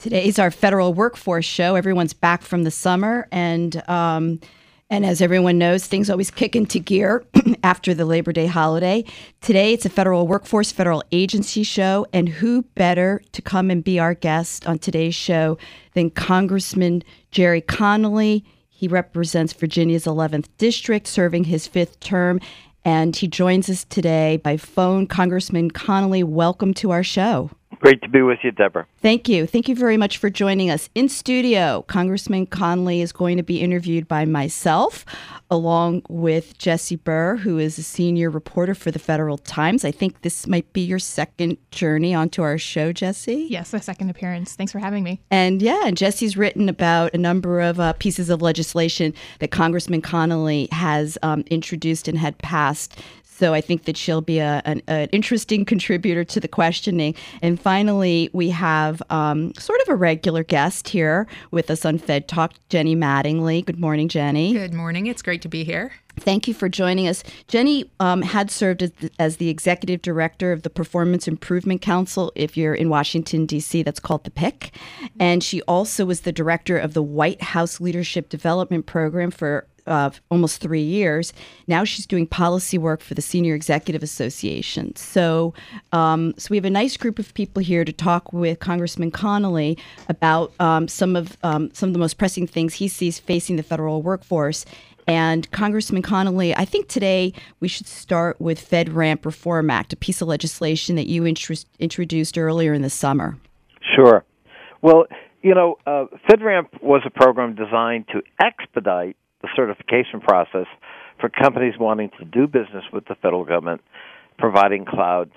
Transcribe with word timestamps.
Today's 0.00 0.38
our 0.38 0.50
federal 0.50 0.94
workforce 0.94 1.44
show. 1.44 1.74
Everyone's 1.74 2.14
back 2.14 2.40
from 2.40 2.62
the 2.62 2.70
summer, 2.70 3.28
and 3.30 3.86
um, 3.86 4.40
and 4.88 5.04
as 5.04 5.20
everyone 5.20 5.58
knows, 5.58 5.86
things 5.86 6.08
always 6.08 6.30
kick 6.30 6.56
into 6.56 6.78
gear 6.78 7.22
after 7.62 7.92
the 7.92 8.06
Labor 8.06 8.32
Day 8.32 8.46
holiday. 8.46 9.04
Today, 9.42 9.74
it's 9.74 9.84
a 9.84 9.90
federal 9.90 10.26
workforce, 10.26 10.72
federal 10.72 11.04
agency 11.12 11.62
show, 11.64 12.06
and 12.14 12.30
who 12.30 12.62
better 12.62 13.20
to 13.32 13.42
come 13.42 13.70
and 13.70 13.84
be 13.84 13.98
our 13.98 14.14
guest 14.14 14.66
on 14.66 14.78
today's 14.78 15.14
show 15.14 15.58
than 15.92 16.08
Congressman 16.08 17.02
Gerry 17.30 17.60
Connolly? 17.60 18.42
He 18.70 18.88
represents 18.88 19.52
Virginia's 19.52 20.06
11th 20.06 20.46
district, 20.56 21.08
serving 21.08 21.44
his 21.44 21.66
fifth 21.66 22.00
term, 22.00 22.40
and 22.86 23.14
he 23.14 23.28
joins 23.28 23.68
us 23.68 23.84
today 23.84 24.38
by 24.38 24.56
phone. 24.56 25.06
Congressman 25.06 25.70
Connolly, 25.70 26.22
welcome 26.22 26.72
to 26.72 26.90
our 26.90 27.04
show. 27.04 27.50
Great 27.80 28.02
to 28.02 28.08
be 28.08 28.20
with 28.20 28.40
you, 28.42 28.50
Deborah. 28.50 28.86
Thank 29.00 29.26
you. 29.26 29.46
Thank 29.46 29.66
you 29.66 29.74
very 29.74 29.96
much 29.96 30.18
for 30.18 30.28
joining 30.28 30.70
us. 30.70 30.90
In 30.94 31.08
studio, 31.08 31.82
Congressman 31.88 32.44
Connolly 32.44 33.00
is 33.00 33.10
going 33.10 33.38
to 33.38 33.42
be 33.42 33.62
interviewed 33.62 34.06
by 34.06 34.26
myself, 34.26 35.06
along 35.50 36.02
with 36.10 36.58
Jessie 36.58 36.96
Bur, 36.96 37.36
who 37.36 37.58
is 37.58 37.78
a 37.78 37.82
senior 37.82 38.28
reporter 38.28 38.74
for 38.74 38.90
the 38.90 38.98
Federal 38.98 39.38
Times. 39.38 39.82
I 39.86 39.92
think 39.92 40.20
this 40.20 40.46
might 40.46 40.70
be 40.74 40.82
your 40.82 40.98
second 40.98 41.56
journey 41.70 42.14
onto 42.14 42.42
our 42.42 42.58
show, 42.58 42.92
Jessie. 42.92 43.46
Yes, 43.48 43.72
a 43.72 43.80
second 43.80 44.10
appearance. 44.10 44.54
Thanks 44.54 44.72
for 44.72 44.78
having 44.78 45.02
me. 45.02 45.22
And 45.30 45.62
yeah, 45.62 45.80
and 45.86 45.96
Jessie's 45.96 46.36
written 46.36 46.68
about 46.68 47.14
a 47.14 47.18
number 47.18 47.62
of 47.62 47.80
uh, 47.80 47.94
pieces 47.94 48.28
of 48.28 48.42
legislation 48.42 49.14
that 49.38 49.52
Congressman 49.52 50.02
Connolly 50.02 50.68
has 50.70 51.16
um, 51.22 51.44
introduced 51.50 52.08
and 52.08 52.18
had 52.18 52.36
passed 52.36 53.00
so 53.40 53.54
I 53.54 53.62
think 53.62 53.86
that 53.86 53.96
she'll 53.96 54.20
be 54.20 54.38
a, 54.38 54.60
an, 54.66 54.82
an, 54.86 55.08
interesting 55.12 55.64
contributor 55.72 56.24
to 56.24 56.40
the 56.40 56.46
questioning. 56.46 57.14
And 57.40 57.58
finally, 57.58 58.28
we 58.34 58.50
have 58.50 59.02
um, 59.08 59.54
sort 59.54 59.80
of 59.80 59.88
a 59.88 59.94
regular 59.94 60.44
guest 60.44 60.90
here 60.90 61.26
with 61.50 61.70
us 61.70 61.86
on 61.86 61.96
Fed 61.96 62.28
Talk, 62.28 62.52
Jenny 62.68 62.94
Mattingley. 62.94 63.64
Good 63.64 63.80
morning, 63.80 64.08
Jenny. 64.08 64.52
Good 64.52 64.74
morning. 64.74 65.06
It's 65.06 65.22
great 65.22 65.40
to 65.42 65.48
be 65.48 65.64
here. 65.64 65.90
Thank 66.18 66.46
you 66.46 66.52
for 66.52 66.68
joining 66.68 67.08
us. 67.08 67.22
Jenny 67.48 67.90
um, 67.98 68.20
had 68.20 68.50
served 68.50 68.82
as 68.82 68.90
the, 68.92 69.10
as 69.18 69.36
the, 69.38 69.48
executive 69.48 70.02
director 70.02 70.52
of 70.52 70.62
the 70.62 70.68
Performance 70.68 71.26
Improvement 71.26 71.80
Council. 71.80 72.30
If 72.34 72.58
you're 72.58 72.74
in 72.74 72.90
Washington, 72.90 73.46
D.C., 73.46 73.82
that's 73.84 74.00
called 74.00 74.24
the 74.24 74.30
PIC. 74.30 74.72
And 75.18 75.42
she 75.42 75.62
also 75.62 76.04
was 76.04 76.22
the 76.22 76.32
director 76.32 76.76
of 76.76 76.92
the 76.92 77.02
White 77.02 77.40
House 77.40 77.80
Leadership 77.80 78.28
Development 78.28 78.84
Program 78.84 79.30
for 79.30 79.66
uh, 79.90 80.10
almost 80.30 80.60
three 80.60 80.82
years. 80.82 81.32
Now 81.66 81.84
she's 81.84 82.06
doing 82.06 82.26
policy 82.26 82.78
work 82.78 83.02
for 83.02 83.14
the 83.14 83.22
Senior 83.22 83.54
Executive 83.54 84.02
Association. 84.02 84.96
So, 84.96 85.52
um, 85.92 86.32
so 86.38 86.48
we 86.50 86.56
have 86.56 86.64
a 86.64 86.70
nice 86.70 86.96
group 86.96 87.18
of 87.18 87.34
people 87.34 87.62
here 87.62 87.84
to 87.84 87.92
talk 87.92 88.32
with 88.32 88.60
Congressman 88.60 89.10
Connolly 89.10 89.76
about 90.08 90.52
um, 90.60 90.88
some 90.88 91.16
of 91.16 91.36
um, 91.42 91.70
some 91.74 91.88
of 91.88 91.92
the 91.92 91.98
most 91.98 92.16
pressing 92.16 92.46
things 92.46 92.74
he 92.74 92.88
sees 92.88 93.18
facing 93.18 93.56
the 93.56 93.62
federal 93.62 94.00
workforce. 94.00 94.64
And 95.06 95.50
Congressman 95.50 96.02
Connolly, 96.02 96.54
I 96.56 96.64
think 96.64 96.86
today 96.86 97.32
we 97.58 97.66
should 97.66 97.88
start 97.88 98.40
with 98.40 98.60
FedRAMP 98.60 99.24
Reform 99.24 99.68
Act, 99.68 99.92
a 99.92 99.96
piece 99.96 100.22
of 100.22 100.28
legislation 100.28 100.94
that 100.94 101.08
you 101.08 101.26
introduced 101.26 102.38
earlier 102.38 102.72
in 102.72 102.82
the 102.82 102.90
summer. 102.90 103.36
Sure. 103.96 104.24
Well, 104.82 105.06
you 105.42 105.54
know, 105.54 105.78
uh, 105.86 106.04
FedRAMP 106.28 106.82
was 106.82 107.02
a 107.04 107.10
program 107.10 107.54
designed 107.54 108.06
to 108.08 108.22
expedite 108.40 109.16
the 109.42 109.48
certification 109.54 110.20
process 110.20 110.66
for 111.20 111.28
companies 111.28 111.74
wanting 111.78 112.10
to 112.18 112.24
do 112.24 112.46
business 112.46 112.84
with 112.92 113.06
the 113.06 113.14
federal 113.16 113.44
government 113.44 113.82
providing 114.38 114.84
cloud 114.84 115.30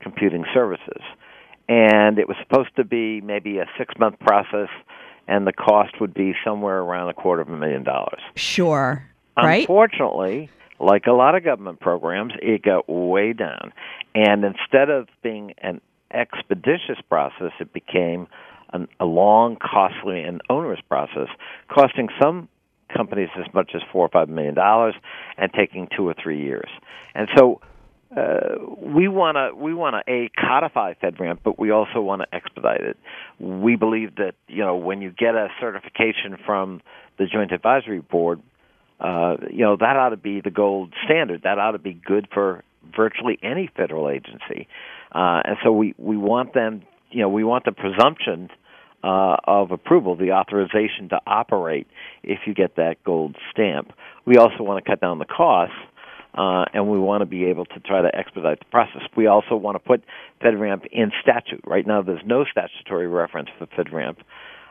computing 0.00 0.44
services. 0.52 1.02
And 1.68 2.18
it 2.18 2.26
was 2.26 2.36
supposed 2.42 2.74
to 2.76 2.84
be 2.84 3.20
maybe 3.20 3.58
a 3.58 3.66
six 3.78 3.94
month 3.98 4.18
process, 4.18 4.68
and 5.28 5.46
the 5.46 5.52
cost 5.52 6.00
would 6.00 6.14
be 6.14 6.34
somewhere 6.44 6.78
around 6.78 7.10
a 7.10 7.14
quarter 7.14 7.42
of 7.42 7.48
a 7.48 7.56
million 7.56 7.84
dollars. 7.84 8.20
Sure. 8.34 9.04
Right? 9.36 9.60
Unfortunately, 9.60 10.50
like 10.80 11.06
a 11.06 11.12
lot 11.12 11.34
of 11.34 11.44
government 11.44 11.78
programs, 11.80 12.32
it 12.42 12.62
got 12.62 12.88
way 12.88 13.32
down. 13.32 13.72
And 14.14 14.44
instead 14.44 14.90
of 14.90 15.08
being 15.22 15.54
an 15.58 15.80
expeditious 16.12 16.98
process, 17.08 17.52
it 17.60 17.72
became 17.72 18.26
an, 18.72 18.88
a 18.98 19.04
long, 19.04 19.56
costly, 19.56 20.22
and 20.22 20.40
onerous 20.50 20.80
process, 20.88 21.28
costing 21.68 22.08
some 22.20 22.48
companies 22.94 23.28
as 23.38 23.52
much 23.54 23.72
as 23.74 23.82
four 23.92 24.04
or 24.04 24.08
five 24.08 24.28
million 24.28 24.54
dollars 24.54 24.94
and 25.36 25.52
taking 25.52 25.88
two 25.96 26.08
or 26.08 26.14
three 26.22 26.42
years. 26.42 26.68
And 27.14 27.28
so 27.36 27.60
uh, 28.16 28.56
we 28.76 29.06
want 29.06 29.36
to 29.36 29.56
we 29.56 29.72
want 29.72 29.94
to 29.94 30.12
a 30.12 30.30
codify 30.40 30.94
FedRAMP, 30.94 31.38
but 31.44 31.58
we 31.60 31.70
also 31.70 32.00
want 32.00 32.22
to 32.22 32.34
expedite 32.34 32.80
it. 32.80 32.96
We 33.38 33.76
believe 33.76 34.16
that 34.16 34.34
you 34.48 34.64
know 34.64 34.76
when 34.76 35.00
you 35.00 35.10
get 35.10 35.36
a 35.36 35.48
certification 35.60 36.36
from 36.44 36.80
the 37.18 37.26
Joint 37.26 37.52
Advisory 37.52 38.00
Board, 38.00 38.42
uh, 38.98 39.36
you 39.50 39.64
know 39.64 39.76
that 39.76 39.96
ought 39.96 40.08
to 40.08 40.16
be 40.16 40.40
the 40.40 40.50
gold 40.50 40.92
standard. 41.04 41.42
That 41.44 41.58
ought 41.58 41.72
to 41.72 41.78
be 41.78 41.92
good 41.92 42.26
for 42.34 42.64
virtually 42.96 43.38
any 43.44 43.70
federal 43.76 44.08
agency, 44.10 44.66
uh, 45.12 45.42
and 45.44 45.56
so 45.62 45.70
we 45.70 45.94
we 45.96 46.16
want 46.16 46.52
them. 46.52 46.82
You 47.12 47.22
know, 47.22 47.28
we 47.28 47.44
want 47.44 47.64
the 47.64 47.72
presumption 47.72 48.50
uh, 49.02 49.36
of 49.44 49.70
approval, 49.70 50.16
the 50.16 50.32
authorization 50.32 51.08
to 51.10 51.20
operate, 51.26 51.86
if 52.22 52.40
you 52.46 52.54
get 52.54 52.76
that 52.76 53.02
gold 53.04 53.36
stamp. 53.50 53.92
We 54.26 54.36
also 54.36 54.62
want 54.62 54.84
to 54.84 54.90
cut 54.90 55.00
down 55.00 55.18
the 55.18 55.24
costs, 55.24 55.74
uh, 56.34 56.64
and 56.72 56.88
we 56.88 56.98
want 56.98 57.22
to 57.22 57.26
be 57.26 57.46
able 57.46 57.64
to 57.66 57.80
try 57.80 58.02
to 58.02 58.14
expedite 58.14 58.60
the 58.60 58.66
process. 58.66 59.02
We 59.16 59.26
also 59.26 59.56
want 59.56 59.76
to 59.76 59.78
put 59.80 60.04
FedRAMP 60.42 60.86
in 60.92 61.12
statute. 61.22 61.62
Right 61.66 61.86
now, 61.86 62.02
there's 62.02 62.22
no 62.24 62.44
statutory 62.44 63.06
reference 63.06 63.48
for 63.58 63.66
FedRAMP. 63.66 64.16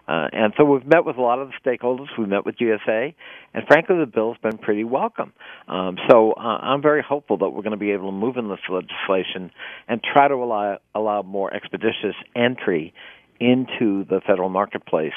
Uh, 0.08 0.28
and 0.34 0.54
so 0.58 0.66
we've 0.66 0.88
met 0.88 1.06
with 1.06 1.18
a 1.18 1.22
lot 1.22 1.38
of 1.38 1.50
the 1.50 1.54
stakeholders. 1.64 2.08
We 2.18 2.26
met 2.26 2.44
with 2.44 2.56
GSA, 2.58 3.14
and 3.54 3.68
frankly, 3.68 3.98
the 4.00 4.08
bill's 4.08 4.38
been 4.42 4.58
pretty 4.58 4.84
welcome. 4.84 5.34
Um, 5.68 5.98
so 6.10 6.32
uh, 6.32 6.40
I'm 6.40 6.82
very 6.82 7.04
hopeful 7.08 7.38
that 7.38 7.50
we're 7.50 7.62
going 7.62 7.72
to 7.72 7.78
be 7.78 7.92
able 7.92 8.08
to 8.08 8.18
move 8.18 8.38
in 8.38 8.50
this 8.50 8.60
legislation 8.68 9.52
and 9.88 10.02
try 10.02 10.28
to 10.28 10.34
allow, 10.34 10.80
allow 10.96 11.22
more 11.22 11.54
expeditious 11.54 12.16
entry 12.36 12.92
into 13.40 14.06
the 14.06 14.22
federal 14.26 14.50
marketplace 14.50 15.14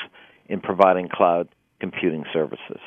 in 0.47 0.61
providing 0.61 1.09
cloud 1.09 1.49
computing 1.81 2.25
services. 2.33 2.81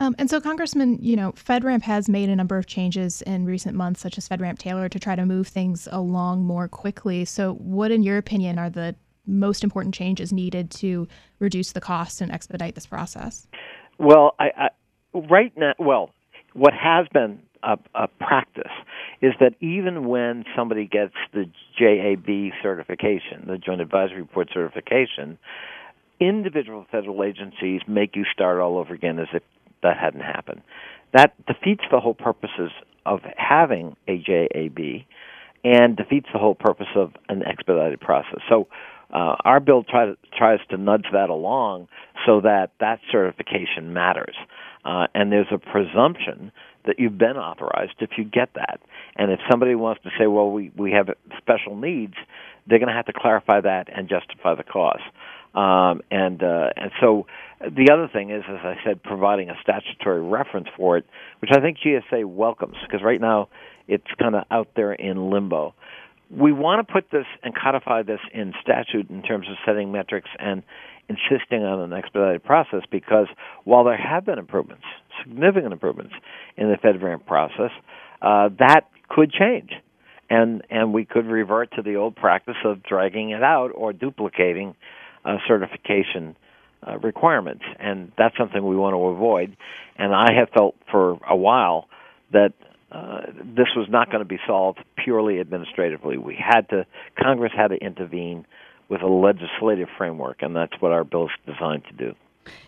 Um, 0.00 0.14
and 0.18 0.28
so, 0.28 0.40
Congressman, 0.40 0.98
you 1.00 1.14
know, 1.14 1.32
FedRAMP 1.32 1.82
has 1.82 2.08
made 2.08 2.28
a 2.28 2.34
number 2.34 2.58
of 2.58 2.66
changes 2.66 3.22
in 3.22 3.44
recent 3.44 3.76
months, 3.76 4.00
such 4.00 4.18
as 4.18 4.28
FedRAMP 4.28 4.58
Tailored, 4.58 4.90
to 4.92 4.98
try 4.98 5.14
to 5.14 5.24
move 5.24 5.46
things 5.46 5.86
along 5.92 6.42
more 6.42 6.66
quickly. 6.66 7.24
So, 7.24 7.54
what, 7.54 7.92
in 7.92 8.02
your 8.02 8.18
opinion, 8.18 8.58
are 8.58 8.70
the 8.70 8.96
most 9.26 9.62
important 9.62 9.94
changes 9.94 10.32
needed 10.32 10.70
to 10.70 11.06
reduce 11.38 11.72
the 11.72 11.80
cost 11.80 12.20
and 12.20 12.32
expedite 12.32 12.74
this 12.74 12.86
process? 12.86 13.46
Well, 13.98 14.34
I, 14.40 14.50
I 14.56 14.68
right 15.14 15.52
now, 15.56 15.74
well, 15.78 16.10
what 16.54 16.72
has 16.74 17.06
been 17.12 17.40
a, 17.64 17.78
a 17.94 18.08
practice 18.08 18.72
is 19.22 19.32
that 19.40 19.54
even 19.60 20.06
when 20.06 20.44
somebody 20.56 20.86
gets 20.86 21.14
the 21.32 21.44
JAB 21.78 22.52
certification, 22.62 23.46
the 23.46 23.58
Joint 23.58 23.80
Advisory 23.80 24.24
Board 24.24 24.50
certification, 24.52 25.38
individual 26.20 26.86
federal 26.90 27.24
agencies 27.24 27.80
make 27.88 28.14
you 28.14 28.24
start 28.32 28.60
all 28.60 28.78
over 28.78 28.94
again 28.94 29.18
as 29.18 29.28
if 29.32 29.42
that 29.82 29.96
hadn't 29.98 30.20
happened. 30.20 30.62
That 31.12 31.34
defeats 31.46 31.84
the 31.90 32.00
whole 32.00 32.14
purposes 32.14 32.70
of 33.06 33.20
having 33.36 33.96
a 34.08 34.18
JAB 34.18 35.04
and 35.62 35.96
defeats 35.96 36.26
the 36.32 36.38
whole 36.38 36.54
purpose 36.54 36.88
of 36.94 37.12
an 37.28 37.42
expedited 37.46 38.00
process. 38.00 38.40
So 38.48 38.68
uh, 39.12 39.36
our 39.44 39.60
bill 39.60 39.84
try 39.84 40.06
to, 40.06 40.16
tries 40.36 40.60
to 40.70 40.76
nudge 40.76 41.06
that 41.12 41.30
along 41.30 41.88
so 42.26 42.40
that 42.40 42.70
that 42.80 43.00
certification 43.10 43.92
matters. 43.92 44.34
Uh, 44.84 45.06
and 45.14 45.32
there's 45.32 45.46
a 45.52 45.58
presumption 45.58 46.52
that 46.86 46.98
you've 46.98 47.18
been 47.18 47.36
authorized 47.36 47.94
if 48.00 48.10
you 48.18 48.24
get 48.24 48.50
that. 48.54 48.80
And 49.16 49.32
if 49.32 49.40
somebody 49.50 49.74
wants 49.74 50.02
to 50.02 50.10
say, 50.18 50.26
well, 50.26 50.50
we, 50.50 50.70
we 50.76 50.92
have 50.92 51.08
special 51.38 51.76
needs, 51.76 52.14
they're 52.66 52.78
going 52.78 52.88
to 52.88 52.94
have 52.94 53.06
to 53.06 53.12
clarify 53.12 53.60
that 53.62 53.88
and 53.94 54.08
justify 54.08 54.54
the 54.54 54.62
cost. 54.62 55.02
Um, 55.54 56.02
and 56.10 56.42
uh, 56.42 56.70
and 56.76 56.90
so 57.00 57.26
the 57.60 57.90
other 57.92 58.08
thing 58.12 58.30
is, 58.30 58.42
as 58.48 58.58
I 58.64 58.74
said, 58.84 59.02
providing 59.02 59.50
a 59.50 59.54
statutory 59.62 60.20
reference 60.20 60.66
for 60.76 60.96
it, 60.96 61.06
which 61.38 61.50
I 61.54 61.60
think 61.60 61.78
GSA 61.78 62.24
welcomes 62.24 62.74
because 62.84 63.04
right 63.04 63.20
now 63.20 63.48
it's 63.86 64.06
kind 64.20 64.34
of 64.34 64.44
out 64.50 64.68
there 64.74 64.92
in 64.92 65.30
limbo. 65.30 65.74
We 66.28 66.52
want 66.52 66.86
to 66.86 66.92
put 66.92 67.10
this 67.12 67.26
and 67.44 67.54
codify 67.54 68.02
this 68.02 68.18
in 68.32 68.52
statute 68.60 69.10
in 69.10 69.22
terms 69.22 69.46
of 69.48 69.56
setting 69.64 69.92
metrics 69.92 70.28
and 70.40 70.64
insisting 71.08 71.62
on 71.62 71.80
an 71.80 71.92
expedited 71.92 72.42
process 72.44 72.82
because 72.90 73.26
while 73.64 73.84
there 73.84 73.96
have 73.96 74.24
been 74.24 74.38
improvements, 74.38 74.84
significant 75.22 75.72
improvements 75.72 76.14
in 76.56 76.70
the 76.70 76.76
FedRAMP 76.76 77.26
process, 77.26 77.70
uh, 78.22 78.48
that 78.58 78.82
could 79.08 79.32
change. 79.32 79.70
And, 80.30 80.62
and 80.70 80.94
we 80.94 81.04
could 81.04 81.26
revert 81.26 81.72
to 81.76 81.82
the 81.82 81.96
old 81.96 82.16
practice 82.16 82.56
of 82.64 82.82
dragging 82.82 83.30
it 83.30 83.42
out 83.42 83.68
or 83.74 83.92
duplicating 83.92 84.74
uh, 85.24 85.36
certification 85.46 86.36
uh, 86.86 86.98
requirements, 86.98 87.64
and 87.78 88.12
that's 88.18 88.36
something 88.36 88.64
we 88.64 88.76
want 88.76 88.94
to 88.94 88.98
avoid. 88.98 89.56
And 89.96 90.14
I 90.14 90.32
have 90.38 90.48
felt 90.50 90.74
for 90.90 91.18
a 91.28 91.36
while 91.36 91.88
that 92.32 92.52
uh, 92.90 93.22
this 93.42 93.68
was 93.76 93.86
not 93.88 94.10
going 94.10 94.20
to 94.20 94.28
be 94.28 94.38
solved 94.46 94.78
purely 95.02 95.40
administratively. 95.40 96.16
We 96.18 96.36
had 96.36 96.68
to, 96.70 96.86
Congress 97.20 97.52
had 97.56 97.68
to 97.68 97.76
intervene 97.76 98.46
with 98.94 99.02
a 99.02 99.12
legislative 99.12 99.88
framework, 99.98 100.40
and 100.40 100.54
that's 100.54 100.72
what 100.78 100.92
our 100.92 101.02
bill 101.02 101.24
is 101.24 101.52
designed 101.52 101.82
to 101.86 101.92
do. 101.94 102.14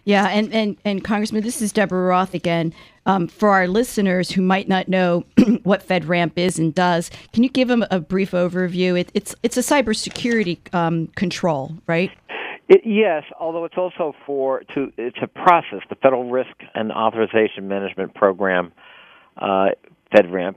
Yeah, 0.05 0.27
and, 0.29 0.53
and, 0.53 0.77
and 0.85 1.05
Congressman, 1.05 1.45
this 1.45 1.63
is 1.63 1.71
Deborah 1.73 2.07
Roth 2.07 2.35
again. 2.35 2.75
Um, 3.05 3.29
for 3.29 3.51
our 3.51 3.69
listeners 3.69 4.33
who 4.33 4.43
might 4.43 4.69
not 4.69 4.89
know 4.89 5.25
what 5.63 5.87
FedRAMP 5.87 6.33
is 6.35 6.59
and 6.59 6.75
does, 6.75 7.13
can 7.33 7.45
you 7.45 7.49
give 7.49 7.69
them 7.69 7.85
a 7.93 8.01
brief 8.01 8.33
overview? 8.33 8.99
It, 8.99 9.13
it's 9.15 9.37
it's 9.45 9.57
a 9.57 9.61
cybersecurity 9.61 10.75
um, 10.75 11.07
control, 11.09 11.77
right? 11.87 12.11
It, 12.69 12.81
yes, 12.85 13.23
although 13.39 13.65
it's 13.65 13.79
also 13.79 14.13
for 14.27 14.65
to 14.75 14.91
it's 14.97 15.19
a 15.23 15.29
process. 15.29 15.81
The 15.89 15.95
Federal 15.95 16.29
Risk 16.29 16.57
and 16.75 16.91
Authorization 16.91 17.69
Management 17.69 18.15
Program, 18.15 18.73
uh, 19.37 19.69
FedRAMP, 20.13 20.57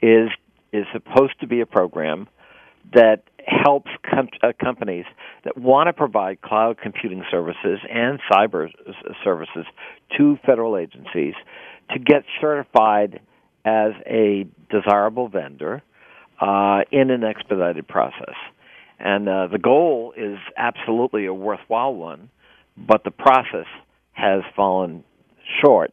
is 0.00 0.30
is 0.72 0.86
supposed 0.94 1.38
to 1.40 1.46
be 1.46 1.60
a 1.60 1.66
program 1.66 2.28
that 2.94 3.22
helps 3.46 3.90
com- 4.08 4.28
uh, 4.42 4.52
companies 4.62 5.04
that 5.44 5.56
want 5.56 5.88
to 5.88 5.92
provide 5.92 6.40
cloud 6.42 6.78
computing 6.82 7.24
services 7.30 7.78
and 7.90 8.20
cyber 8.30 8.68
services 9.24 9.66
to 10.16 10.38
federal 10.44 10.76
agencies 10.76 11.34
to 11.90 11.98
get 11.98 12.24
certified 12.40 13.20
as 13.64 13.92
a 14.06 14.46
desirable 14.70 15.28
vendor 15.28 15.82
uh, 16.40 16.80
in 16.90 17.10
an 17.10 17.24
expedited 17.24 17.86
process. 17.86 18.34
And 18.98 19.28
uh, 19.28 19.48
the 19.50 19.58
goal 19.58 20.12
is 20.16 20.38
absolutely 20.56 21.26
a 21.26 21.34
worthwhile 21.34 21.94
one, 21.94 22.30
but 22.76 23.04
the 23.04 23.10
process 23.10 23.66
has 24.12 24.42
fallen 24.54 25.04
short 25.64 25.90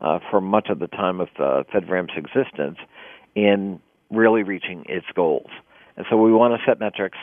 uh, 0.00 0.18
for 0.30 0.40
much 0.40 0.68
of 0.68 0.78
the 0.78 0.86
time 0.86 1.20
of 1.20 1.28
uh, 1.38 1.64
FedRAMP's 1.74 2.16
existence 2.16 2.78
in 3.34 3.80
really 4.10 4.42
reaching 4.42 4.84
its 4.88 5.06
goals. 5.14 5.50
And 5.96 6.06
so 6.10 6.16
we 6.16 6.32
want 6.32 6.58
to 6.58 6.64
set 6.66 6.78
metrics. 6.78 7.18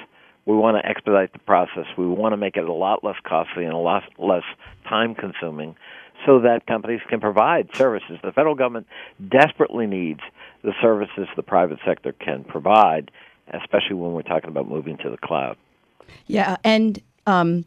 We 0.45 0.55
want 0.55 0.77
to 0.77 0.89
expedite 0.89 1.31
the 1.33 1.39
process. 1.39 1.85
We 1.97 2.07
want 2.07 2.33
to 2.33 2.37
make 2.37 2.57
it 2.57 2.67
a 2.67 2.73
lot 2.73 3.03
less 3.03 3.15
costly 3.23 3.63
and 3.65 3.73
a 3.73 3.77
lot 3.77 4.03
less 4.17 4.43
time 4.87 5.15
consuming 5.15 5.75
so 6.25 6.41
that 6.41 6.65
companies 6.67 7.01
can 7.09 7.19
provide 7.19 7.69
services. 7.75 8.19
The 8.23 8.31
federal 8.31 8.55
government 8.55 8.87
desperately 9.29 9.87
needs 9.87 10.21
the 10.63 10.73
services 10.81 11.27
the 11.35 11.43
private 11.43 11.79
sector 11.85 12.13
can 12.13 12.43
provide 12.43 13.11
especially 13.51 13.95
when 13.95 14.13
we're 14.13 14.21
talking 14.21 14.49
about 14.49 14.67
moving 14.67 14.97
to 14.97 15.09
the 15.09 15.17
cloud. 15.17 15.57
Yeah, 16.27 16.57
and 16.63 17.01
um, 17.25 17.65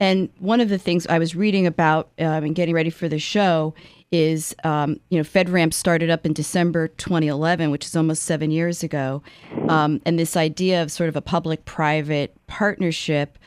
and 0.00 0.28
one 0.38 0.60
of 0.60 0.68
the 0.68 0.78
things 0.78 1.06
I 1.06 1.18
was 1.18 1.34
reading 1.34 1.66
about 1.66 2.10
um, 2.18 2.44
and 2.44 2.54
getting 2.54 2.74
ready 2.74 2.90
for 2.90 3.08
the 3.08 3.18
show 3.18 3.74
is, 4.10 4.54
um, 4.64 5.00
you 5.08 5.18
know, 5.18 5.24
FedRAMP 5.24 5.74
started 5.74 6.10
up 6.10 6.24
in 6.24 6.32
December 6.32 6.88
2011, 6.88 7.70
which 7.70 7.84
is 7.84 7.96
almost 7.96 8.22
seven 8.22 8.50
years 8.50 8.82
ago, 8.82 9.22
um, 9.68 10.00
and 10.06 10.18
this 10.18 10.36
idea 10.36 10.82
of 10.82 10.92
sort 10.92 11.08
of 11.08 11.16
a 11.16 11.20
public-private 11.20 12.36
partnership 12.46 13.38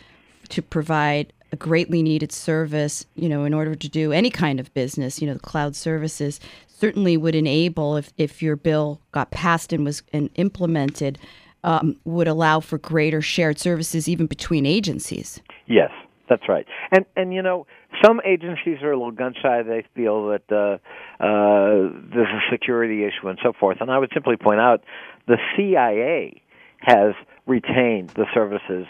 to 0.50 0.62
provide 0.62 1.32
a 1.52 1.56
greatly 1.56 2.04
needed 2.04 2.32
service, 2.32 3.06
you 3.16 3.30
know, 3.30 3.46
in 3.46 3.54
order 3.54 3.76
to 3.76 3.88
do 3.88 4.12
any 4.12 4.30
kind 4.30 4.60
of 4.60 4.74
business, 4.74 5.22
you 5.22 5.28
know, 5.28 5.34
the 5.34 5.40
cloud 5.40 5.76
services 5.76 6.40
certainly 6.68 7.18
would 7.18 7.36
enable 7.36 7.96
if, 7.98 8.12
if 8.18 8.42
your 8.42 8.56
bill 8.56 9.02
got 9.12 9.32
passed 9.32 9.74
and 9.74 9.86
was 9.86 10.04
and 10.14 10.30
implemented 10.36 11.18
um, 11.64 11.98
would 12.06 12.28
allow 12.28 12.60
for 12.60 12.78
greater 12.78 13.22
shared 13.22 13.60
services 13.60 14.08
even 14.08 14.28
between 14.28 14.66
agencies. 14.66 15.42
Yes, 15.66 15.90
that's 16.30 16.48
right. 16.48 16.66
And 16.92 17.06
and 17.16 17.34
you 17.34 17.42
know, 17.42 17.66
some 18.04 18.22
agencies 18.26 18.82
are 18.82 18.92
a 18.92 18.98
little 18.98 19.12
gun 19.12 19.34
shy. 19.42 19.64
They 19.64 19.86
feel 19.96 20.30
that 20.30 20.52
uh, 20.52 21.24
uh, 21.24 21.90
there's 22.14 22.28
a 22.28 22.42
security 22.52 23.04
issue 23.04 23.28
and 23.28 23.40
so 23.44 23.54
forth. 23.54 23.78
And 23.82 23.92
I 23.92 23.98
would 23.98 24.12
simply 24.14 24.38
point 24.38 24.60
out 24.60 24.84
the 25.28 25.38
CIA 25.56 26.42
has 26.80 27.14
retained 27.46 28.10
the 28.10 28.26
services 28.34 28.86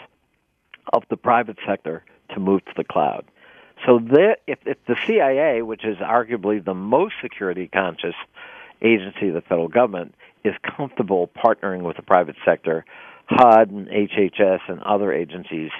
of 0.92 1.04
the 1.10 1.16
private 1.16 1.58
sector 1.66 2.04
to 2.34 2.40
move 2.40 2.64
to 2.66 2.72
the 2.76 2.84
cloud. 2.84 3.24
So 3.86 4.00
if, 4.46 4.58
if 4.66 4.78
the 4.86 4.96
CIA, 5.06 5.62
which 5.62 5.84
is 5.84 5.98
arguably 5.98 6.64
the 6.64 6.74
most 6.74 7.14
security 7.22 7.68
conscious 7.72 8.14
agency 8.82 9.28
of 9.28 9.34
the 9.34 9.40
federal 9.40 9.68
government, 9.68 10.14
is 10.44 10.54
comfortable 10.76 11.30
partnering 11.36 11.82
with 11.82 11.96
the 11.96 12.02
private 12.02 12.36
sector, 12.44 12.84
HUD 13.26 13.70
and 13.70 13.88
HHS 13.88 14.60
and 14.68 14.80
other 14.82 15.12
agencies 15.12 15.70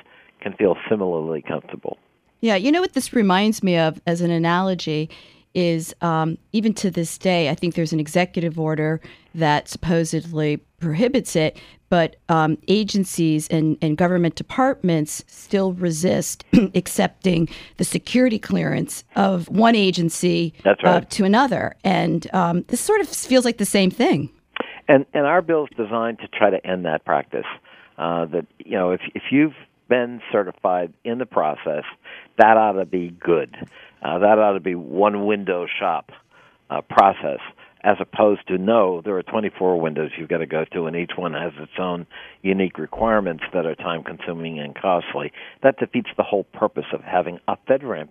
can 0.41 0.53
feel 0.55 0.77
similarly 0.89 1.43
comfortable. 1.43 1.99
Yeah, 2.41 2.57
you 2.57 2.71
know 2.71 2.81
what 2.81 2.93
this 2.93 3.13
reminds 3.13 3.63
me 3.63 3.77
of 3.77 4.01
as 4.07 4.21
an 4.21 4.31
analogy 4.31 5.11
is 5.55 5.95
um, 6.03 6.39
even 6.53 6.73
to 6.75 6.91
this 6.91 7.19
day, 7.19 7.49
I 7.49 7.55
think 7.55 7.75
there's 7.75 7.93
an 7.93 8.01
executive 8.01 8.61
order 8.61 9.01
that 9.35 9.69
supposedly 9.69 10.59
prohibits 10.79 11.35
it, 11.35 11.59
but 11.89 12.17
um, 12.29 12.59
agencies 12.69 13.49
and, 13.49 13.77
and 13.83 13.97
government 13.97 14.37
departments 14.37 15.25
still 15.27 15.73
resist 15.73 16.45
accepting 16.75 17.49
the 17.79 17.85
security 17.85 18.39
clearance 18.39 19.05
of 19.17 19.49
one 19.49 19.75
agency 19.75 20.55
right. 20.65 20.85
uh, 20.85 21.01
to 21.01 21.25
another. 21.25 21.75
And 21.83 22.33
um, 22.35 22.65
this 22.69 22.81
sort 22.81 23.01
of 23.01 23.09
feels 23.09 23.45
like 23.45 23.59
the 23.59 23.65
same 23.65 23.91
thing. 23.91 24.31
And 24.87 25.05
and 25.13 25.27
our 25.27 25.43
bill 25.43 25.65
is 25.65 25.77
designed 25.77 26.19
to 26.21 26.29
try 26.29 26.51
to 26.51 26.67
end 26.67 26.85
that 26.87 27.05
practice. 27.05 27.45
Uh, 27.99 28.27
that 28.27 28.47
you 28.59 28.73
know, 28.73 28.93
if 28.93 29.01
if 29.15 29.25
you've 29.31 29.53
been 29.89 30.21
certified 30.31 30.93
in 31.05 31.19
the 31.19 31.27
process, 31.27 31.85
that 32.37 32.57
ought 32.57 32.73
to 32.73 32.87
be 32.87 33.09
good. 33.09 33.55
Uh, 34.03 34.19
that 34.19 34.39
ought 34.39 34.53
to 34.53 34.61
be 34.61 34.75
one 34.75 35.27
window 35.27 35.67
shop 35.67 36.13
uh, 36.71 36.81
process, 36.83 37.41
as 37.83 37.97
opposed 38.01 38.47
to 38.49 38.59
no, 38.59 39.01
there 39.01 39.17
are 39.17 39.23
24 39.23 39.81
windows 39.81 40.11
you've 40.19 40.29
got 40.29 40.39
to 40.39 40.47
go 40.47 40.65
to, 40.73 40.87
and 40.87 40.97
each 40.97 41.13
one 41.17 41.33
has 41.33 41.53
its 41.59 41.73
own 41.79 42.07
unique 42.43 42.79
requirements 42.79 43.45
that 43.53 43.67
are 43.67 43.75
time 43.75 44.03
consuming 44.03 44.59
and 44.59 44.75
costly. 44.75 45.33
That 45.63 45.79
defeats 45.79 46.11
the 46.17 46.23
whole 46.23 46.45
purpose 46.45 46.87
of 46.93 47.03
having 47.03 47.39
a 47.49 47.57
FedRAMP 47.69 48.11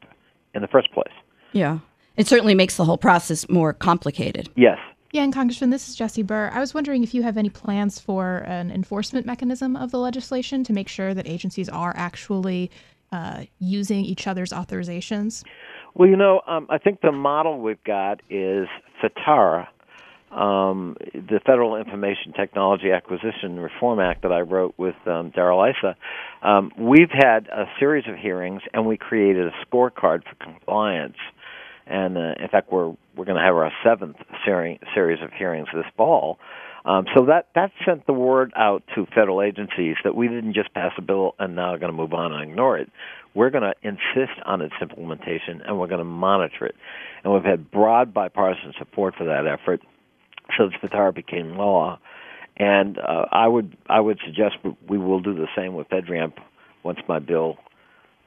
in 0.54 0.62
the 0.62 0.68
first 0.68 0.92
place. 0.92 1.14
Yeah. 1.52 1.80
It 2.16 2.28
certainly 2.28 2.56
makes 2.56 2.78
the 2.78 2.86
whole 2.86 2.98
process 2.98 3.48
more 3.48 3.74
complicated. 3.74 4.50
Yes, 4.56 4.80
yeah, 5.12 5.24
and 5.24 5.34
Congressman, 5.34 5.70
this 5.70 5.88
is 5.88 5.96
Jessie 5.96 6.24
Bur. 6.24 6.50
I 6.54 6.60
was 6.60 6.74
wondering 6.74 7.04
if 7.04 7.14
you 7.14 7.24
have 7.24 7.38
any 7.38 7.50
plans 7.50 8.00
for 8.00 8.40
an 8.48 8.72
enforcement 8.72 9.26
mechanism 9.26 9.76
of 9.76 9.92
the 9.92 10.00
legislation 10.00 10.64
to 10.66 10.74
make 10.74 10.88
sure 10.88 11.14
that 11.14 11.28
agencies 11.28 11.70
are 11.70 11.94
actually 11.96 12.70
uh, 13.12 13.44
using 13.60 14.04
each 14.04 14.28
other's 14.28 14.52
authorizations. 14.52 15.44
Well, 15.94 16.10
you 16.10 16.18
know, 16.18 16.42
um, 16.46 16.68
I 16.70 16.78
think 16.78 17.02
the 17.02 17.14
model 17.14 17.62
we've 17.62 17.84
got 17.86 18.22
is 18.30 18.68
FITARA, 19.02 19.68
um, 20.32 20.98
the 21.14 21.40
Federal 21.46 21.78
Information 21.78 22.34
Technology 22.34 22.92
Acquisition 22.92 23.60
Reform 23.60 24.02
Act 24.02 24.24
that 24.24 24.34
I 24.34 24.42
wrote 24.42 24.74
with 24.78 24.96
um, 25.06 25.30
Darrell 25.30 25.64
Issa. 25.64 25.96
Um, 26.42 26.72
we've 26.78 27.12
had 27.12 27.48
a 27.48 27.66
series 27.80 28.04
of 28.10 28.16
hearings, 28.16 28.62
and 28.74 28.86
we 28.86 28.98
created 28.98 29.48
a 29.48 29.54
scorecard 29.66 30.24
for 30.26 30.36
compliance 30.42 31.16
and 31.90 32.18
uh, 32.18 32.34
in 32.40 32.48
fact, 32.52 32.72
we're 32.72 32.90
we're 33.16 33.26
going 33.26 33.38
to 33.38 33.44
have 33.44 33.56
our 33.56 33.72
seventh 33.84 34.18
seri- 34.46 34.80
series 34.94 35.22
of 35.24 35.32
hearings 35.32 35.68
this 35.74 35.86
fall. 35.96 36.38
Um, 36.86 37.06
so 37.16 37.26
that 37.26 37.48
that 37.56 37.72
sent 37.86 38.06
the 38.08 38.14
word 38.14 38.54
out 38.56 38.84
to 38.96 39.06
federal 39.08 39.42
agencies 39.42 39.96
that 40.04 40.16
we 40.16 40.28
didn't 40.28 40.54
just 40.54 40.74
pass 40.74 40.92
a 40.98 41.02
bill 41.02 41.36
and 41.40 41.56
now 41.56 41.74
are 41.74 41.80
going 41.80 41.92
to 41.92 41.98
move 41.98 42.14
on 42.14 42.32
and 42.32 42.50
ignore 42.50 42.78
it. 42.78 42.90
We're 43.34 43.50
going 43.50 43.64
to 43.64 43.74
insist 43.84 44.40
on 44.46 44.62
its 44.62 44.74
implementation 44.82 45.62
and 45.66 45.78
we're 45.78 45.88
going 45.88 46.00
to 46.00 46.06
monitor 46.06 46.66
it. 46.66 46.76
And 47.24 47.34
we've 47.34 47.44
had 47.44 47.70
broad 47.70 48.14
bipartisan 48.14 48.74
support 48.80 49.16
for 49.16 49.26
that 49.26 49.46
effort 49.46 49.82
since 50.58 50.74
FITARA 50.82 51.14
became 51.14 51.58
law. 51.58 52.00
And 52.56 52.98
uh, 52.98 53.26
I 53.32 53.48
would 53.48 53.76
I 53.90 54.00
would 54.00 54.20
suggest 54.26 54.56
we 54.88 54.98
will 54.98 55.20
do 55.20 55.36
the 55.36 55.48
same 55.56 55.76
with 55.76 55.90
FedRAMP 55.90 56.34
once 56.84 57.00
my 57.08 57.20
bill 57.20 57.58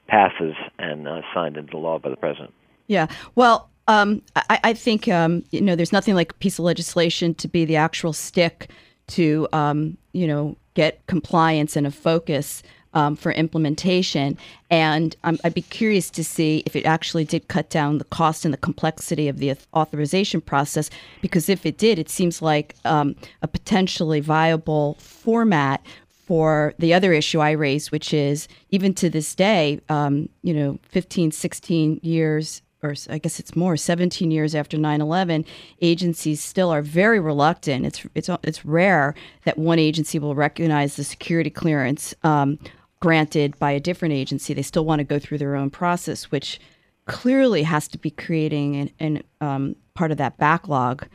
passes 0.07 0.53
and 0.77 1.07
uh, 1.07 1.21
signed 1.33 1.57
into 1.57 1.77
law 1.77 1.97
by 1.99 2.09
the 2.09 2.15
president. 2.15 2.53
Yeah. 2.87 3.07
Well, 3.35 3.69
Um, 3.87 4.21
I, 4.35 4.59
I, 4.63 4.73
think 4.73 5.07
um, 5.07 5.43
you 5.51 5.59
know 5.59 5.75
there's 5.75 5.91
nothing 5.91 6.15
like 6.15 6.31
a 6.31 6.35
piece 6.35 6.59
of 6.59 6.65
legislation 6.65 7.33
to 7.35 7.47
be 7.47 7.65
the 7.65 7.75
actual 7.75 8.13
stick 8.13 8.69
to 9.07 9.47
um, 9.51 9.97
you 10.13 10.27
know 10.27 10.55
get 10.75 11.05
compliance 11.07 11.75
and 11.75 11.87
a 11.87 11.91
focus 11.91 12.63
um, 12.93 13.15
for 13.15 13.31
implementation. 13.31 14.37
And 14.69 15.15
I'd 15.23 15.53
be 15.53 15.61
curious 15.61 16.09
to 16.11 16.23
see 16.23 16.63
if 16.65 16.75
it 16.75 16.85
actually 16.85 17.25
did 17.25 17.47
cut 17.47 17.69
down 17.69 17.97
the 17.97 18.05
cost 18.05 18.45
and 18.45 18.53
the 18.53 18.57
complexity 18.57 19.27
of 19.27 19.39
the 19.39 19.55
authorization 19.73 20.41
process. 20.41 20.89
Because 21.21 21.49
if 21.49 21.65
it 21.65 21.77
did, 21.77 21.99
it 21.99 22.09
seems 22.09 22.41
like 22.41 22.75
um, 22.85 23.15
a 23.41 23.47
potentially 23.47 24.19
viable 24.19 24.95
format 24.95 25.85
for 26.07 26.73
the 26.79 26.93
other 26.93 27.13
issue 27.13 27.39
I 27.39 27.51
raised, 27.51 27.91
which 27.91 28.13
is 28.13 28.47
even 28.69 28.93
to 28.95 29.09
this 29.09 29.35
day, 29.35 29.81
um, 29.89 30.29
you 30.43 30.53
know, 30.53 30.79
15, 30.89 31.31
16 31.31 31.99
years 32.03 32.61
or 32.83 32.95
I 33.09 33.17
guess 33.17 33.39
it's 33.39 33.55
more, 33.55 33.77
17 33.77 34.31
years 34.31 34.55
after 34.55 34.77
9/11, 34.77 35.45
agencies 35.81 36.43
still 36.43 36.69
are 36.69 36.81
very 36.81 37.19
reluctant. 37.19 37.85
It's 37.85 38.05
it's 38.15 38.29
it's 38.43 38.65
rare 38.65 39.13
that 39.45 39.57
one 39.57 39.79
agency 39.79 40.19
will 40.19 40.35
recognize 40.35 40.95
the 40.95 41.03
security 41.03 41.49
clearance 41.49 42.15
um, 42.23 42.57
granted 42.99 43.57
by 43.59 43.71
a 43.71 43.79
different 43.79 44.13
agency. 44.13 44.53
They 44.53 44.61
still 44.61 44.85
want 44.85 44.99
to 44.99 45.03
go 45.03 45.19
through 45.19 45.37
their 45.37 45.55
own 45.55 45.69
process, 45.69 46.31
which 46.31 46.59
clearly 47.05 47.63
has 47.63 47.87
to 47.89 47.97
be 47.97 48.11
creating 48.11 48.75
an, 48.75 48.89
an 48.99 49.23
um, 49.41 49.75
part 49.93 50.11
of 50.11 50.17
that 50.17 50.37
backlog 50.37 51.07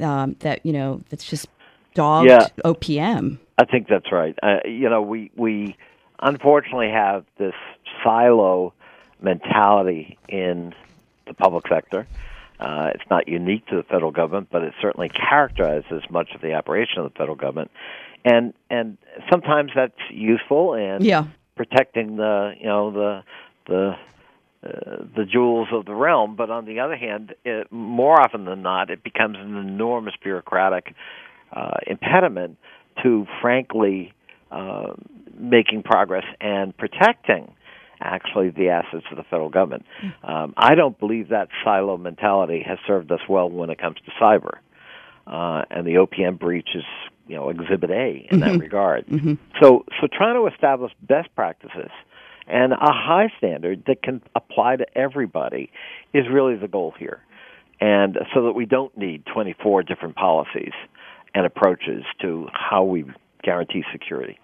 um, 0.00 0.36
that 0.40 0.64
you 0.64 0.72
know 0.72 1.02
that's 1.08 1.24
just 1.24 1.46
dogged 1.94 2.30
yeah, 2.30 2.48
OPM. 2.64 3.38
I 3.58 3.64
think 3.64 3.86
that's 3.88 4.10
right. 4.10 4.36
Uh, 4.42 4.58
you 4.64 4.88
know, 4.88 5.02
we 5.02 5.30
we 5.36 5.76
unfortunately 6.20 6.90
have 6.90 7.24
this 7.38 7.54
silo 8.02 8.72
mentality 9.20 10.18
in 10.28 10.74
the 11.26 11.34
public 11.34 11.66
sector. 11.68 12.06
Uh, 12.60 12.90
it's 12.94 13.08
not 13.10 13.26
unique 13.26 13.66
to 13.66 13.76
the 13.76 13.82
federal 13.82 14.12
government, 14.12 14.48
but 14.50 14.62
it 14.62 14.72
certainly 14.80 15.08
characterizes 15.08 16.02
much 16.10 16.30
of 16.34 16.40
the 16.40 16.54
operation 16.54 16.98
of 16.98 17.12
the 17.12 17.18
federal 17.18 17.36
government. 17.36 17.70
And 18.24 18.54
and 18.70 18.98
sometimes 19.30 19.72
that's 19.74 19.98
useful 20.10 20.74
and 20.74 21.04
yeah. 21.04 21.24
protecting 21.56 22.16
the 22.16 22.54
you 22.58 22.66
know 22.66 22.92
the 22.92 23.24
the 23.66 23.96
uh, 24.64 25.04
the 25.16 25.24
jewels 25.24 25.68
of 25.72 25.86
the 25.86 25.94
realm. 25.94 26.36
But 26.36 26.50
on 26.50 26.64
the 26.66 26.78
other 26.78 26.94
hand, 26.94 27.34
it, 27.44 27.72
more 27.72 28.20
often 28.20 28.44
than 28.44 28.62
not, 28.62 28.90
it 28.90 29.02
becomes 29.02 29.36
an 29.38 29.56
enormous 29.56 30.14
bureaucratic 30.22 30.94
uh, 31.52 31.78
impediment 31.88 32.58
to, 33.02 33.26
frankly, 33.40 34.12
uh, 34.52 34.92
making 35.36 35.82
progress 35.82 36.24
and 36.40 36.76
protecting 36.76 37.52
actually 38.02 38.50
the 38.50 38.68
assets 38.68 39.04
of 39.10 39.16
the 39.16 39.24
federal 39.24 39.50
government. 39.50 39.84
Um, 40.22 40.54
I 40.56 40.74
don't 40.74 40.98
believe 40.98 41.28
that 41.28 41.48
silo 41.64 41.96
mentality 41.96 42.62
has 42.66 42.78
served 42.86 43.10
us 43.12 43.20
well 43.28 43.48
when 43.48 43.70
it 43.70 43.78
comes 43.78 43.96
to 44.04 44.10
cyber. 44.20 44.58
Uh, 45.26 45.62
and 45.70 45.86
the 45.86 45.94
OPM 45.94 46.38
breach 46.38 46.70
is, 46.74 46.84
you 47.28 47.36
know, 47.36 47.48
Exhibit 47.48 47.90
A 47.90 48.26
in 48.30 48.40
mm-hmm. 48.40 48.40
that 48.40 48.58
regard. 48.58 49.06
Mm-hmm. 49.06 49.34
So, 49.60 49.84
so 50.00 50.08
trying 50.12 50.34
to 50.34 50.52
establish 50.52 50.92
best 51.00 51.34
practices 51.36 51.90
and 52.46 52.72
a 52.72 52.92
high 52.92 53.32
standard 53.38 53.84
that 53.86 54.02
can 54.02 54.20
apply 54.34 54.76
to 54.76 54.86
everybody 54.96 55.70
is 56.12 56.24
really 56.30 56.56
the 56.56 56.68
goal 56.68 56.92
here. 56.98 57.20
And 57.80 58.18
so 58.34 58.44
that 58.44 58.52
we 58.52 58.66
don't 58.66 58.96
need 58.96 59.24
24 59.26 59.82
different 59.84 60.16
policies 60.16 60.72
and 61.34 61.46
approaches 61.46 62.04
to 62.20 62.48
how 62.52 62.84
we 62.84 63.04
guarantee 63.42 63.84
security. 63.92 64.38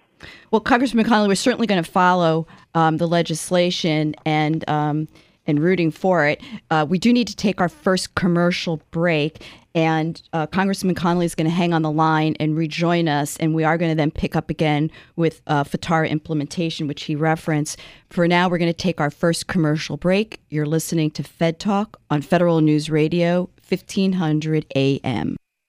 Well, 0.51 0.61
Congressman 0.61 1.05
Connolly, 1.05 1.29
we're 1.29 1.35
certainly 1.35 1.67
going 1.67 1.83
to 1.83 1.91
follow 1.91 2.47
um, 2.75 2.97
the 2.97 3.09
legislation 3.09 4.15
and 4.25 4.69
um, 4.69 5.09
and 5.47 5.61
rooting 5.61 5.91
for 5.91 6.27
it. 6.27 6.43
Uh, 6.71 6.87
we 6.89 6.99
do 6.99 7.13
need 7.13 7.27
to 7.27 7.35
take 7.35 7.61
our 7.61 7.71
first 7.71 8.15
commercial 8.15 8.83
break, 8.91 9.43
and 9.75 10.23
uh, 10.33 10.47
Congressman 10.47 10.95
Connolly 10.95 11.25
is 11.25 11.35
going 11.35 11.47
to 11.47 11.55
hang 11.55 11.73
on 11.73 11.83
the 11.83 11.91
line 11.91 12.37
and 12.39 12.57
rejoin 12.57 13.09
us, 13.09 13.37
and 13.39 13.55
we 13.55 13.65
are 13.65 13.79
going 13.79 13.91
to 13.91 13.97
then 13.97 14.11
pick 14.11 14.37
up 14.37 14.51
again 14.51 14.91
with 15.17 15.41
uh, 15.47 15.65
FITARA 15.65 16.11
implementation, 16.11 16.87
which 16.87 17.05
he 17.05 17.17
referenced. 17.17 17.79
For 18.11 18.29
now, 18.29 18.49
we're 18.49 18.59
going 18.59 18.73
to 18.73 18.77
take 18.77 19.01
our 19.01 19.11
first 19.11 19.47
commercial 19.47 19.97
break. 19.97 20.41
You're 20.51 20.67
listening 20.67 21.11
to 21.13 21.23
Fed 21.23 21.59
Talk 21.59 21.99
on 22.11 22.23
Federal 22.23 22.61
News 22.61 22.91
Radio, 22.91 23.49
1500 23.69 24.67
AM. 24.77 25.37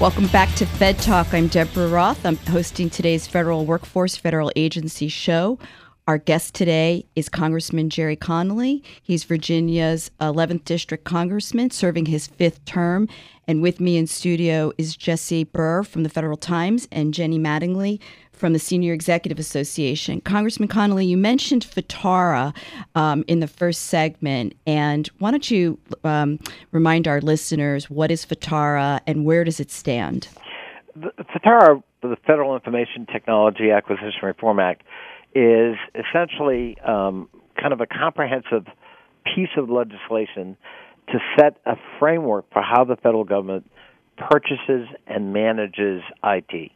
Welcome 0.00 0.26
back 0.26 0.52
to 0.56 0.66
Fed 0.66 0.98
Talk. 0.98 1.32
I'm 1.32 1.46
Deborah 1.46 1.86
Roth. 1.86 2.26
I'm 2.26 2.36
hosting 2.36 2.90
today's 2.90 3.28
Federal 3.28 3.64
Workforce 3.64 4.16
Federal 4.16 4.50
Agency 4.56 5.06
show. 5.06 5.56
Our 6.08 6.18
guest 6.18 6.52
today 6.52 7.06
is 7.14 7.28
Congressman 7.28 7.90
Gerry 7.90 8.16
Connolly. 8.16 8.82
He's 9.00 9.22
Virginia's 9.22 10.10
11th 10.20 10.64
District 10.64 11.04
Congressman, 11.04 11.70
serving 11.70 12.06
his 12.06 12.26
fifth 12.26 12.64
term. 12.64 13.08
And 13.46 13.62
with 13.62 13.78
me 13.78 13.96
in 13.96 14.08
studio 14.08 14.72
is 14.78 14.96
Jessie 14.96 15.44
Bur 15.44 15.84
from 15.84 16.02
the 16.02 16.08
Federal 16.08 16.38
Times 16.38 16.88
and 16.90 17.14
Jenny 17.14 17.38
Mattingley 17.38 18.00
from 18.44 18.52
the 18.52 18.58
Senior 18.58 18.92
Executive 18.92 19.38
Association. 19.38 20.20
Congressman 20.20 20.68
Connolly, 20.68 21.06
you 21.06 21.16
mentioned 21.16 21.64
FITARA 21.64 22.54
um, 22.94 23.24
in 23.26 23.40
the 23.40 23.48
first 23.48 23.84
segment, 23.84 24.54
and 24.66 25.08
why 25.18 25.30
don't 25.30 25.50
you 25.50 25.78
um, 26.04 26.38
remind 26.70 27.08
our 27.08 27.22
listeners 27.22 27.88
what 27.88 28.10
is 28.10 28.22
FITARA 28.26 29.00
and 29.06 29.24
where 29.24 29.44
does 29.44 29.60
it 29.60 29.70
stand? 29.70 30.28
The, 30.94 31.10
FITARA, 31.32 31.82
the 32.02 32.16
Federal 32.26 32.54
Information 32.54 33.06
Technology 33.10 33.70
Acquisition 33.70 34.20
Reform 34.22 34.60
Act, 34.60 34.82
is 35.34 35.76
essentially 35.94 36.76
um, 36.86 37.30
kind 37.58 37.72
of 37.72 37.80
a 37.80 37.86
comprehensive 37.86 38.66
piece 39.24 39.56
of 39.56 39.70
legislation 39.70 40.54
to 41.08 41.18
set 41.34 41.56
a 41.64 41.76
framework 41.98 42.44
for 42.52 42.60
how 42.60 42.84
the 42.84 42.96
federal 42.96 43.24
government 43.24 43.70
purchases 44.18 44.86
and 45.06 45.32
manages 45.32 46.02
IT. 46.22 46.72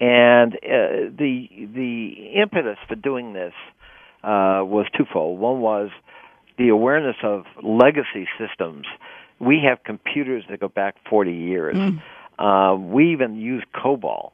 And 0.00 0.54
uh, 0.54 1.10
the 1.16 1.48
the 1.74 2.40
impetus 2.40 2.78
for 2.86 2.96
doing 2.96 3.32
this 3.32 3.54
uh, 4.22 4.60
was 4.64 4.86
twofold. 4.96 5.38
One 5.38 5.60
was 5.60 5.90
the 6.58 6.68
awareness 6.68 7.16
of 7.22 7.44
legacy 7.62 8.28
systems. 8.38 8.86
We 9.38 9.60
have 9.68 9.84
computers 9.84 10.44
that 10.50 10.60
go 10.60 10.68
back 10.68 10.96
40 11.08 11.32
years. 11.32 11.76
Mm. 11.76 12.02
Uh, 12.38 12.76
we 12.76 13.12
even 13.12 13.36
use 13.36 13.64
COBOL 13.74 14.32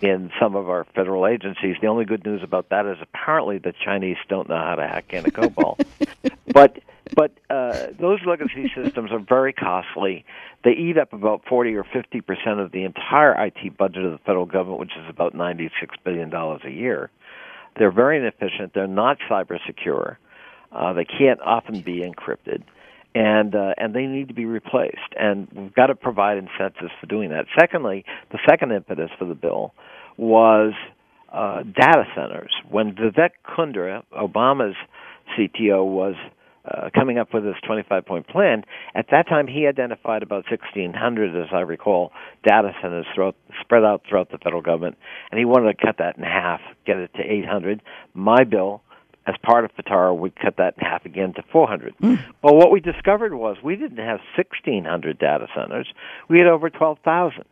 in 0.00 0.30
some 0.40 0.56
of 0.56 0.68
our 0.68 0.84
federal 0.94 1.26
agencies. 1.26 1.76
The 1.80 1.86
only 1.86 2.04
good 2.04 2.24
news 2.24 2.42
about 2.42 2.70
that 2.70 2.86
is 2.86 2.96
apparently 3.00 3.58
the 3.58 3.72
Chinese 3.84 4.16
don't 4.28 4.48
know 4.48 4.56
how 4.56 4.74
to 4.76 4.82
hack 4.82 5.12
into 5.12 5.30
COBOL. 5.30 5.78
but 6.52 6.78
but 7.14 7.32
uh, 7.50 7.88
those 8.00 8.20
legacy 8.26 8.70
systems 8.74 9.12
are 9.12 9.18
very 9.18 9.52
costly. 9.52 10.24
They 10.64 10.72
eat 10.72 10.96
up 10.96 11.12
about 11.12 11.42
40 11.48 11.74
or 11.74 11.84
50 11.84 12.20
percent 12.22 12.60
of 12.60 12.72
the 12.72 12.84
entire 12.84 13.34
IT 13.46 13.76
budget 13.76 14.04
of 14.04 14.12
the 14.12 14.18
federal 14.18 14.46
government, 14.46 14.80
which 14.80 14.96
is 14.96 15.08
about 15.08 15.34
96 15.34 15.96
billion 16.04 16.30
dollars 16.30 16.62
a 16.64 16.70
year. 16.70 17.10
They're 17.76 17.92
very 17.92 18.18
inefficient. 18.18 18.72
They're 18.74 18.86
not 18.86 19.18
cyber 19.28 19.58
secure. 19.66 20.18
Uh, 20.72 20.92
they 20.92 21.04
can't 21.04 21.40
often 21.40 21.80
be 21.80 22.00
encrypted, 22.00 22.62
and 23.14 23.54
uh, 23.54 23.74
and 23.76 23.94
they 23.94 24.06
need 24.06 24.28
to 24.28 24.34
be 24.34 24.46
replaced. 24.46 25.14
And 25.16 25.46
we've 25.52 25.74
got 25.74 25.86
to 25.86 25.94
provide 25.94 26.38
incentives 26.38 26.92
for 27.00 27.06
doing 27.06 27.30
that. 27.30 27.46
Secondly, 27.58 28.04
the 28.32 28.38
second 28.48 28.72
impetus 28.72 29.10
for 29.18 29.26
the 29.26 29.34
bill 29.34 29.74
was 30.16 30.72
uh, 31.32 31.62
data 31.62 32.04
centers. 32.14 32.52
When 32.70 32.94
Vivek 32.94 33.30
Kundra, 33.46 34.04
Obama's 34.12 34.76
CTO, 35.36 35.84
was 35.84 36.14
uh, 36.66 36.88
coming 36.94 37.18
up 37.18 37.34
with 37.34 37.44
this 37.44 37.56
25 37.66 38.06
point 38.06 38.26
plan, 38.26 38.64
at 38.94 39.06
that 39.10 39.28
time 39.28 39.46
he 39.46 39.66
identified 39.66 40.22
about 40.22 40.44
1,600, 40.50 41.36
as 41.36 41.48
I 41.52 41.60
recall, 41.60 42.12
data 42.46 42.72
centers 42.80 43.06
throughout, 43.14 43.36
spread 43.60 43.84
out 43.84 44.02
throughout 44.08 44.30
the 44.30 44.38
federal 44.38 44.62
government, 44.62 44.96
and 45.30 45.38
he 45.38 45.44
wanted 45.44 45.76
to 45.76 45.86
cut 45.86 45.96
that 45.98 46.16
in 46.16 46.22
half, 46.22 46.60
get 46.86 46.96
it 46.96 47.12
to 47.14 47.22
800. 47.22 47.82
My 48.14 48.44
bill, 48.44 48.82
as 49.26 49.34
part 49.42 49.64
of 49.64 49.72
FITARA, 49.76 50.16
would 50.16 50.36
cut 50.36 50.56
that 50.56 50.74
in 50.78 50.86
half 50.86 51.04
again 51.04 51.34
to 51.34 51.42
400. 51.52 51.94
Mm. 51.98 52.22
Well, 52.42 52.56
what 52.56 52.70
we 52.70 52.80
discovered 52.80 53.34
was 53.34 53.56
we 53.62 53.76
didn't 53.76 53.98
have 53.98 54.20
1,600 54.36 55.18
data 55.18 55.46
centers, 55.54 55.92
we 56.28 56.38
had 56.38 56.46
over 56.46 56.70
12,000. 56.70 57.44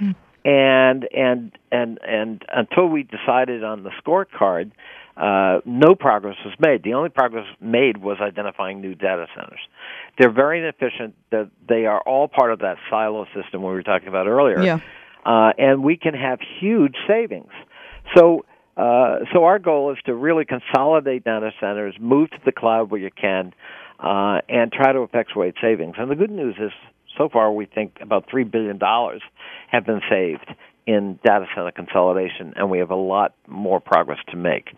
Mm. 0.00 0.14
And 0.44 1.08
and 1.14 1.52
and 1.70 2.00
and 2.02 2.44
until 2.52 2.88
we 2.88 3.04
decided 3.04 3.62
on 3.62 3.84
the 3.84 3.90
scorecard, 4.04 4.72
uh, 5.16 5.60
no 5.64 5.94
progress 5.94 6.36
was 6.44 6.54
made. 6.58 6.82
The 6.82 6.94
only 6.94 7.10
progress 7.10 7.44
made 7.60 7.98
was 7.98 8.18
identifying 8.20 8.80
new 8.80 8.94
data 8.94 9.26
centers. 9.34 9.60
They're 10.18 10.32
very 10.32 10.60
inefficient. 10.60 11.14
That 11.30 11.50
they 11.68 11.86
are 11.86 12.00
all 12.00 12.28
part 12.28 12.52
of 12.52 12.60
that 12.60 12.76
silo 12.88 13.26
system 13.34 13.62
we 13.62 13.68
were 13.68 13.82
talking 13.82 14.08
about 14.08 14.26
earlier. 14.26 14.62
Yeah. 14.62 14.80
Uh, 15.24 15.52
and 15.58 15.84
we 15.84 15.96
can 15.96 16.14
have 16.14 16.40
huge 16.60 16.96
savings. 17.06 17.52
So, 18.16 18.44
uh, 18.76 19.18
so 19.32 19.44
our 19.44 19.58
goal 19.58 19.92
is 19.92 19.98
to 20.06 20.14
really 20.14 20.44
consolidate 20.44 21.24
data 21.24 21.50
centers, 21.60 21.94
move 22.00 22.30
to 22.30 22.38
the 22.44 22.52
cloud 22.52 22.90
where 22.90 23.00
you 23.00 23.10
can, 23.10 23.52
uh, 24.00 24.40
and 24.48 24.72
try 24.72 24.92
to 24.92 25.02
effectuate 25.02 25.54
savings. 25.60 25.94
And 25.98 26.10
the 26.10 26.16
good 26.16 26.30
news 26.30 26.56
is, 26.58 26.72
so 27.16 27.28
far, 27.28 27.52
we 27.52 27.66
think 27.66 27.98
about 28.00 28.24
three 28.30 28.44
billion 28.44 28.78
dollars 28.78 29.22
have 29.70 29.84
been 29.84 30.00
saved 30.10 30.50
in 30.86 31.18
data 31.24 31.46
center 31.54 31.70
consolidation, 31.70 32.54
and 32.56 32.70
we 32.70 32.78
have 32.78 32.90
a 32.90 32.96
lot 32.96 33.34
more 33.46 33.78
progress 33.78 34.18
to 34.30 34.36
make. 34.36 34.70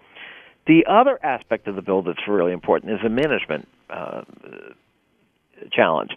The 0.66 0.86
other 0.88 1.18
aspect 1.22 1.68
of 1.68 1.76
the 1.76 1.82
bill 1.82 2.02
that's 2.02 2.26
really 2.26 2.52
important 2.52 2.92
is 2.92 3.00
the 3.02 3.10
management 3.10 3.68
uh, 3.90 4.22
challenge. 5.72 6.12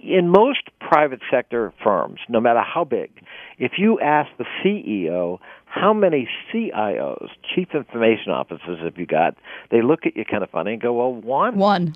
In 0.00 0.28
most 0.28 0.60
private 0.80 1.20
sector 1.28 1.72
firms, 1.82 2.20
no 2.28 2.40
matter 2.40 2.60
how 2.60 2.84
big, 2.84 3.10
if 3.58 3.72
you 3.78 3.98
ask 3.98 4.30
the 4.38 4.44
CEO 4.62 5.38
how 5.64 5.92
many 5.92 6.28
CIOs, 6.52 7.28
chief 7.54 7.68
information 7.74 8.30
officers, 8.32 8.78
have 8.82 8.96
you 8.96 9.06
got, 9.06 9.36
they 9.70 9.82
look 9.82 10.06
at 10.06 10.16
you 10.16 10.24
kind 10.24 10.42
of 10.42 10.50
funny 10.50 10.74
and 10.74 10.80
go, 10.80 10.92
"Well, 10.92 11.12
one." 11.12 11.56
One. 11.58 11.94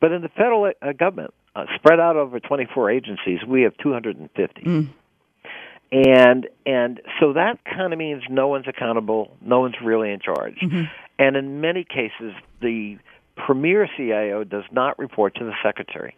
But 0.00 0.10
in 0.10 0.22
the 0.22 0.28
federal 0.28 0.72
uh, 0.82 0.92
government, 0.92 1.32
uh, 1.54 1.66
spread 1.76 2.00
out 2.00 2.16
over 2.16 2.40
24 2.40 2.90
agencies, 2.90 3.38
we 3.46 3.62
have 3.62 3.76
250. 3.78 4.62
Mm. 4.62 4.88
And 5.92 6.48
and 6.64 7.02
so 7.20 7.34
that 7.34 7.58
kind 7.64 7.92
of 7.92 7.98
means 7.98 8.22
no 8.30 8.48
one's 8.48 8.66
accountable, 8.66 9.36
no 9.42 9.60
one's 9.60 9.74
really 9.84 10.10
in 10.10 10.20
charge. 10.20 10.56
Mm-hmm. 10.62 10.84
And 11.18 11.36
in 11.36 11.60
many 11.60 11.84
cases, 11.84 12.32
the 12.62 12.96
premier 13.36 13.86
CIO 13.96 14.42
does 14.44 14.64
not 14.72 14.98
report 14.98 15.34
to 15.36 15.44
the 15.44 15.52
secretary. 15.62 16.16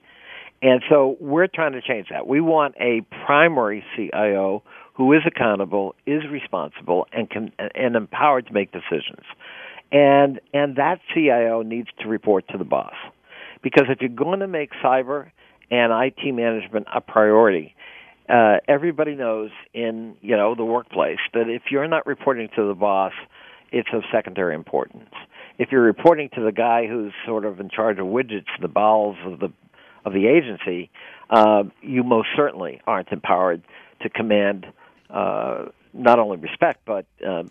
And 0.62 0.80
so 0.88 1.16
we're 1.20 1.48
trying 1.48 1.72
to 1.72 1.82
change 1.82 2.06
that. 2.10 2.26
We 2.26 2.40
want 2.40 2.76
a 2.80 3.02
primary 3.26 3.84
CIO 3.96 4.62
who 4.94 5.12
is 5.12 5.22
accountable, 5.26 5.96
is 6.06 6.22
responsible, 6.30 7.08
and 7.12 7.28
can 7.28 7.50
and 7.74 7.96
empowered 7.96 8.46
to 8.46 8.52
make 8.52 8.70
decisions. 8.70 9.24
And 9.90 10.40
and 10.52 10.76
that 10.76 11.00
CIO 11.12 11.62
needs 11.62 11.88
to 12.00 12.08
report 12.08 12.46
to 12.50 12.58
the 12.58 12.64
boss. 12.64 12.94
Because 13.60 13.86
if 13.88 14.00
you're 14.00 14.08
going 14.08 14.38
to 14.38 14.46
make 14.46 14.70
cyber 14.84 15.32
and 15.70 15.92
IT 15.92 16.32
management 16.32 16.86
a 16.94 17.00
priority, 17.00 17.74
uh, 18.28 18.56
everybody 18.68 19.14
knows 19.14 19.50
in 19.72 20.16
you 20.20 20.36
know 20.36 20.54
the 20.54 20.64
workplace 20.64 21.18
that 21.32 21.48
if 21.48 21.62
you're 21.70 21.88
not 21.88 22.06
reporting 22.06 22.48
to 22.56 22.66
the 22.66 22.74
boss, 22.74 23.12
it's 23.70 23.88
of 23.92 24.02
secondary 24.12 24.54
importance. 24.54 25.10
If 25.58 25.70
you're 25.70 25.82
reporting 25.82 26.30
to 26.34 26.42
the 26.42 26.52
guy 26.52 26.86
who's 26.86 27.12
sort 27.26 27.44
of 27.44 27.60
in 27.60 27.68
charge 27.68 27.98
of 27.98 28.06
widgets, 28.06 28.46
the 28.60 28.68
bowels 28.68 29.16
of 29.24 29.40
the 29.40 29.52
of 30.04 30.12
the 30.12 30.26
agency, 30.26 30.90
uh, 31.30 31.64
you 31.82 32.02
most 32.02 32.28
certainly 32.36 32.80
aren't 32.86 33.08
empowered 33.08 33.62
to 34.02 34.08
command 34.08 34.66
uh, 35.10 35.66
not 35.94 36.18
only 36.18 36.36
respect 36.36 36.80
but 36.84 37.06
uh, 37.26 37.44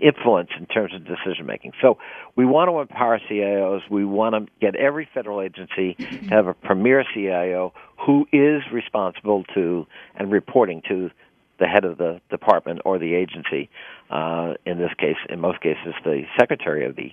influence 0.00 0.50
in 0.58 0.66
terms 0.66 0.92
of 0.94 1.04
decision 1.04 1.46
making. 1.46 1.72
So 1.80 1.98
we 2.36 2.44
want 2.44 2.68
to 2.68 2.80
empower 2.80 3.20
CIOs. 3.30 3.88
We 3.90 4.04
want 4.04 4.34
to 4.34 4.52
get 4.60 4.74
every 4.74 5.08
federal 5.14 5.40
agency 5.40 5.94
to 5.94 6.28
have 6.30 6.46
a 6.46 6.54
premier 6.54 7.04
CIO 7.14 7.72
who 8.04 8.26
is 8.32 8.62
responsible 8.72 9.44
to 9.54 9.86
and 10.16 10.30
reporting 10.30 10.82
to 10.88 11.10
the 11.58 11.66
head 11.66 11.84
of 11.84 11.98
the 11.98 12.20
department 12.30 12.80
or 12.84 12.98
the 12.98 13.14
agency. 13.14 13.70
Uh, 14.10 14.54
in 14.64 14.78
this 14.78 14.92
case, 14.98 15.16
in 15.28 15.40
most 15.40 15.60
cases, 15.60 15.94
the 16.04 16.22
secretary 16.38 16.86
of 16.86 16.96
the 16.96 17.12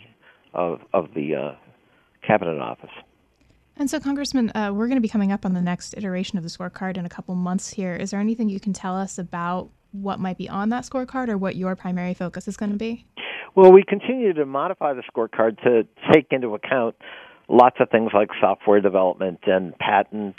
of 0.53 0.79
of 0.93 1.13
the 1.13 1.35
uh, 1.35 1.55
cabinet 2.25 2.59
office. 2.59 2.91
And 3.77 3.89
so, 3.89 3.99
Congressman, 3.99 4.55
uh, 4.55 4.71
we're 4.73 4.87
going 4.87 4.95
to 4.95 5.01
be 5.01 5.09
coming 5.09 5.33
up 5.33 5.45
on 5.45 5.53
the 5.53 5.61
next 5.61 5.95
iteration 5.97 6.37
of 6.37 6.43
the 6.43 6.49
scorecard 6.49 6.95
in 6.95 7.05
a 7.05 7.09
couple 7.09 7.35
months 7.35 7.71
here. 7.71 7.93
Is 7.93 8.11
there 8.11 8.21
anything 8.21 8.47
you 8.47 8.59
can 8.59 8.71
tell 8.71 8.95
us 8.95 9.17
about 9.17 9.69
what 10.01 10.19
might 10.19 10.37
be 10.37 10.49
on 10.49 10.69
that 10.69 10.83
scorecard 10.83 11.29
or 11.29 11.37
what 11.37 11.55
your 11.55 11.75
primary 11.75 12.13
focus 12.13 12.47
is 12.47 12.57
going 12.57 12.71
to 12.71 12.77
be? 12.77 13.05
Well, 13.55 13.71
we 13.71 13.83
continue 13.83 14.33
to 14.33 14.45
modify 14.45 14.93
the 14.93 15.03
scorecard 15.03 15.61
to 15.63 15.87
take 16.11 16.27
into 16.31 16.55
account 16.55 16.95
lots 17.47 17.77
of 17.79 17.89
things 17.89 18.11
like 18.13 18.29
software 18.41 18.81
development 18.81 19.39
and 19.45 19.77
patent 19.77 20.35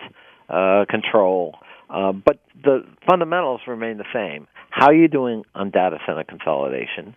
uh, 0.48 0.84
control, 0.88 1.54
uh, 1.88 2.12
but 2.12 2.40
the 2.62 2.84
fundamentals 3.08 3.60
remain 3.66 3.98
the 3.98 4.04
same. 4.12 4.46
How 4.70 4.86
are 4.86 4.94
you 4.94 5.08
doing 5.08 5.44
on 5.54 5.70
data 5.70 5.98
center 6.06 6.24
consolidation? 6.24 7.14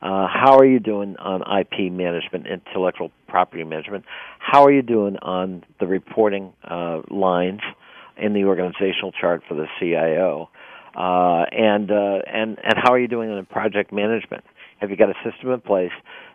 Uh, 0.00 0.26
how 0.26 0.56
are 0.56 0.64
you 0.64 0.80
doing 0.80 1.16
on 1.18 1.42
IP 1.42 1.92
management, 1.92 2.46
intellectual 2.46 3.12
property 3.28 3.62
management? 3.62 4.04
How 4.40 4.64
are 4.64 4.72
you 4.72 4.82
doing 4.82 5.16
on 5.22 5.62
the 5.78 5.86
reporting 5.86 6.52
uh, 6.68 7.02
lines 7.08 7.60
in 8.16 8.32
the 8.32 8.44
organizational 8.44 9.12
chart 9.12 9.42
for 9.46 9.54
the 9.54 9.66
CIO? 9.78 10.50
Uh, 10.94 11.44
and 11.50 11.90
uh, 11.90 12.18
and 12.26 12.58
and 12.62 12.74
how 12.76 12.92
are 12.92 12.98
you 12.98 13.08
doing 13.08 13.36
in 13.36 13.46
project 13.46 13.92
management? 13.92 14.44
Have 14.78 14.90
you 14.90 14.96
got 14.96 15.10
a 15.10 15.14
system 15.24 15.52
in 15.52 15.60
place 15.60 15.92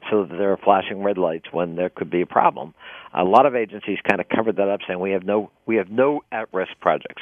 so 0.10 0.24
that 0.24 0.38
there 0.38 0.54
are 0.54 0.58
flashing 0.58 1.04
red 1.04 1.18
lights 1.18 1.48
when 1.52 1.76
there 1.76 1.90
could 1.90 2.10
be 2.10 2.22
a 2.22 2.26
problem? 2.26 2.74
A 3.14 3.26
lot 3.26 3.46
of 3.46 3.56
agencies 3.56 3.98
kind 4.08 4.22
of 4.22 4.30
covered 4.30 4.56
that 4.56 4.70
up, 4.70 4.80
saying 4.88 5.00
we 5.00 5.12
have 5.12 5.24
no 5.24 5.52
we 5.66 5.76
have 5.76 5.90
no 5.90 6.24
at-risk 6.32 6.72
projects. 6.80 7.22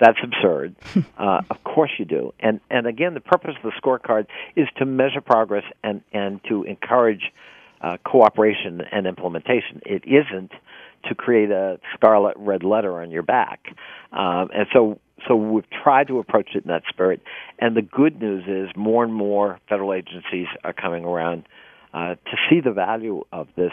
That's 0.00 0.18
absurd. 0.22 0.74
Uh, 1.16 1.42
of 1.48 1.62
course 1.64 1.92
you 1.98 2.04
do. 2.04 2.34
And 2.40 2.60
and 2.70 2.86
again, 2.86 3.14
the 3.14 3.20
purpose 3.20 3.54
of 3.56 3.62
the 3.62 3.80
scorecard 3.80 4.26
is 4.56 4.68
to 4.78 4.84
measure 4.84 5.20
progress 5.20 5.64
and 5.82 6.02
and 6.12 6.40
to 6.48 6.64
encourage 6.64 7.32
uh, 7.80 7.96
cooperation 8.04 8.82
and 8.90 9.06
implementation. 9.06 9.80
It 9.86 10.02
isn't 10.06 10.50
to 11.08 11.14
create 11.14 11.50
a 11.50 11.78
scarlet 11.94 12.34
red 12.36 12.64
letter 12.64 13.00
on 13.00 13.10
your 13.10 13.22
back. 13.22 13.60
Um, 14.12 14.48
and 14.54 14.66
so 14.72 14.98
so 15.26 15.36
we've 15.36 15.68
tried 15.70 16.08
to 16.08 16.18
approach 16.18 16.50
it 16.54 16.64
in 16.64 16.68
that 16.68 16.82
spirit. 16.88 17.20
And 17.58 17.76
the 17.76 17.82
good 17.82 18.20
news 18.20 18.44
is 18.46 18.74
more 18.76 19.04
and 19.04 19.14
more 19.14 19.58
federal 19.68 19.92
agencies 19.92 20.46
are 20.62 20.72
coming 20.72 21.04
around 21.04 21.44
uh, 21.92 22.14
to 22.14 22.36
see 22.48 22.60
the 22.60 22.72
value 22.72 23.24
of 23.32 23.48
this 23.56 23.72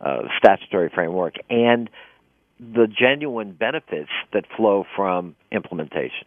uh, 0.00 0.22
statutory 0.38 0.90
framework 0.92 1.34
and 1.50 1.88
the 2.58 2.86
genuine 2.86 3.52
benefits 3.52 4.10
that 4.32 4.44
flow 4.56 4.84
from 4.96 5.34
implementation. 5.50 6.26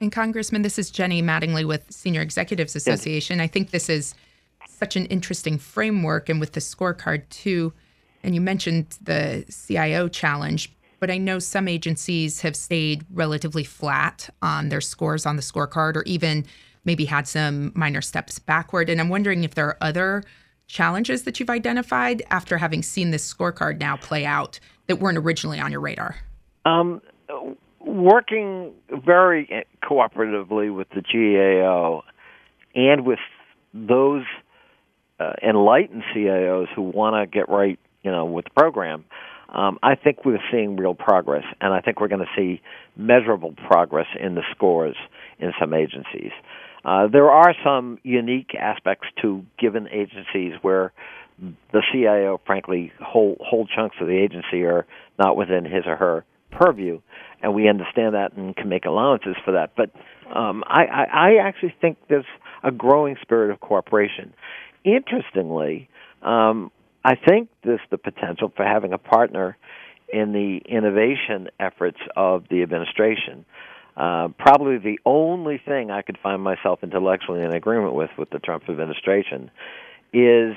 And 0.00 0.12
Congressman, 0.12 0.62
this 0.62 0.78
is 0.78 0.90
Jenny 0.90 1.22
Mattingley 1.22 1.66
with 1.66 1.84
Senior 1.90 2.22
Executives 2.22 2.76
Association. 2.76 3.40
I 3.40 3.48
think 3.48 3.70
this 3.70 3.88
is 3.88 4.14
such 4.68 4.94
an 4.94 5.06
interesting 5.06 5.58
framework, 5.58 6.28
and 6.28 6.38
with 6.38 6.52
the 6.52 6.60
scorecard 6.60 7.28
too. 7.30 7.72
And 8.22 8.34
you 8.34 8.40
mentioned 8.40 8.96
the 9.02 9.44
CIO 9.50 10.08
challenge, 10.08 10.72
but 11.00 11.10
I 11.10 11.18
know 11.18 11.38
some 11.38 11.68
agencies 11.68 12.40
have 12.40 12.56
stayed 12.56 13.04
relatively 13.12 13.64
flat 13.64 14.28
on 14.42 14.68
their 14.68 14.80
scores 14.80 15.26
on 15.26 15.36
the 15.36 15.42
scorecard 15.42 15.96
or 15.96 16.02
even 16.04 16.44
maybe 16.84 17.04
had 17.04 17.28
some 17.28 17.72
minor 17.74 18.00
steps 18.00 18.38
backward. 18.38 18.88
And 18.88 19.00
I'm 19.00 19.08
wondering 19.08 19.44
if 19.44 19.54
there 19.54 19.66
are 19.66 19.76
other 19.80 20.24
challenges 20.66 21.24
that 21.24 21.40
you've 21.40 21.50
identified 21.50 22.22
after 22.30 22.58
having 22.58 22.82
seen 22.82 23.10
this 23.10 23.32
scorecard 23.32 23.78
now 23.80 23.96
play 23.96 24.24
out 24.24 24.60
that 24.86 24.96
weren't 24.96 25.18
originally 25.18 25.60
on 25.60 25.70
your 25.70 25.80
radar. 25.80 26.16
Um, 26.64 27.00
working 27.80 28.72
very 28.90 29.64
cooperatively 29.82 30.74
with 30.74 30.88
the 30.90 31.02
GAO 31.02 32.02
and 32.74 33.06
with 33.06 33.18
those 33.72 34.24
uh, 35.20 35.32
enlightened 35.42 36.02
CIOs 36.14 36.68
who 36.74 36.82
want 36.82 37.16
to 37.16 37.26
get 37.26 37.48
right, 37.48 37.78
you 38.02 38.10
know, 38.10 38.24
with 38.24 38.44
the 38.44 38.50
program 38.50 39.04
um, 39.48 39.78
I 39.82 39.94
think 39.94 40.24
we're 40.24 40.38
seeing 40.50 40.76
real 40.76 40.94
progress, 40.94 41.44
and 41.60 41.72
I 41.72 41.80
think 41.80 42.00
we're 42.00 42.08
going 42.08 42.24
to 42.24 42.32
see 42.36 42.60
measurable 42.96 43.54
progress 43.66 44.06
in 44.20 44.34
the 44.34 44.42
scores 44.54 44.96
in 45.38 45.52
some 45.58 45.72
agencies. 45.72 46.32
Uh, 46.84 47.06
there 47.06 47.30
are 47.30 47.54
some 47.64 47.98
unique 48.02 48.54
aspects 48.54 49.08
to 49.22 49.44
given 49.58 49.88
agencies 49.88 50.54
where 50.62 50.92
the 51.72 51.82
CIO, 51.92 52.40
frankly, 52.46 52.92
whole 53.00 53.36
whole 53.40 53.66
chunks 53.66 53.96
of 54.00 54.06
the 54.06 54.16
agency 54.16 54.64
are 54.64 54.86
not 55.18 55.36
within 55.36 55.64
his 55.64 55.86
or 55.86 55.96
her 55.96 56.24
purview, 56.50 57.00
and 57.42 57.54
we 57.54 57.68
understand 57.68 58.14
that 58.14 58.32
and 58.36 58.56
can 58.56 58.68
make 58.68 58.84
allowances 58.84 59.36
for 59.44 59.52
that. 59.52 59.72
But 59.76 59.90
um, 60.34 60.64
I, 60.66 60.84
I, 60.84 61.04
I 61.04 61.36
actually 61.42 61.74
think 61.80 61.98
there's 62.08 62.24
a 62.62 62.70
growing 62.70 63.16
spirit 63.22 63.50
of 63.50 63.60
cooperation. 63.60 64.34
Interestingly, 64.84 65.88
um, 66.22 66.70
I 67.04 67.14
think 67.14 67.48
there's 67.64 67.80
the 67.90 67.98
potential 67.98 68.52
for 68.56 68.64
having 68.64 68.92
a 68.92 68.98
partner 68.98 69.56
in 70.12 70.32
the 70.32 70.60
innovation 70.68 71.48
efforts 71.60 71.98
of 72.16 72.44
the 72.50 72.62
administration. 72.62 73.44
Uh, 73.96 74.28
probably 74.38 74.78
the 74.78 74.98
only 75.04 75.60
thing 75.64 75.90
I 75.90 76.02
could 76.02 76.18
find 76.22 76.42
myself 76.42 76.80
intellectually 76.82 77.42
in 77.42 77.52
agreement 77.52 77.94
with 77.94 78.10
with 78.16 78.30
the 78.30 78.38
Trump 78.38 78.64
administration 78.68 79.50
is 80.12 80.54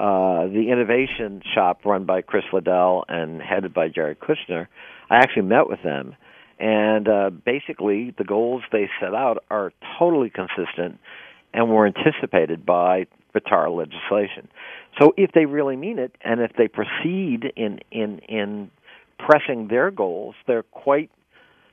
uh, 0.00 0.46
the 0.46 0.66
innovation 0.72 1.40
shop 1.54 1.84
run 1.84 2.04
by 2.04 2.20
Chris 2.20 2.44
Liddell 2.52 3.04
and 3.08 3.40
headed 3.40 3.72
by 3.72 3.88
Jared 3.88 4.18
Kushner. 4.18 4.66
I 5.08 5.16
actually 5.16 5.42
met 5.42 5.68
with 5.68 5.82
them, 5.84 6.16
and 6.58 7.08
uh, 7.08 7.30
basically 7.30 8.12
the 8.18 8.24
goals 8.24 8.62
they 8.72 8.90
set 9.00 9.14
out 9.14 9.44
are 9.50 9.72
totally 9.98 10.30
consistent 10.30 10.98
and 11.54 11.70
were 11.70 11.86
anticipated 11.86 12.66
by 12.66 13.06
FITARA 13.34 13.74
legislation. 13.74 14.48
So 15.00 15.14
if 15.16 15.32
they 15.32 15.46
really 15.46 15.76
mean 15.76 15.98
it, 15.98 16.14
and 16.22 16.40
if 16.40 16.52
they 16.58 16.68
proceed 16.68 17.52
in 17.56 17.80
in 17.90 18.18
in 18.28 18.70
pressing 19.18 19.68
their 19.68 19.90
goals, 19.90 20.34
they're 20.46 20.62
quite 20.62 21.10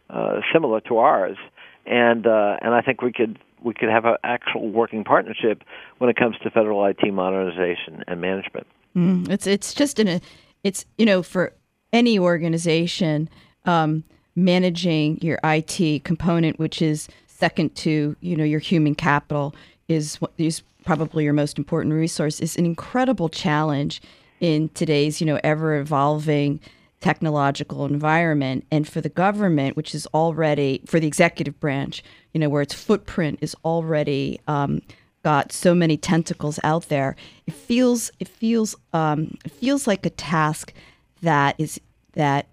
uh, 0.09 0.41
similar 0.53 0.79
to 0.81 0.97
ours, 0.97 1.37
and 1.85 2.25
uh, 2.25 2.57
and 2.61 2.73
I 2.73 2.81
think 2.81 3.01
we 3.01 3.11
could 3.11 3.37
we 3.63 3.73
could 3.73 3.89
have 3.89 4.05
an 4.05 4.15
actual 4.23 4.69
working 4.69 5.03
partnership 5.03 5.63
when 5.97 6.09
it 6.09 6.15
comes 6.15 6.37
to 6.43 6.49
federal 6.49 6.85
IT 6.85 7.11
modernization 7.11 8.03
and 8.07 8.21
management. 8.21 8.67
Mm, 8.95 9.29
it's 9.29 9.45
it's 9.45 9.73
just 9.73 9.99
in 9.99 10.07
a 10.07 10.21
it's 10.63 10.85
you 10.97 11.05
know 11.05 11.21
for 11.21 11.53
any 11.93 12.17
organization 12.17 13.29
um, 13.65 14.03
managing 14.35 15.19
your 15.21 15.39
IT 15.43 16.03
component, 16.03 16.57
which 16.57 16.81
is 16.81 17.07
second 17.27 17.75
to 17.75 18.15
you 18.21 18.35
know 18.35 18.43
your 18.43 18.59
human 18.59 18.95
capital, 18.95 19.55
is 19.91 20.19
is 20.37 20.61
probably 20.83 21.23
your 21.23 21.33
most 21.33 21.57
important 21.57 21.93
resource. 21.93 22.39
Is 22.39 22.57
an 22.57 22.65
incredible 22.65 23.29
challenge 23.29 24.01
in 24.39 24.69
today's 24.69 25.21
you 25.21 25.27
know 25.27 25.39
ever 25.43 25.77
evolving 25.77 26.59
technological 26.99 27.85
environment 27.85 28.65
and 28.69 28.87
for 28.87 29.01
the 29.01 29.09
government 29.09 29.75
which 29.75 29.95
is 29.95 30.05
already 30.13 30.81
for 30.85 30.99
the 30.99 31.07
executive 31.07 31.59
branch 31.59 32.03
you 32.33 32.39
know 32.39 32.49
where 32.49 32.61
its 32.61 32.73
footprint 32.73 33.39
is 33.41 33.55
already 33.65 34.39
um, 34.47 34.81
got 35.23 35.51
so 35.51 35.73
many 35.73 35.97
tentacles 35.97 36.59
out 36.63 36.89
there 36.89 37.15
it 37.47 37.53
feels 37.53 38.11
it 38.19 38.27
feels 38.27 38.75
um, 38.93 39.35
it 39.45 39.51
feels 39.51 39.87
like 39.87 40.05
a 40.05 40.11
task 40.11 40.73
that 41.21 41.55
is 41.59 41.79
that 42.13 42.47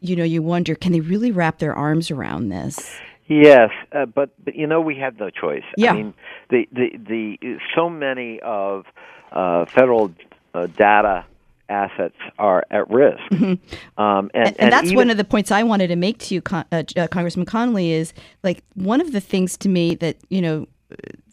you 0.00 0.16
know 0.16 0.24
you 0.24 0.42
wonder 0.42 0.74
can 0.74 0.92
they 0.92 1.00
really 1.00 1.30
wrap 1.30 1.58
their 1.58 1.74
arms 1.74 2.10
around 2.10 2.48
this 2.48 2.96
Yes, 3.26 3.70
uh, 3.92 4.06
but 4.06 4.30
but 4.44 4.54
you 4.54 4.66
know 4.66 4.80
we 4.80 4.96
have 4.96 5.18
no 5.18 5.30
choice. 5.30 5.64
Yeah. 5.76 5.92
I 5.92 5.96
mean 5.96 6.14
the 6.50 6.68
the 6.72 6.90
the 6.96 7.58
so 7.74 7.88
many 7.88 8.40
of 8.40 8.84
uh, 9.30 9.64
federal 9.66 10.12
uh, 10.54 10.66
data 10.66 11.24
assets 11.68 12.16
are 12.38 12.64
at 12.70 12.88
risk. 12.90 13.18
Mm-hmm. 13.30 14.00
Um, 14.00 14.30
and, 14.34 14.48
and, 14.48 14.60
and, 14.60 14.72
that's 14.72 14.86
even, 14.86 14.96
one 14.96 15.10
of 15.10 15.16
the 15.16 15.24
points 15.24 15.50
I 15.50 15.62
wanted 15.62 15.88
to 15.88 15.96
make 15.96 16.18
to 16.18 16.34
you, 16.34 16.42
Con- 16.42 16.66
uh, 16.70 16.82
uh, 16.96 17.06
Congressman 17.08 17.46
Connolly, 17.46 17.92
is 17.92 18.12
like 18.42 18.62
one 18.74 19.00
of 19.00 19.12
the 19.12 19.20
things 19.20 19.56
to 19.58 19.68
me 19.68 19.94
that 19.96 20.16
you 20.28 20.42
know 20.42 20.66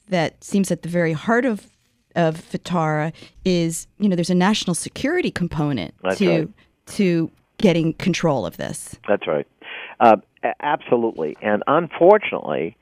that 0.07 0.43
seems 0.43 0.71
at 0.71 0.81
the 0.83 0.89
very 0.89 1.13
heart 1.13 1.45
of 1.45 1.67
of 2.15 2.37
FITARA 2.37 3.13
is 3.45 3.87
you 3.99 4.09
know 4.09 4.15
there's 4.15 4.29
a 4.29 4.35
national 4.35 4.75
security 4.75 5.31
component 5.31 5.93
to 6.15 6.39
right. 6.39 6.49
to 6.87 7.31
getting 7.57 7.93
control 7.93 8.45
of 8.45 8.57
this. 8.57 8.95
That's 9.07 9.27
right. 9.27 9.47
Uh, 9.99 10.17
absolutely. 10.59 11.37
And 11.41 11.63
unfortunately, 11.67 12.77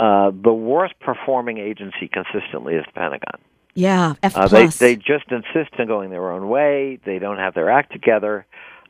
uh, 0.00 0.30
the 0.30 0.52
worst 0.52 0.94
performing 1.00 1.58
agency 1.58 2.08
consistently 2.12 2.74
is 2.74 2.84
the 2.86 2.92
Pentagon. 2.92 3.40
Yeah, 3.74 4.14
F 4.22 4.36
Uh, 4.36 4.48
they 4.48 4.66
they 4.66 4.96
just 4.96 5.30
insist 5.30 5.78
on 5.78 5.86
going 5.86 6.10
their 6.10 6.32
own 6.32 6.48
way. 6.48 6.98
They 7.04 7.18
don't 7.18 7.38
have 7.38 7.54
their 7.54 7.70
act 7.70 7.92
together, 7.92 8.44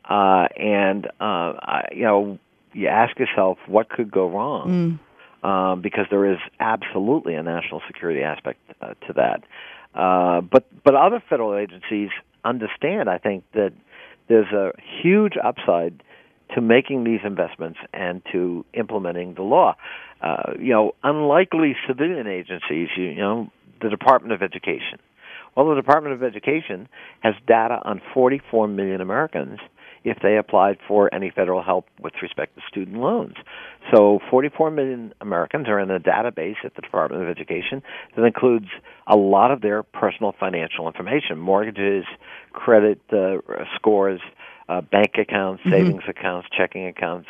uh, 0.05 0.47
and 0.57 1.05
uh, 1.05 1.53
I, 1.61 1.89
you 1.91 2.03
know 2.03 2.39
you 2.73 2.87
ask 2.87 3.17
yourself 3.19 3.57
what 3.67 3.89
could 3.89 4.09
go 4.09 4.27
wrong, 4.29 4.99
um, 5.43 5.81
because 5.81 6.05
there 6.09 6.31
is 6.31 6.39
absolutely 6.59 7.35
a 7.35 7.43
national 7.43 7.81
security 7.87 8.21
aspect 8.21 8.59
uh, 8.81 8.93
to 9.07 9.13
that. 9.13 9.43
Uh, 9.93 10.41
but 10.41 10.65
but 10.83 10.95
other 10.95 11.21
federal 11.29 11.55
agencies 11.55 12.09
understand, 12.43 13.09
I 13.09 13.17
think, 13.19 13.43
that 13.53 13.73
there's 14.27 14.51
a 14.51 14.71
huge 15.01 15.33
upside 15.43 16.01
to 16.55 16.61
making 16.61 17.03
these 17.03 17.19
investments 17.23 17.79
and 17.93 18.21
to 18.31 18.65
implementing 18.73 19.35
the 19.35 19.41
law. 19.41 19.75
Uh, 20.21 20.53
you 20.59 20.73
know, 20.73 20.93
unlikely 21.03 21.75
civilian 21.87 22.27
agencies, 22.27 22.89
you, 22.97 23.05
you 23.05 23.21
know, 23.21 23.51
the 23.81 23.89
Department 23.89 24.33
of 24.33 24.41
Education. 24.41 24.99
Well, 25.55 25.69
the 25.69 25.75
Department 25.75 26.15
of 26.15 26.23
Education 26.23 26.87
has 27.21 27.33
data 27.47 27.79
on 27.83 28.01
44 28.13 28.67
million 28.67 29.01
Americans 29.01 29.59
if 30.03 30.17
they 30.21 30.37
applied 30.37 30.77
for 30.87 31.13
any 31.13 31.29
federal 31.29 31.61
help 31.61 31.85
with 31.99 32.13
respect 32.21 32.55
to 32.55 32.61
student 32.69 32.97
loans. 32.97 33.35
So 33.93 34.19
44 34.29 34.71
million 34.71 35.13
Americans 35.19 35.67
are 35.67 35.79
in 35.79 35.91
a 35.91 35.99
database 35.99 36.55
at 36.63 36.75
the 36.75 36.81
Department 36.81 37.23
of 37.23 37.29
Education 37.29 37.81
that 38.15 38.23
includes 38.23 38.67
a 39.07 39.17
lot 39.17 39.51
of 39.51 39.61
their 39.61 39.83
personal 39.83 40.33
financial 40.39 40.87
information, 40.87 41.37
mortgages, 41.37 42.05
credit 42.53 43.01
uh, 43.11 43.37
scores, 43.75 44.21
uh, 44.69 44.81
bank 44.81 45.15
accounts, 45.17 45.63
savings 45.69 46.03
accounts, 46.07 46.47
checking 46.55 46.85
accounts, 46.85 47.27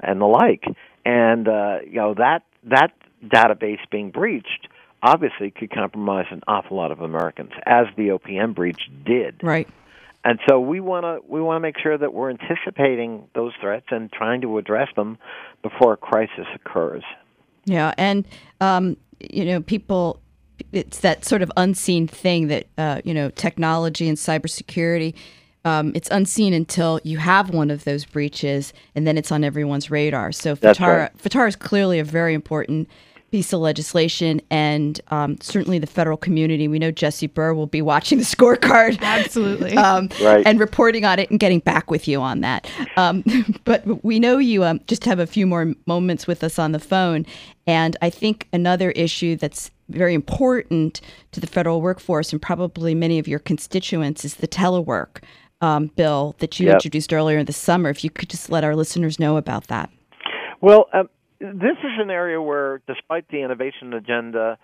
and 0.00 0.20
the 0.20 0.26
like. 0.26 0.64
And 1.04 1.46
uh, 1.46 1.78
you 1.86 1.96
know 1.96 2.14
that 2.14 2.42
that 2.64 2.92
database 3.24 3.80
being 3.90 4.10
breached 4.10 4.68
obviously 5.02 5.50
could 5.50 5.70
compromise 5.70 6.26
an 6.30 6.42
awful 6.48 6.76
lot 6.76 6.90
of 6.90 7.00
Americans, 7.00 7.52
as 7.66 7.86
the 7.96 8.08
OPM 8.08 8.54
breach 8.54 8.90
did. 9.04 9.36
right. 9.42 9.68
And 10.24 10.40
so 10.48 10.58
we 10.58 10.80
want 10.80 11.04
to 11.04 11.20
we 11.30 11.40
want 11.40 11.56
to 11.56 11.60
make 11.60 11.78
sure 11.78 11.96
that 11.96 12.12
we're 12.12 12.30
anticipating 12.30 13.28
those 13.34 13.52
threats 13.60 13.86
and 13.90 14.10
trying 14.10 14.40
to 14.40 14.58
address 14.58 14.88
them 14.96 15.16
before 15.62 15.92
a 15.92 15.96
crisis 15.96 16.46
occurs. 16.54 17.04
Yeah, 17.64 17.94
and 17.96 18.26
um, 18.60 18.96
you 19.20 19.44
know, 19.44 19.60
people. 19.60 20.20
It's 20.72 20.98
that 21.00 21.24
sort 21.24 21.42
of 21.42 21.52
unseen 21.56 22.08
thing 22.08 22.48
that 22.48 22.66
uh, 22.76 23.00
you 23.04 23.14
know, 23.14 23.30
technology 23.30 24.08
and 24.08 24.18
cybersecurity. 24.18 25.14
Um, 25.64 25.92
it's 25.94 26.08
unseen 26.10 26.52
until 26.54 27.00
you 27.04 27.18
have 27.18 27.50
one 27.50 27.70
of 27.70 27.84
those 27.84 28.04
breaches, 28.04 28.72
and 28.94 29.06
then 29.06 29.18
it's 29.18 29.32
on 29.32 29.44
everyone's 29.44 29.90
radar. 29.90 30.32
So 30.32 30.54
That's 30.54 30.78
FITARA, 30.78 30.98
right. 30.98 31.18
FITARA 31.18 31.48
is 31.48 31.56
clearly 31.56 31.98
a 31.98 32.04
very 32.04 32.34
important 32.34 32.88
piece 33.30 33.52
of 33.52 33.60
legislation, 33.60 34.40
and 34.50 35.00
um, 35.08 35.36
certainly 35.42 35.78
the 35.78 35.86
federal 35.86 36.16
community. 36.16 36.66
We 36.66 36.78
know 36.78 36.90
Jessie 36.90 37.26
Bur 37.26 37.52
will 37.52 37.66
be 37.66 37.82
watching 37.82 38.18
the 38.18 38.24
scorecard 38.24 38.98
Absolutely. 39.02 39.72
um, 39.76 40.08
Right. 40.22 40.46
and 40.46 40.58
reporting 40.58 41.04
on 41.04 41.18
it 41.18 41.30
and 41.30 41.38
getting 41.38 41.58
back 41.60 41.90
with 41.90 42.08
you 42.08 42.22
on 42.22 42.40
that. 42.40 42.66
Um, 42.96 43.22
but 43.64 44.02
we 44.02 44.18
know 44.18 44.38
you 44.38 44.64
um, 44.64 44.80
just 44.86 45.04
have 45.04 45.18
a 45.18 45.26
few 45.26 45.46
more 45.46 45.74
moments 45.86 46.26
with 46.26 46.42
us 46.42 46.58
on 46.58 46.72
the 46.72 46.78
phone. 46.78 47.26
And 47.66 47.96
I 48.00 48.08
think 48.08 48.48
another 48.52 48.92
issue 48.92 49.36
that's 49.36 49.70
very 49.90 50.14
important 50.14 51.00
to 51.32 51.40
the 51.40 51.46
federal 51.46 51.82
workforce 51.82 52.32
and 52.32 52.40
probably 52.40 52.94
many 52.94 53.18
of 53.18 53.28
your 53.28 53.38
constituents 53.38 54.24
is 54.24 54.36
the 54.36 54.48
telework 54.48 55.22
um, 55.60 55.90
bill 55.96 56.36
that 56.38 56.58
you 56.60 56.66
Yep. 56.66 56.74
introduced 56.74 57.12
earlier 57.12 57.38
in 57.38 57.46
the 57.46 57.52
summer. 57.52 57.90
If 57.90 58.04
you 58.04 58.10
could 58.10 58.28
just 58.28 58.50
let 58.50 58.64
our 58.64 58.76
listeners 58.76 59.18
know 59.18 59.36
about 59.36 59.68
that. 59.68 59.90
Well, 60.60 60.88
um, 60.92 61.08
this 61.40 61.78
is 61.84 61.92
an 61.98 62.10
area 62.10 62.40
where, 62.40 62.80
despite 62.86 63.28
the 63.28 63.42
innovation 63.42 63.92
agenda 63.92 64.58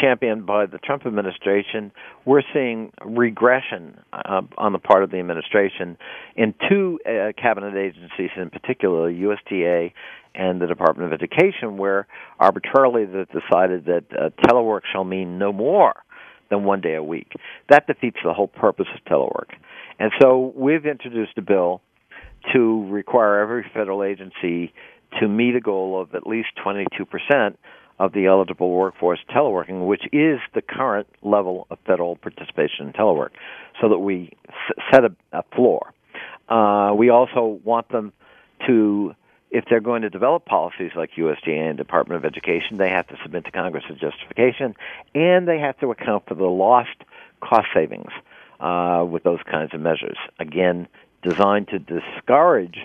championed 0.00 0.44
by 0.46 0.66
the 0.66 0.78
Trump 0.78 1.06
administration, 1.06 1.92
we're 2.24 2.42
seeing 2.52 2.92
regression 3.04 3.96
uh, 4.12 4.42
on 4.58 4.72
the 4.72 4.78
part 4.78 5.04
of 5.04 5.10
the 5.10 5.18
administration 5.18 5.96
in 6.36 6.54
two 6.68 6.98
uh, 7.06 7.32
cabinet 7.40 7.76
agencies, 7.76 8.30
in 8.36 8.50
particular, 8.50 9.10
USDA 9.12 9.92
and 10.34 10.60
the 10.60 10.66
Department 10.66 11.12
of 11.12 11.20
Education, 11.20 11.76
where 11.76 12.08
arbitrarily 12.40 13.04
they 13.04 13.24
decided 13.26 13.84
that 13.84 14.04
uh, 14.10 14.30
telework 14.44 14.80
shall 14.92 15.04
mean 15.04 15.38
no 15.38 15.52
more 15.52 15.94
than 16.50 16.64
one 16.64 16.80
day 16.80 16.94
a 16.94 17.02
week. 17.02 17.32
That 17.70 17.86
defeats 17.86 18.18
the 18.24 18.34
whole 18.34 18.48
purpose 18.48 18.86
of 18.94 19.04
telework. 19.04 19.54
And 19.98 20.12
so 20.20 20.52
we've 20.56 20.86
introduced 20.86 21.32
a 21.36 21.42
bill 21.42 21.80
to 22.52 22.86
require 22.88 23.40
every 23.40 23.64
federal 23.72 24.02
agency 24.02 24.72
to 25.20 25.28
meet 25.28 25.54
a 25.54 25.60
goal 25.60 26.00
of 26.00 26.14
at 26.14 26.26
least 26.26 26.48
22% 26.64 27.56
of 27.98 28.12
the 28.12 28.26
eligible 28.26 28.70
workforce 28.70 29.20
teleworking, 29.30 29.86
which 29.86 30.02
is 30.12 30.40
the 30.54 30.62
current 30.62 31.06
level 31.22 31.66
of 31.70 31.78
federal 31.86 32.16
participation 32.16 32.88
in 32.88 32.92
telework, 32.92 33.30
so 33.80 33.88
that 33.88 33.98
we 33.98 34.32
set 34.90 35.04
a, 35.04 35.14
a 35.32 35.42
floor. 35.54 35.92
Uh, 36.48 36.92
we 36.94 37.10
also 37.10 37.60
want 37.64 37.88
them 37.90 38.12
to, 38.66 39.14
if 39.50 39.64
they're 39.70 39.80
going 39.80 40.02
to 40.02 40.10
develop 40.10 40.44
policies 40.44 40.90
like 40.96 41.12
USDA 41.16 41.70
and 41.70 41.78
Department 41.78 42.18
of 42.18 42.24
Education, 42.24 42.78
they 42.78 42.90
have 42.90 43.06
to 43.08 43.16
submit 43.22 43.44
to 43.44 43.52
Congress 43.52 43.84
a 43.88 43.94
justification, 43.94 44.74
and 45.14 45.46
they 45.46 45.60
have 45.60 45.78
to 45.78 45.92
account 45.92 46.24
for 46.26 46.34
the 46.34 46.44
lost 46.44 46.96
cost 47.40 47.68
savings 47.72 48.10
uh, 48.60 49.04
with 49.08 49.22
those 49.24 49.40
kinds 49.50 49.74
of 49.74 49.80
measures. 49.80 50.16
Again, 50.38 50.86
designed 51.22 51.68
to 51.68 51.78
discourage 51.78 52.78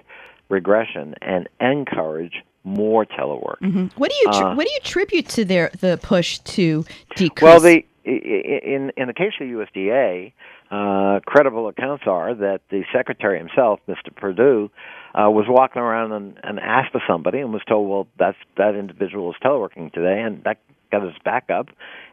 regression 0.50 1.16
and 1.22 1.48
encourage 1.60 2.44
more 2.64 3.06
telework. 3.06 3.58
What 3.98 4.12
do 4.12 4.16
you 4.18 4.32
tr- 4.34 4.44
Uh, 4.46 4.56
what 4.56 4.66
do 4.66 4.72
you 4.72 4.80
attribute 4.82 5.28
to 5.30 5.46
their 5.46 5.70
the 5.80 6.00
push 6.02 6.40
to 6.40 6.84
decrease? 7.16 7.42
Well, 7.42 7.60
the 7.60 7.86
i- 8.06 8.10
i- 8.10 8.62
in 8.66 8.92
in 8.98 9.08
the 9.08 9.14
case 9.14 9.34
of 9.40 9.48
USDA, 9.48 10.34
uh, 10.72 11.20
credible 11.26 11.68
accounts 11.68 12.06
are 12.08 12.34
that 12.34 12.62
the 12.70 12.84
secretary 12.92 13.38
himself, 13.38 13.80
Mr. 13.88 14.14
Perdue, 14.16 14.70
uh, 15.16 15.30
was 15.30 15.46
walking 15.48 15.82
around 15.82 16.12
and, 16.12 16.38
and 16.44 16.60
asked 16.60 16.92
for 16.92 17.02
somebody 17.08 17.40
and 17.40 17.54
was 17.54 17.64
told, 17.68 17.90
"Well, 17.90 18.08
that's 18.18 18.38
that 18.58 18.76
individual 18.76 19.32
is 19.32 19.38
teleworking 19.44 19.92
today," 19.94 20.22
and 20.22 20.44
that 20.44 20.58
got 20.92 21.04
his 21.04 21.14
back 21.24 21.50
up, 21.50 21.68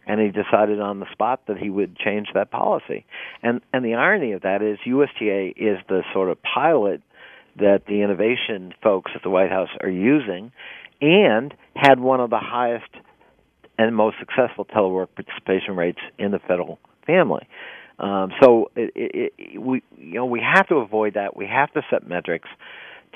and 0.07 0.21
he 0.21 0.29
decided 0.29 0.81
on 0.81 1.01
the 1.01 1.11
spot 1.13 1.43
that 1.49 1.59
he 1.59 1.71
would 1.71 1.97
change 1.97 2.29
that 2.35 2.51
policy. 2.51 3.07
And 3.43 3.61
and 3.73 3.85
the 3.85 3.95
irony 3.95 4.33
of 4.33 4.43
that 4.43 4.63
is 4.63 4.79
USDA 4.87 5.55
is 5.57 5.79
the 5.89 6.03
sort 6.13 6.31
of 6.31 6.39
pilot 6.43 7.03
that 7.57 7.87
the 7.87 8.03
innovation 8.03 8.75
folks 8.83 9.13
at 9.15 9.23
the 9.23 9.31
White 9.31 9.51
House 9.51 9.71
are 9.81 9.91
using, 9.91 10.53
and 11.01 11.55
had 11.75 12.01
one 12.01 12.21
of 12.21 12.31
the 12.31 12.41
highest 12.41 12.91
and 13.79 13.95
most 13.95 14.17
successful 14.19 14.65
telework 14.65 15.09
participation 15.15 15.77
rates 15.77 16.01
in 16.19 16.31
the 16.31 16.39
federal 16.39 16.79
family. 17.07 17.47
Um, 17.99 18.33
so 18.43 18.71
it, 18.77 18.93
it, 18.95 19.33
it, 19.39 19.59
we 19.61 19.83
you 19.97 20.15
know 20.15 20.27
we 20.27 20.41
have 20.41 20.67
to 20.69 20.77
avoid 20.77 21.15
that. 21.15 21.37
We 21.37 21.47
have 21.47 21.73
to 21.73 21.83
set 21.91 22.07
metrics. 22.07 22.49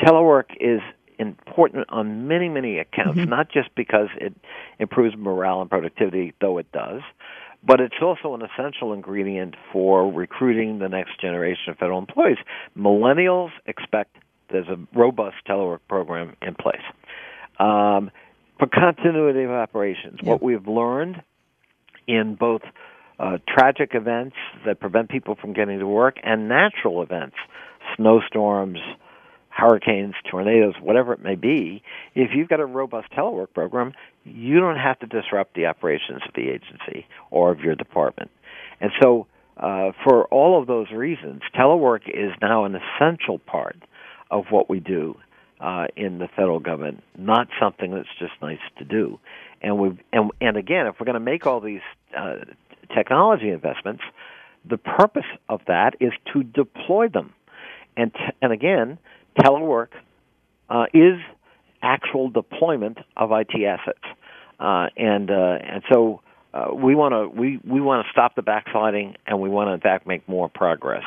Telework 0.02 0.56
is 0.58 0.80
important 1.20 1.86
on 1.90 2.26
many 2.26 2.48
many 2.48 2.78
accounts, 2.78 3.20
mm-hmm. 3.20 3.30
not 3.30 3.50
just 3.52 3.68
because 3.76 4.08
it 4.16 4.34
improves 4.78 5.14
morale 5.16 5.60
and 5.60 5.70
productivity, 5.70 6.34
though 6.40 6.58
it 6.58 6.70
does, 6.72 7.02
but 7.62 7.80
it's 7.80 7.94
also 8.02 8.34
an 8.34 8.42
essential 8.42 8.92
ingredient 8.92 9.54
for 9.72 10.10
recruiting 10.10 10.78
the 10.78 10.88
next 10.88 11.20
generation 11.20 11.70
of 11.70 11.76
federal 11.76 11.98
employees. 11.98 12.38
Millennials 12.76 13.50
expect 13.66 14.16
there's 14.50 14.68
a 14.68 14.78
robust 14.98 15.36
telework 15.48 15.80
program 15.88 16.36
in 16.42 16.54
place. 16.54 16.82
Um, 17.58 18.10
for 18.58 18.66
continuity 18.66 19.44
of 19.44 19.50
operations, 19.50 20.18
what 20.22 20.42
we've 20.42 20.66
learned 20.66 21.22
in 22.06 22.34
both 22.34 22.62
uh, 23.18 23.38
tragic 23.46 23.90
events 23.94 24.36
that 24.66 24.80
prevent 24.80 25.08
people 25.08 25.36
from 25.40 25.52
getting 25.52 25.78
to 25.78 25.86
work 25.86 26.16
and 26.22 26.48
natural 26.48 27.02
events, 27.02 27.36
snowstorms, 27.96 28.78
hurricanes, 29.50 30.14
tornadoes, 30.30 30.74
whatever 30.80 31.12
it 31.12 31.22
may 31.22 31.34
be, 31.34 31.82
if 32.14 32.30
you've 32.34 32.48
got 32.48 32.60
a 32.60 32.66
robust 32.66 33.10
telework 33.12 33.52
program, 33.52 33.92
you 34.24 34.60
don't 34.60 34.76
have 34.76 34.98
to 35.00 35.06
disrupt 35.06 35.54
the 35.54 35.66
operations 35.66 36.22
of 36.26 36.34
the 36.34 36.48
agency 36.48 37.06
or 37.30 37.50
of 37.50 37.60
your 37.60 37.74
department. 37.74 38.30
And 38.80 38.90
so, 39.00 39.26
uh, 39.56 39.92
for 40.04 40.24
all 40.26 40.58
of 40.60 40.66
those 40.66 40.90
reasons, 40.90 41.42
telework 41.54 42.08
is 42.08 42.32
now 42.40 42.64
an 42.64 42.76
essential 42.76 43.38
part 43.38 43.76
of 44.30 44.46
what 44.50 44.70
we 44.70 44.80
do 44.80 45.16
uh, 45.60 45.86
in 45.96 46.18
the 46.18 46.28
federal 46.28 46.60
government, 46.60 47.02
not 47.18 47.48
something 47.60 47.92
that's 47.92 48.08
just 48.18 48.32
nice 48.40 48.60
to 48.78 48.84
do. 48.84 49.18
And 49.60 49.78
we 49.78 49.98
and 50.12 50.30
and 50.40 50.56
again, 50.56 50.86
if 50.86 50.94
we're 50.98 51.04
going 51.04 51.14
to 51.14 51.20
make 51.20 51.46
all 51.46 51.60
these 51.60 51.82
uh, 52.16 52.36
technology 52.94 53.50
investments, 53.50 54.02
the 54.68 54.78
purpose 54.78 55.26
of 55.48 55.60
that 55.66 55.94
is 56.00 56.12
to 56.32 56.42
deploy 56.42 57.08
them. 57.08 57.32
And, 57.96 58.12
t- 58.12 58.20
and 58.40 58.52
again, 58.52 58.98
telework 59.38 59.88
uh, 60.68 60.86
is 60.92 61.18
actual 61.82 62.28
deployment 62.28 62.98
of 63.16 63.30
IT 63.32 63.50
assets. 63.64 63.98
Uh, 64.58 64.88
and, 64.96 65.30
uh, 65.30 65.58
and 65.62 65.82
so 65.90 66.20
uh, 66.52 66.68
we 66.74 66.94
want 66.94 67.12
to 67.12 67.28
we, 67.28 67.58
we 67.64 67.80
want 67.80 68.04
to 68.04 68.10
stop 68.10 68.34
the 68.34 68.42
backsliding 68.42 69.16
and 69.26 69.40
we 69.40 69.48
want 69.48 69.68
to 69.68 69.72
in 69.72 69.80
fact 69.80 70.06
make 70.06 70.28
more 70.28 70.48
progress. 70.48 71.04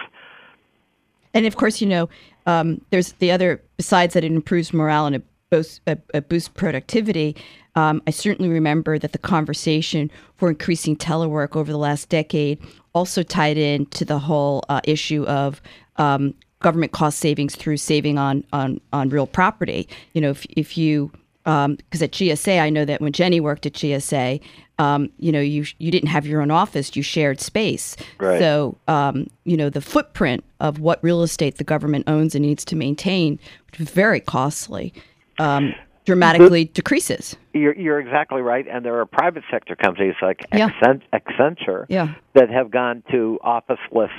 And 1.34 1.46
of 1.46 1.56
course, 1.56 1.82
you 1.82 1.88
know, 1.88 2.10
um, 2.46 2.82
there's 2.90 3.14
the 3.14 3.32
other 3.32 3.62
besides 3.78 4.14
that 4.14 4.24
it 4.24 4.32
improves 4.32 4.74
morale 4.74 5.06
and 5.06 5.16
it 5.18 5.26
boosts, 5.50 5.82
uh, 5.86 5.96
boosts 6.22 6.50
productivity. 6.50 7.36
Um, 7.76 8.02
I 8.08 8.12
certainly 8.12 8.50
remember 8.50 8.98
that 9.00 9.12
the 9.12 9.18
conversation 9.18 10.10
for 10.38 10.50
increasing 10.50 10.96
telework 10.96 11.56
over 11.56 11.72
the 11.72 11.78
last 11.78 12.10
decade 12.10 12.60
also 12.94 13.24
tied 13.24 13.58
into 13.58 14.06
the 14.06 14.20
whole 14.20 14.64
uh, 14.70 14.82
issue 14.84 15.24
of 15.26 15.62
um, 15.98 16.36
government 16.64 16.92
cost 16.92 17.20
savings 17.20 17.56
through 17.56 17.78
saving 17.78 18.18
on 18.18 18.44
on 18.52 18.82
on 18.92 19.10
real 19.10 19.28
property. 19.28 19.88
You 20.14 20.22
know, 20.22 20.32
if 20.32 20.46
if 20.50 20.78
you 20.78 21.12
because 21.44 21.66
um, 21.66 21.78
at 21.92 22.12
GSA, 22.12 22.62
I 22.62 22.70
know 22.70 22.86
that 22.86 23.02
when 23.02 23.12
Jenny 23.12 23.42
worked 23.42 23.66
at 23.66 23.74
GSA, 23.74 24.40
um, 24.80 25.10
you 25.20 25.32
know, 25.32 25.42
you 25.42 25.66
you 25.78 25.92
didn't 25.92 26.08
have 26.08 26.26
your 26.26 26.42
own 26.42 26.52
office; 26.52 26.96
you 26.96 27.04
shared 27.04 27.42
space. 27.42 27.96
Right. 28.18 28.40
So, 28.40 28.78
um, 28.88 29.28
you 29.44 29.58
know, 29.58 29.70
the 29.70 29.82
footprint 29.82 30.44
of 30.60 30.80
what 30.80 31.04
real 31.04 31.22
estate 31.22 31.58
the 31.58 31.64
government 31.64 32.06
owns 32.08 32.34
and 32.34 32.44
needs 32.44 32.66
to 32.66 32.76
maintain, 32.76 33.40
which 33.68 33.82
is 33.82 33.90
very 33.90 34.20
costly. 34.20 34.94
Um, 35.38 35.74
dramatically 36.06 36.66
the, 36.66 36.72
decreases. 36.72 37.36
You're, 37.54 37.76
you're 37.76 38.00
exactly 38.00 38.42
right, 38.42 38.68
and 38.68 38.84
there 38.84 39.00
are 39.00 39.06
private 39.06 39.44
sector 39.50 39.76
companies 39.76 40.16
like 40.22 40.42
yeah. 40.54 40.70
Accenture 41.14 41.86
yeah. 41.88 42.14
that 42.36 42.50
have 42.50 42.72
gone 42.72 43.04
to 43.12 43.40
officeless 43.44 44.12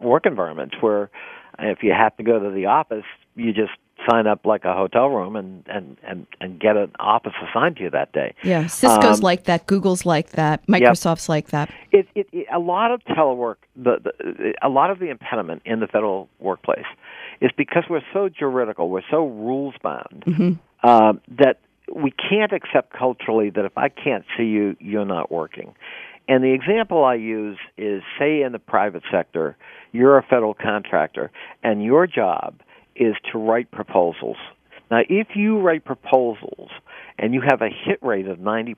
work 0.00 0.26
environments 0.26 0.76
where 0.80 1.10
if 1.58 1.82
you 1.82 1.92
have 1.92 2.16
to 2.16 2.22
go 2.22 2.38
to 2.38 2.50
the 2.50 2.66
office, 2.66 3.04
you 3.34 3.52
just 3.52 3.72
sign 4.08 4.26
up 4.26 4.44
like 4.44 4.64
a 4.64 4.74
hotel 4.74 5.08
room 5.08 5.36
and 5.36 5.64
and 5.66 5.96
and, 6.02 6.26
and 6.40 6.60
get 6.60 6.76
an 6.76 6.92
office 6.98 7.32
assigned 7.48 7.76
to 7.76 7.84
you 7.84 7.90
that 7.90 8.12
day. 8.12 8.34
Yeah, 8.42 8.66
Cisco's 8.66 9.18
um, 9.18 9.22
like 9.22 9.44
that, 9.44 9.66
Google's 9.66 10.04
like 10.04 10.30
that, 10.30 10.66
Microsoft's 10.66 11.24
yep. 11.24 11.28
like 11.28 11.46
that. 11.48 11.70
It, 11.92 12.06
it, 12.14 12.28
it, 12.32 12.46
a 12.54 12.58
lot 12.58 12.90
of 12.92 13.00
telework, 13.04 13.56
the, 13.74 13.96
the 14.02 14.54
a 14.62 14.68
lot 14.68 14.90
of 14.90 14.98
the 14.98 15.08
impediment 15.08 15.62
in 15.64 15.80
the 15.80 15.86
federal 15.86 16.28
workplace 16.38 16.86
is 17.40 17.50
because 17.56 17.84
we're 17.88 18.04
so 18.12 18.28
juridical, 18.28 18.88
we're 18.90 19.02
so 19.10 19.26
rules 19.26 19.74
bound 19.82 20.24
mm-hmm. 20.26 20.52
uh, 20.82 21.14
that 21.38 21.60
we 21.94 22.10
can't 22.10 22.52
accept 22.52 22.92
culturally 22.92 23.50
that 23.50 23.64
if 23.64 23.76
I 23.76 23.88
can't 23.88 24.24
see 24.36 24.44
you, 24.44 24.76
you're 24.80 25.04
not 25.04 25.30
working. 25.30 25.74
And 26.28 26.42
the 26.42 26.52
example 26.52 27.04
I 27.04 27.14
use 27.14 27.58
is 27.76 28.02
say 28.18 28.42
in 28.42 28.52
the 28.52 28.58
private 28.58 29.02
sector, 29.10 29.56
you're 29.92 30.18
a 30.18 30.22
federal 30.22 30.54
contractor, 30.54 31.30
and 31.62 31.82
your 31.82 32.06
job 32.06 32.60
is 32.96 33.14
to 33.32 33.38
write 33.38 33.70
proposals. 33.70 34.36
Now, 34.90 35.00
if 35.08 35.28
you 35.34 35.60
write 35.60 35.84
proposals 35.84 36.70
and 37.18 37.34
you 37.34 37.42
have 37.48 37.62
a 37.62 37.68
hit 37.68 37.98
rate 38.02 38.28
of 38.28 38.38
90%, 38.38 38.76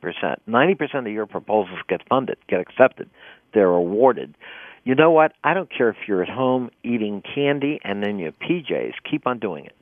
90% 0.48 0.98
of 1.06 1.12
your 1.12 1.26
proposals 1.26 1.78
get 1.88 2.00
funded, 2.08 2.38
get 2.48 2.60
accepted, 2.60 3.10
they're 3.54 3.66
awarded. 3.68 4.34
You 4.84 4.94
know 4.94 5.10
what? 5.10 5.32
I 5.44 5.54
don't 5.54 5.70
care 5.70 5.90
if 5.90 5.96
you're 6.06 6.22
at 6.22 6.28
home 6.28 6.70
eating 6.82 7.22
candy 7.34 7.80
and 7.84 8.02
then 8.02 8.18
your 8.18 8.32
PJs, 8.32 8.94
keep 9.08 9.26
on 9.26 9.38
doing 9.38 9.66
it. 9.66 9.76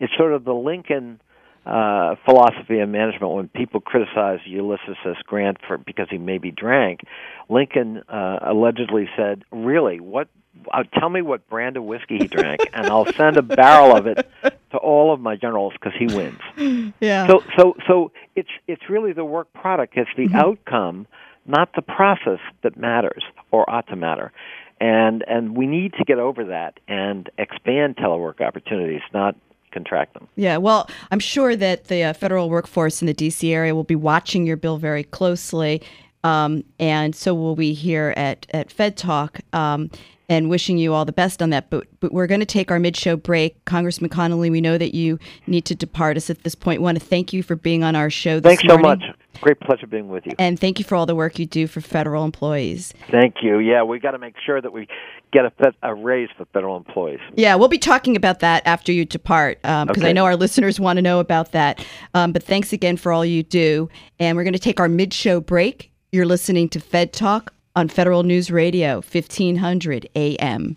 It's 0.00 0.12
sort 0.16 0.32
of 0.32 0.44
the 0.44 0.54
Lincoln 0.54 1.20
uh, 1.64 2.16
philosophy 2.24 2.80
of 2.80 2.88
management 2.88 3.32
when 3.34 3.48
people 3.48 3.80
criticize 3.80 4.40
Ulysses 4.46 4.96
S. 5.04 5.16
Grant 5.24 5.58
for 5.66 5.78
because 5.78 6.08
he 6.10 6.18
maybe 6.18 6.50
drank. 6.50 7.00
Lincoln 7.48 8.02
uh, 8.08 8.38
allegedly 8.42 9.08
said, 9.16 9.44
"Really, 9.52 10.00
what? 10.00 10.28
Uh, 10.72 10.82
tell 10.98 11.08
me 11.08 11.22
what 11.22 11.48
brand 11.48 11.76
of 11.76 11.84
whiskey 11.84 12.18
he 12.20 12.26
drank, 12.26 12.60
and 12.72 12.86
I'll 12.88 13.06
send 13.16 13.38
a 13.38 13.42
barrel 13.42 13.96
of 13.96 14.06
it 14.06 14.28
to 14.72 14.76
all 14.76 15.14
of 15.14 15.20
my 15.20 15.36
generals 15.36 15.72
because 15.74 15.92
he 15.98 16.06
wins." 16.06 16.40
Yeah. 17.00 17.26
So, 17.26 17.42
so, 17.58 17.74
so 17.86 18.12
it's 18.36 18.48
it's 18.66 18.82
really 18.88 19.12
the 19.12 19.24
work 19.24 19.52
product. 19.52 19.94
It's 19.96 20.10
the 20.16 20.28
Mm-hmm. 20.28 20.36
outcome, 20.36 21.06
not 21.46 21.70
the 21.74 21.82
process, 21.82 22.38
that 22.62 22.76
matters 22.76 23.22
or 23.50 23.68
ought 23.68 23.86
to 23.88 23.96
matter. 23.96 24.32
And 24.80 25.24
and 25.28 25.56
we 25.56 25.66
need 25.66 25.94
to 25.94 26.04
get 26.04 26.18
over 26.18 26.44
that 26.46 26.78
and 26.88 27.28
expand 27.38 27.96
telework 27.96 28.40
opportunities, 28.40 29.00
not 29.12 29.36
contract 29.72 30.14
them. 30.14 30.28
Yeah, 30.36 30.56
well, 30.58 30.88
I'm 31.10 31.18
sure 31.18 31.56
that 31.56 31.84
the 31.84 32.04
uh, 32.04 32.12
federal 32.12 32.50
workforce 32.50 33.02
in 33.02 33.06
the 33.06 33.14
D.C. 33.14 33.52
area 33.52 33.74
will 33.74 33.84
be 33.84 33.96
watching 33.96 34.46
your 34.46 34.56
bill 34.56 34.78
very 34.78 35.04
closely, 35.04 35.82
um, 36.24 36.64
and 36.78 37.14
so 37.16 37.34
will 37.34 37.56
we 37.56 37.72
here 37.72 38.14
at 38.16 38.46
at 38.50 38.70
Fed 38.70 38.96
Talk. 38.96 39.40
Um, 39.52 39.90
and 40.32 40.48
wishing 40.48 40.78
you 40.78 40.94
all 40.94 41.04
the 41.04 41.12
best 41.12 41.42
on 41.42 41.50
that. 41.50 41.68
But 41.68 41.86
but 42.00 42.12
we're 42.12 42.26
going 42.26 42.40
to 42.40 42.46
take 42.46 42.70
our 42.70 42.78
mid-show 42.78 43.16
break. 43.16 43.62
Congressman 43.66 44.08
Connolly, 44.08 44.48
we 44.50 44.60
know 44.60 44.78
that 44.78 44.94
you 44.94 45.18
need 45.46 45.64
to 45.66 45.74
depart 45.74 46.16
us 46.16 46.30
at 46.30 46.42
this 46.42 46.54
point. 46.54 46.80
We 46.80 46.84
want 46.84 46.98
to 46.98 47.04
thank 47.04 47.32
you 47.32 47.42
for 47.42 47.54
being 47.54 47.84
on 47.84 47.94
our 47.94 48.08
show 48.10 48.40
this 48.40 48.60
Thanks 48.60 48.64
morning. 48.64 48.84
so 48.84 49.06
much. 49.06 49.16
Great 49.40 49.60
pleasure 49.60 49.86
being 49.86 50.08
with 50.08 50.24
you. 50.26 50.32
And 50.38 50.58
thank 50.58 50.78
you 50.78 50.84
for 50.84 50.94
all 50.94 51.06
the 51.06 51.14
work 51.14 51.38
you 51.38 51.46
do 51.46 51.66
for 51.66 51.80
federal 51.80 52.24
employees. 52.24 52.94
Thank 53.10 53.36
you. 53.42 53.58
Yeah, 53.58 53.82
we 53.82 53.98
got 53.98 54.12
to 54.12 54.18
make 54.18 54.34
sure 54.44 54.60
that 54.60 54.72
we 54.72 54.86
get 55.32 55.44
a, 55.44 55.52
a 55.82 55.94
raise 55.94 56.28
for 56.36 56.44
federal 56.46 56.76
employees. 56.76 57.20
Yeah, 57.34 57.54
we'll 57.56 57.68
be 57.68 57.78
talking 57.78 58.16
about 58.16 58.40
that 58.40 58.62
after 58.66 58.92
you 58.92 59.04
depart 59.04 59.60
because 59.62 59.82
um, 59.82 59.90
Okay. 59.90 60.10
I 60.10 60.12
know 60.12 60.24
our 60.24 60.36
listeners 60.36 60.78
want 60.78 60.98
to 60.98 61.02
know 61.02 61.18
about 61.18 61.52
that. 61.52 61.84
Um, 62.14 62.32
but 62.32 62.42
thanks 62.42 62.72
again 62.72 62.96
for 62.96 63.12
all 63.12 63.24
you 63.24 63.42
do. 63.42 63.88
And 64.18 64.36
we're 64.36 64.44
going 64.44 64.52
to 64.52 64.58
take 64.58 64.80
our 64.80 64.88
mid 64.88 65.12
show 65.12 65.40
break. 65.40 65.90
You're 66.12 66.26
listening 66.26 66.68
to 66.70 66.80
Fed 66.80 67.12
Talk 67.12 67.54
on 67.74 67.88
Federal 67.88 68.22
News 68.22 68.50
Radio, 68.50 68.96
1500 68.96 70.08
AM. 70.14 70.76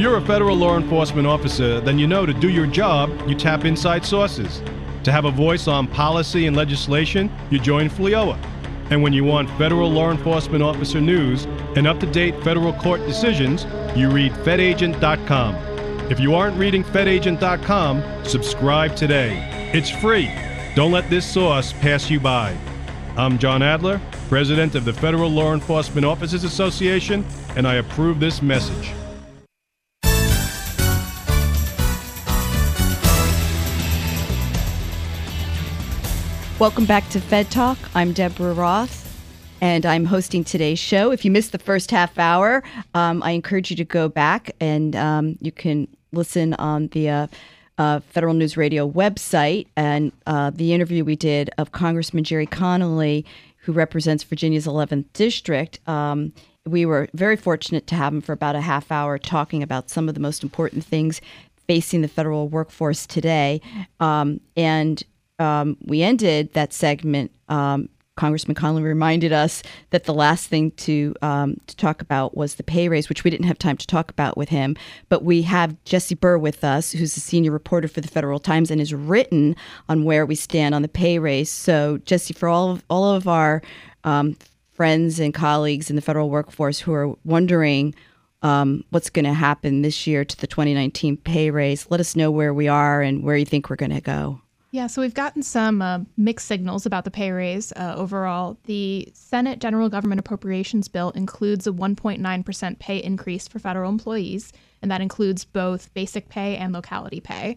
you're 0.00 0.16
a 0.16 0.22
federal 0.22 0.56
law 0.56 0.78
enforcement 0.78 1.26
officer, 1.26 1.80
then 1.80 1.98
you 1.98 2.06
know 2.06 2.24
to 2.24 2.32
do 2.32 2.48
your 2.48 2.66
job, 2.66 3.10
you 3.28 3.34
tap 3.34 3.64
inside 3.64 4.04
sources. 4.04 4.62
To 5.04 5.12
have 5.12 5.26
a 5.26 5.30
voice 5.30 5.68
on 5.68 5.86
policy 5.86 6.46
and 6.46 6.56
legislation, 6.56 7.30
you 7.50 7.58
join 7.58 7.90
FLEOA. 7.90 8.38
And 8.90 9.02
when 9.02 9.12
you 9.12 9.24
want 9.24 9.50
federal 9.58 9.90
law 9.90 10.10
enforcement 10.10 10.62
officer 10.62 11.00
news 11.00 11.44
and 11.76 11.86
up 11.86 12.00
to 12.00 12.06
date 12.06 12.42
federal 12.42 12.72
court 12.72 13.00
decisions, 13.06 13.66
you 13.94 14.08
read 14.10 14.32
FedAgent.com. 14.32 15.54
If 16.10 16.18
you 16.18 16.34
aren't 16.34 16.56
reading 16.56 16.82
FedAgent.com, 16.82 18.24
subscribe 18.24 18.96
today. 18.96 19.70
It's 19.74 19.90
free. 19.90 20.30
Don't 20.74 20.92
let 20.92 21.10
this 21.10 21.26
source 21.26 21.72
pass 21.74 22.08
you 22.08 22.20
by. 22.20 22.56
I'm 23.16 23.38
John 23.38 23.62
Adler. 23.62 24.00
President 24.28 24.74
of 24.74 24.84
the 24.84 24.92
Federal 24.92 25.30
Law 25.30 25.52
Enforcement 25.52 26.06
Officers 26.06 26.44
Association, 26.44 27.24
and 27.56 27.66
I 27.66 27.74
approve 27.74 28.18
this 28.18 28.40
message. 28.40 28.92
Welcome 36.60 36.84
back 36.84 37.08
to 37.08 37.22
Fed 37.22 37.50
Talk. 37.50 37.78
I'm 37.94 38.12
Deborah 38.12 38.52
Roth, 38.52 39.18
and 39.62 39.86
I'm 39.86 40.04
hosting 40.04 40.44
today's 40.44 40.78
show. 40.78 41.10
If 41.10 41.24
you 41.24 41.30
missed 41.30 41.52
the 41.52 41.58
first 41.58 41.90
half 41.90 42.18
hour, 42.18 42.62
um, 42.92 43.22
I 43.22 43.30
encourage 43.30 43.70
you 43.70 43.76
to 43.76 43.84
go 43.86 44.10
back 44.10 44.50
and 44.60 44.94
um, 44.94 45.38
you 45.40 45.52
can 45.52 45.88
listen 46.12 46.52
on 46.52 46.88
the 46.88 47.08
uh, 47.08 47.26
uh, 47.78 48.00
Federal 48.00 48.34
News 48.34 48.58
Radio 48.58 48.86
website 48.86 49.68
and 49.74 50.12
uh, 50.26 50.50
the 50.50 50.74
interview 50.74 51.02
we 51.02 51.16
did 51.16 51.48
of 51.56 51.72
Congressman 51.72 52.24
Gerry 52.24 52.44
Connolly, 52.44 53.24
who 53.56 53.72
represents 53.72 54.22
Virginia's 54.22 54.66
11th 54.66 55.06
district. 55.14 55.80
Um, 55.88 56.30
we 56.66 56.84
were 56.84 57.08
very 57.14 57.38
fortunate 57.38 57.86
to 57.86 57.94
have 57.94 58.12
him 58.12 58.20
for 58.20 58.34
about 58.34 58.54
a 58.54 58.60
half 58.60 58.92
hour 58.92 59.16
talking 59.16 59.62
about 59.62 59.88
some 59.88 60.10
of 60.10 60.14
the 60.14 60.20
most 60.20 60.42
important 60.42 60.84
things 60.84 61.22
facing 61.66 62.02
the 62.02 62.08
federal 62.08 62.48
workforce 62.50 63.06
today. 63.06 63.62
Um, 63.98 64.42
and 64.58 65.02
um, 65.40 65.76
we 65.80 66.02
ended 66.02 66.52
that 66.52 66.72
segment. 66.72 67.32
Um, 67.48 67.88
Congressman 68.16 68.54
Connolly 68.54 68.82
reminded 68.82 69.32
us 69.32 69.62
that 69.90 70.04
the 70.04 70.12
last 70.12 70.48
thing 70.48 70.72
to 70.72 71.14
um, 71.22 71.56
to 71.66 71.74
talk 71.76 72.02
about 72.02 72.36
was 72.36 72.56
the 72.56 72.62
pay 72.62 72.86
raise, 72.86 73.08
which 73.08 73.24
we 73.24 73.30
didn't 73.30 73.46
have 73.46 73.58
time 73.58 73.78
to 73.78 73.86
talk 73.86 74.10
about 74.10 74.36
with 74.36 74.50
him. 74.50 74.76
But 75.08 75.24
we 75.24 75.40
have 75.42 75.82
Jessie 75.84 76.14
Bur 76.14 76.36
with 76.36 76.62
us, 76.62 76.92
who's 76.92 77.16
a 77.16 77.20
senior 77.20 77.50
reporter 77.50 77.88
for 77.88 78.02
the 78.02 78.08
Federal 78.08 78.38
Times 78.38 78.70
and 78.70 78.78
has 78.78 78.92
written 78.92 79.56
on 79.88 80.04
where 80.04 80.26
we 80.26 80.34
stand 80.34 80.74
on 80.74 80.82
the 80.82 80.88
pay 80.88 81.18
raise. 81.18 81.48
So, 81.48 81.98
Jessie, 82.04 82.34
for 82.34 82.46
all 82.46 82.72
of, 82.72 82.84
all 82.90 83.14
of 83.14 83.26
our 83.26 83.62
um, 84.04 84.36
friends 84.72 85.18
and 85.18 85.32
colleagues 85.32 85.88
in 85.88 85.96
the 85.96 86.02
federal 86.02 86.28
workforce 86.28 86.78
who 86.78 86.92
are 86.92 87.14
wondering 87.24 87.94
um, 88.42 88.84
what's 88.90 89.08
going 89.08 89.24
to 89.24 89.32
happen 89.32 89.80
this 89.80 90.06
year 90.06 90.26
to 90.26 90.36
the 90.36 90.46
2019 90.46 91.16
pay 91.16 91.50
raise, 91.50 91.90
let 91.90 92.00
us 92.00 92.16
know 92.16 92.30
where 92.30 92.52
we 92.52 92.68
are 92.68 93.00
and 93.00 93.22
where 93.22 93.36
you 93.36 93.46
think 93.46 93.70
we're 93.70 93.76
going 93.76 93.94
to 93.94 94.00
go. 94.02 94.40
Yeah, 94.72 94.86
so 94.86 95.02
we've 95.02 95.14
gotten 95.14 95.42
some 95.42 95.82
uh, 95.82 96.00
mixed 96.16 96.46
signals 96.46 96.86
about 96.86 97.04
the 97.04 97.10
pay 97.10 97.32
raise 97.32 97.72
uh, 97.72 97.94
overall. 97.96 98.56
The 98.66 99.08
Senate 99.14 99.58
General 99.58 99.88
Government 99.88 100.20
Appropriations 100.20 100.86
Bill 100.86 101.10
includes 101.10 101.66
a 101.66 101.72
1.9% 101.72 102.78
pay 102.78 102.98
increase 102.98 103.48
for 103.48 103.58
federal 103.58 103.90
employees, 103.90 104.52
and 104.80 104.90
that 104.90 105.00
includes 105.00 105.44
both 105.44 105.92
basic 105.92 106.28
pay 106.28 106.56
and 106.56 106.72
locality 106.72 107.18
pay. 107.18 107.56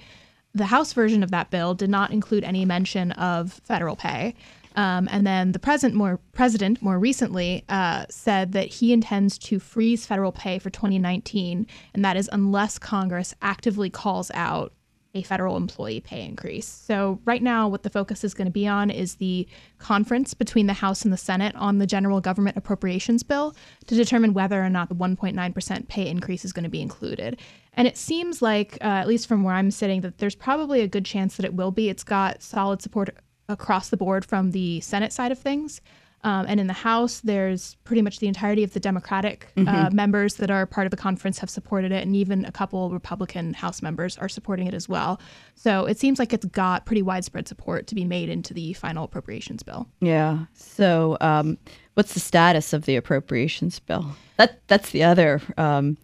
The 0.56 0.66
House 0.66 0.94
version 0.94 1.22
of 1.22 1.30
that 1.30 1.52
bill 1.52 1.76
did 1.76 1.90
not 1.90 2.12
include 2.12 2.44
any 2.44 2.66
mention 2.66 3.12
of 3.12 3.54
federal 3.64 3.96
pay. 3.96 4.34
Um, 4.76 5.08
and 5.12 5.26
then 5.26 5.52
the 5.52 5.60
president 5.60 5.96
more 5.96 6.20
president 6.32 6.82
more 6.82 6.98
recently 6.98 7.64
uh, 7.70 8.06
said 8.10 8.54
that 8.54 8.68
he 8.68 8.92
intends 8.92 9.38
to 9.40 9.60
freeze 9.60 10.08
federal 10.08 10.32
pay 10.32 10.58
for 10.58 10.72
2019, 10.72 11.68
and 11.94 12.06
that 12.06 12.18
is 12.18 12.28
unless 12.32 12.80
Congress 12.80 13.36
actively 13.44 13.92
calls 13.92 14.32
out 14.34 14.74
a 15.16 15.22
federal 15.22 15.58
employee 15.58 16.00
pay 16.00 16.26
increase. 16.26 16.68
So, 16.68 17.20
right 17.24 17.44
now, 17.44 17.68
what 17.68 17.84
the 17.84 17.90
focus 17.90 18.24
is 18.24 18.34
going 18.34 18.48
to 18.48 18.52
be 18.52 18.68
on 18.68 18.90
is 18.90 19.16
the 19.16 19.48
conference 19.78 20.34
between 20.34 20.66
the 20.66 20.74
House 20.74 21.04
and 21.04 21.14
the 21.14 21.18
Senate 21.18 21.56
on 21.56 21.78
the 21.78 21.86
General 21.86 22.20
Government 22.20 22.58
Appropriations 22.58 23.22
Bill 23.22 23.56
to 23.86 23.96
determine 23.96 24.34
whether 24.34 24.64
or 24.64 24.70
not 24.70 24.90
the 24.90 24.96
1.9% 24.96 25.88
pay 25.88 26.08
increase 26.08 26.44
is 26.44 26.52
going 26.52 26.64
to 26.64 26.70
be 26.70 26.82
included. 26.82 27.40
And 27.74 27.88
it 27.88 27.98
seems 27.98 28.42
like, 28.42 28.78
uh, 28.82 28.86
at 28.86 29.08
least 29.08 29.28
from 29.28 29.44
where 29.44 29.56
I'm 29.56 29.72
sitting, 29.72 30.02
that 30.02 30.18
there's 30.18 30.36
probably 30.36 30.82
a 30.82 30.88
good 30.88 31.06
chance 31.06 31.38
that 31.38 31.46
it 31.46 31.54
will 31.54 31.72
be. 31.72 31.90
It's 31.90 32.04
got 32.04 32.42
solid 32.42 32.82
support 32.82 33.16
across 33.50 33.90
the 33.90 33.98
board 33.98 34.26
from 34.26 34.52
the 34.52 34.80
Senate 34.82 35.14
side 35.14 35.32
of 35.32 35.38
things. 35.38 35.80
Um, 36.24 36.46
and 36.48 36.60
in 36.60 36.68
the 36.68 36.74
House, 36.74 37.20
there's 37.22 37.76
pretty 37.84 38.02
much 38.02 38.20
the 38.20 38.28
entirety 38.28 38.64
of 38.64 38.74
the 38.74 38.80
Democratic 38.80 39.48
uh, 39.58 39.60
mm-hmm. 39.60 39.76
uh, 39.76 39.90
members 39.92 40.36
that 40.36 40.50
are 40.50 40.66
part 40.66 40.88
of 40.88 40.92
the 40.92 40.98
conference 40.98 41.38
have 41.40 41.50
supported 41.50 41.92
it, 41.92 42.04
and 42.04 42.16
even 42.16 42.46
a 42.46 42.52
couple 42.52 42.90
Republican 42.92 43.54
House 43.54 43.82
members 43.82 44.18
are 44.18 44.30
supporting 44.30 44.68
it 44.68 44.74
as 44.74 44.88
well. 44.88 45.20
So 45.56 45.86
it 45.86 46.00
seems 46.00 46.20
like 46.20 46.34
it's 46.34 46.46
got 46.46 46.86
pretty 46.86 47.02
widespread 47.02 47.48
support 47.48 47.88
to 47.88 47.96
be 47.96 48.06
made 48.06 48.30
into 48.30 48.54
the 48.54 48.74
final 48.74 49.04
appropriations 49.04 49.64
bill. 49.64 49.88
Yeah. 50.00 50.46
So 50.54 51.18
um, 51.20 51.58
what's 51.96 52.14
the 52.14 52.20
status 52.20 52.74
of 52.74 52.86
the 52.86 52.96
appropriations 52.96 53.80
bill? 53.80 54.06
That 54.38 54.62
that's 54.68 54.92
the 54.92 55.04
other. 55.04 55.42
Um, 55.58 55.98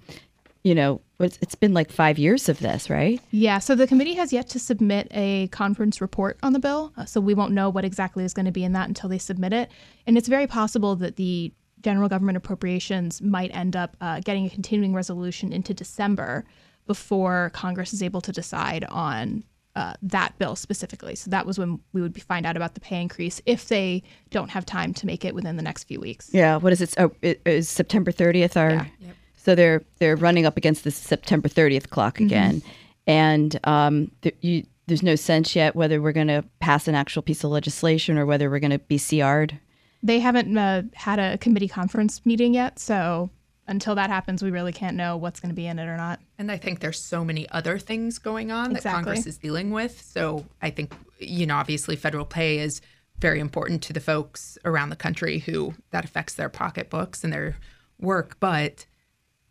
you 0.64 0.76
know, 0.76 1.02
it's 1.20 1.56
been 1.56 1.74
like 1.74 1.92
five 1.92 2.18
years 2.18 2.48
of 2.48 2.60
this, 2.60 2.90
right? 2.90 3.22
Yeah. 3.32 3.60
So 3.60 3.76
the 3.76 3.88
committee 3.88 4.14
has 4.16 4.32
yet 4.32 4.48
to 4.50 4.60
submit 4.60 5.08
a 5.12 5.48
conference 5.50 6.00
report 6.00 6.40
on 6.44 6.54
the 6.54 6.60
bill. 6.60 6.94
Uh, 6.96 7.06
so 7.06 7.20
we 7.20 7.34
won't 7.34 7.52
know 7.52 7.70
what 7.70 7.84
exactly 7.84 8.24
is 8.24 8.34
going 8.34 8.46
to 8.46 8.52
be 8.52 8.64
in 8.64 8.74
that 8.74 8.88
until 8.88 9.10
they 9.10 9.18
submit 9.18 9.54
it. 9.54 9.70
And 10.08 10.18
it's 10.18 10.28
very 10.28 10.48
possible 10.48 10.96
that 10.98 11.18
the 11.18 11.52
general 11.82 12.10
government 12.10 12.38
appropriations 12.38 13.22
might 13.22 13.54
end 13.54 13.76
up 13.76 13.96
uh, 14.02 14.22
getting 14.22 14.46
a 14.46 14.50
continuing 14.50 14.94
resolution 14.94 15.54
into 15.54 15.74
December 15.74 16.46
before 16.88 17.52
Congress 17.54 17.94
is 17.94 18.02
able 18.02 18.22
to 18.22 18.32
decide 18.32 18.84
on 18.86 19.44
uh, 19.76 19.94
that 20.02 20.38
bill 20.40 20.56
specifically. 20.56 21.16
So 21.16 21.30
that 21.30 21.46
was 21.46 21.60
when 21.60 21.80
we 21.94 22.02
would 22.02 22.22
find 22.24 22.46
out 22.46 22.58
about 22.58 22.74
the 22.74 22.80
pay 22.80 23.02
increase 23.02 23.42
if 23.46 23.68
they 23.68 24.04
don't 24.30 24.50
have 24.50 24.66
time 24.66 24.94
to 24.96 25.06
make 25.06 25.24
it 25.24 25.36
within 25.36 25.56
the 25.56 25.64
next 25.64 25.84
few 25.86 26.00
weeks. 26.00 26.30
Yeah. 26.34 26.58
What 26.58 26.74
is 26.74 26.82
it? 26.82 26.96
Oh, 26.98 27.12
it 27.22 27.42
is 27.46 27.70
September 27.70 28.12
30th 28.12 28.58
our 28.58 28.72
yeah. 28.72 28.86
yep. 29.00 29.16
So 29.44 29.56
they're 29.56 29.84
they're 30.00 30.16
running 30.16 30.46
up 30.46 30.58
against 30.58 30.84
the 30.84 30.92
September 30.92 31.48
30th 31.48 31.90
clock 31.90 32.16
mm-hmm. 32.16 32.26
again, 32.26 32.62
mm-hmm. 32.62 32.70
and 33.08 33.60
um, 33.64 34.12
th- 34.22 34.36
you, 34.42 34.66
there's 34.88 35.04
no 35.04 35.16
sense 35.16 35.56
yet 35.56 35.76
whether 35.76 36.02
we're 36.02 36.12
going 36.12 36.28
to 36.28 36.44
pass 36.60 36.88
an 36.88 36.96
actual 36.96 37.22
piece 37.22 37.44
of 37.44 37.52
legislation 37.52 38.18
or 38.18 38.26
whether 38.26 38.50
we're 38.50 38.60
going 38.60 38.72
to 38.72 38.80
be 38.80 39.00
CR'd. 39.00 39.60
They 40.02 40.20
haven't 40.20 40.58
uh, 40.58 40.84
had 40.94 41.20
a 41.20 41.38
committee 41.38 41.68
conference 41.68 42.26
meeting 42.26 42.54
yet, 42.54 42.80
so 42.80 43.30
until 43.70 43.96
that 43.96 44.10
happens, 44.10 44.42
we 44.42 44.50
really 44.50 44.74
can't 44.74 44.98
know 44.98 45.16
what's 45.16 45.40
going 45.40 45.52
to 45.52 45.56
be 45.56 45.68
in 45.68 45.78
it 45.78 45.88
or 45.88 45.96
not. 45.96 46.20
And 46.40 46.52
I 46.52 46.58
think 46.58 46.80
there's 46.80 47.00
so 47.00 47.24
many 47.24 47.48
other 47.50 47.78
things 47.78 48.18
going 48.18 48.52
on 48.52 48.72
exactly. 48.72 48.82
that 48.82 48.96
Congress 48.96 49.28
is 49.28 49.38
dealing 49.38 49.70
with. 49.72 50.02
So 50.02 50.46
I 50.62 50.72
think, 50.72 50.94
you 51.20 51.46
know, 51.46 51.56
obviously 51.56 51.96
federal 51.96 52.26
pay 52.26 52.60
is 52.60 52.82
very 53.20 53.40
important 53.40 53.84
to 53.84 53.94
the 53.94 54.00
folks 54.00 54.58
around 54.66 54.90
the 54.90 54.96
country 54.96 55.40
who 55.40 55.76
that 55.92 56.04
affects 56.04 56.34
their 56.34 56.50
pocketbooks 56.50 57.24
and 57.24 57.32
their 57.32 57.58
work. 58.00 58.38
But 58.40 58.88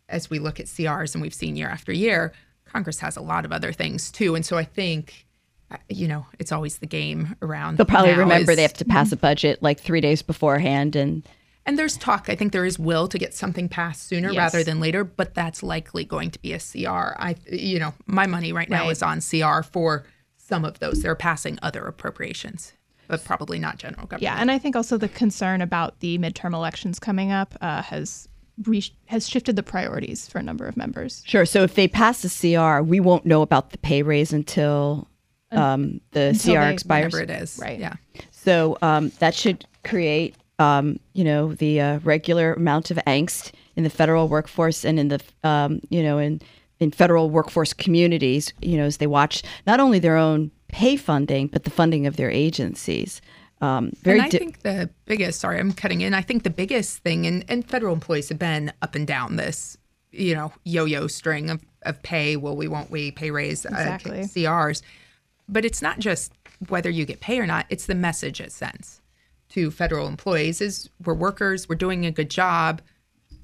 as 0.08 0.30
we 0.30 0.38
look 0.38 0.58
at 0.60 0.66
CRs 0.66 1.14
and 1.14 1.22
we've 1.22 1.34
seen 1.34 1.56
year 1.56 1.68
after 1.68 1.92
year, 1.92 2.32
Congress 2.64 3.00
has 3.00 3.16
a 3.16 3.20
lot 3.20 3.44
of 3.44 3.52
other 3.52 3.72
things 3.72 4.10
too. 4.10 4.34
And 4.34 4.44
so 4.44 4.56
I 4.56 4.64
think, 4.64 5.26
uh, 5.70 5.76
you 5.88 6.08
know, 6.08 6.26
it's 6.38 6.52
always 6.52 6.78
the 6.78 6.86
game 6.86 7.36
around. 7.42 7.78
They'll 7.78 7.86
probably 7.86 8.14
remember 8.14 8.52
is, 8.52 8.56
they 8.56 8.62
have 8.62 8.72
to 8.74 8.84
pass 8.84 9.12
a 9.12 9.16
budget 9.16 9.62
like 9.62 9.80
three 9.80 10.00
days 10.00 10.22
beforehand 10.22 10.96
and. 10.96 11.26
And 11.66 11.78
there's 11.78 11.98
talk. 11.98 12.30
I 12.30 12.34
think 12.34 12.52
there 12.52 12.64
is 12.64 12.78
will 12.78 13.08
to 13.08 13.18
get 13.18 13.34
something 13.34 13.68
passed 13.68 14.04
sooner 14.08 14.30
yes. 14.30 14.38
rather 14.38 14.64
than 14.64 14.80
later, 14.80 15.04
but 15.04 15.34
that's 15.34 15.62
likely 15.62 16.02
going 16.02 16.30
to 16.30 16.38
be 16.38 16.54
a 16.54 16.58
CR. 16.58 17.14
I, 17.18 17.36
you 17.46 17.78
know, 17.78 17.92
my 18.06 18.26
money 18.26 18.54
right 18.54 18.70
now 18.70 18.84
right. 18.84 18.90
is 18.90 19.02
on 19.02 19.20
CR 19.20 19.60
for 19.62 20.06
some 20.38 20.64
of 20.64 20.78
those. 20.78 21.02
They're 21.02 21.14
passing 21.14 21.58
other 21.62 21.84
appropriations 21.84 22.72
but 23.08 23.24
probably 23.24 23.58
not 23.58 23.78
general 23.78 24.06
government. 24.06 24.22
Yeah, 24.22 24.36
and 24.38 24.50
I 24.50 24.58
think 24.58 24.76
also 24.76 24.98
the 24.98 25.08
concern 25.08 25.62
about 25.62 25.98
the 26.00 26.18
midterm 26.18 26.52
elections 26.52 26.98
coming 26.98 27.32
up 27.32 27.54
uh, 27.62 27.82
has 27.82 28.27
re- 28.64 28.92
has 29.06 29.28
shifted 29.28 29.56
the 29.56 29.62
priorities 29.62 30.28
for 30.28 30.38
a 30.38 30.42
number 30.42 30.66
of 30.66 30.76
members. 30.76 31.22
Sure. 31.26 31.46
So 31.46 31.62
if 31.62 31.74
they 31.74 31.88
pass 31.88 32.22
the 32.22 32.28
CR, 32.28 32.82
we 32.82 33.00
won't 33.00 33.26
know 33.26 33.42
about 33.42 33.70
the 33.70 33.78
pay 33.78 34.02
raise 34.02 34.32
until 34.32 35.08
um, 35.52 36.00
the 36.12 36.28
until 36.28 36.54
CR 36.54 36.60
they, 36.60 36.72
expires. 36.72 37.12
Whenever 37.12 37.32
it 37.32 37.42
is, 37.42 37.58
right? 37.60 37.78
Yeah. 37.78 37.94
So 38.30 38.78
um, 38.82 39.10
that 39.18 39.34
should 39.34 39.66
create, 39.84 40.36
um, 40.58 40.98
you 41.14 41.24
know, 41.24 41.54
the 41.54 41.80
uh, 41.80 41.98
regular 42.00 42.54
amount 42.54 42.90
of 42.90 42.98
angst 43.06 43.52
in 43.76 43.84
the 43.84 43.90
federal 43.90 44.28
workforce 44.28 44.84
and 44.84 44.98
in 44.98 45.08
the, 45.08 45.20
um, 45.44 45.80
you 45.90 46.02
know, 46.02 46.18
in 46.18 46.40
in 46.80 46.90
federal 46.90 47.30
workforce 47.30 47.72
communities. 47.72 48.52
You 48.60 48.78
know, 48.78 48.84
as 48.84 48.98
they 48.98 49.06
watch 49.06 49.42
not 49.66 49.80
only 49.80 49.98
their 49.98 50.16
own 50.16 50.50
pay 50.68 50.96
funding 50.96 51.46
but 51.46 51.64
the 51.64 51.70
funding 51.70 52.06
of 52.06 52.16
their 52.16 52.30
agencies. 52.30 53.20
Um, 53.60 53.92
very 54.02 54.18
and 54.18 54.26
I 54.26 54.28
di- 54.28 54.38
think 54.38 54.62
the 54.62 54.90
biggest, 55.06 55.40
sorry, 55.40 55.58
I'm 55.58 55.72
cutting 55.72 56.00
in. 56.00 56.14
I 56.14 56.22
think 56.22 56.44
the 56.44 56.50
biggest 56.50 56.98
thing, 56.98 57.26
and, 57.26 57.44
and 57.48 57.68
federal 57.68 57.92
employees 57.92 58.28
have 58.28 58.38
been 58.38 58.72
up 58.82 58.94
and 58.94 59.06
down 59.06 59.36
this, 59.36 59.76
you 60.12 60.34
know, 60.34 60.52
yo-yo 60.64 61.06
string 61.08 61.50
of, 61.50 61.62
of 61.82 62.02
pay. 62.02 62.36
Will 62.36 62.56
we, 62.56 62.68
won't 62.68 62.90
we, 62.90 63.10
pay 63.10 63.30
raise, 63.30 63.66
uh, 63.66 63.70
exactly. 63.70 64.20
CRs. 64.20 64.82
But 65.48 65.64
it's 65.64 65.82
not 65.82 65.98
just 65.98 66.32
whether 66.68 66.90
you 66.90 67.04
get 67.04 67.20
pay 67.20 67.40
or 67.40 67.46
not. 67.46 67.66
It's 67.68 67.86
the 67.86 67.94
message 67.94 68.40
it 68.40 68.52
sends 68.52 69.00
to 69.50 69.70
federal 69.70 70.06
employees 70.06 70.60
is 70.60 70.88
we're 71.04 71.14
workers, 71.14 71.68
we're 71.68 71.74
doing 71.74 72.04
a 72.04 72.10
good 72.10 72.30
job. 72.30 72.82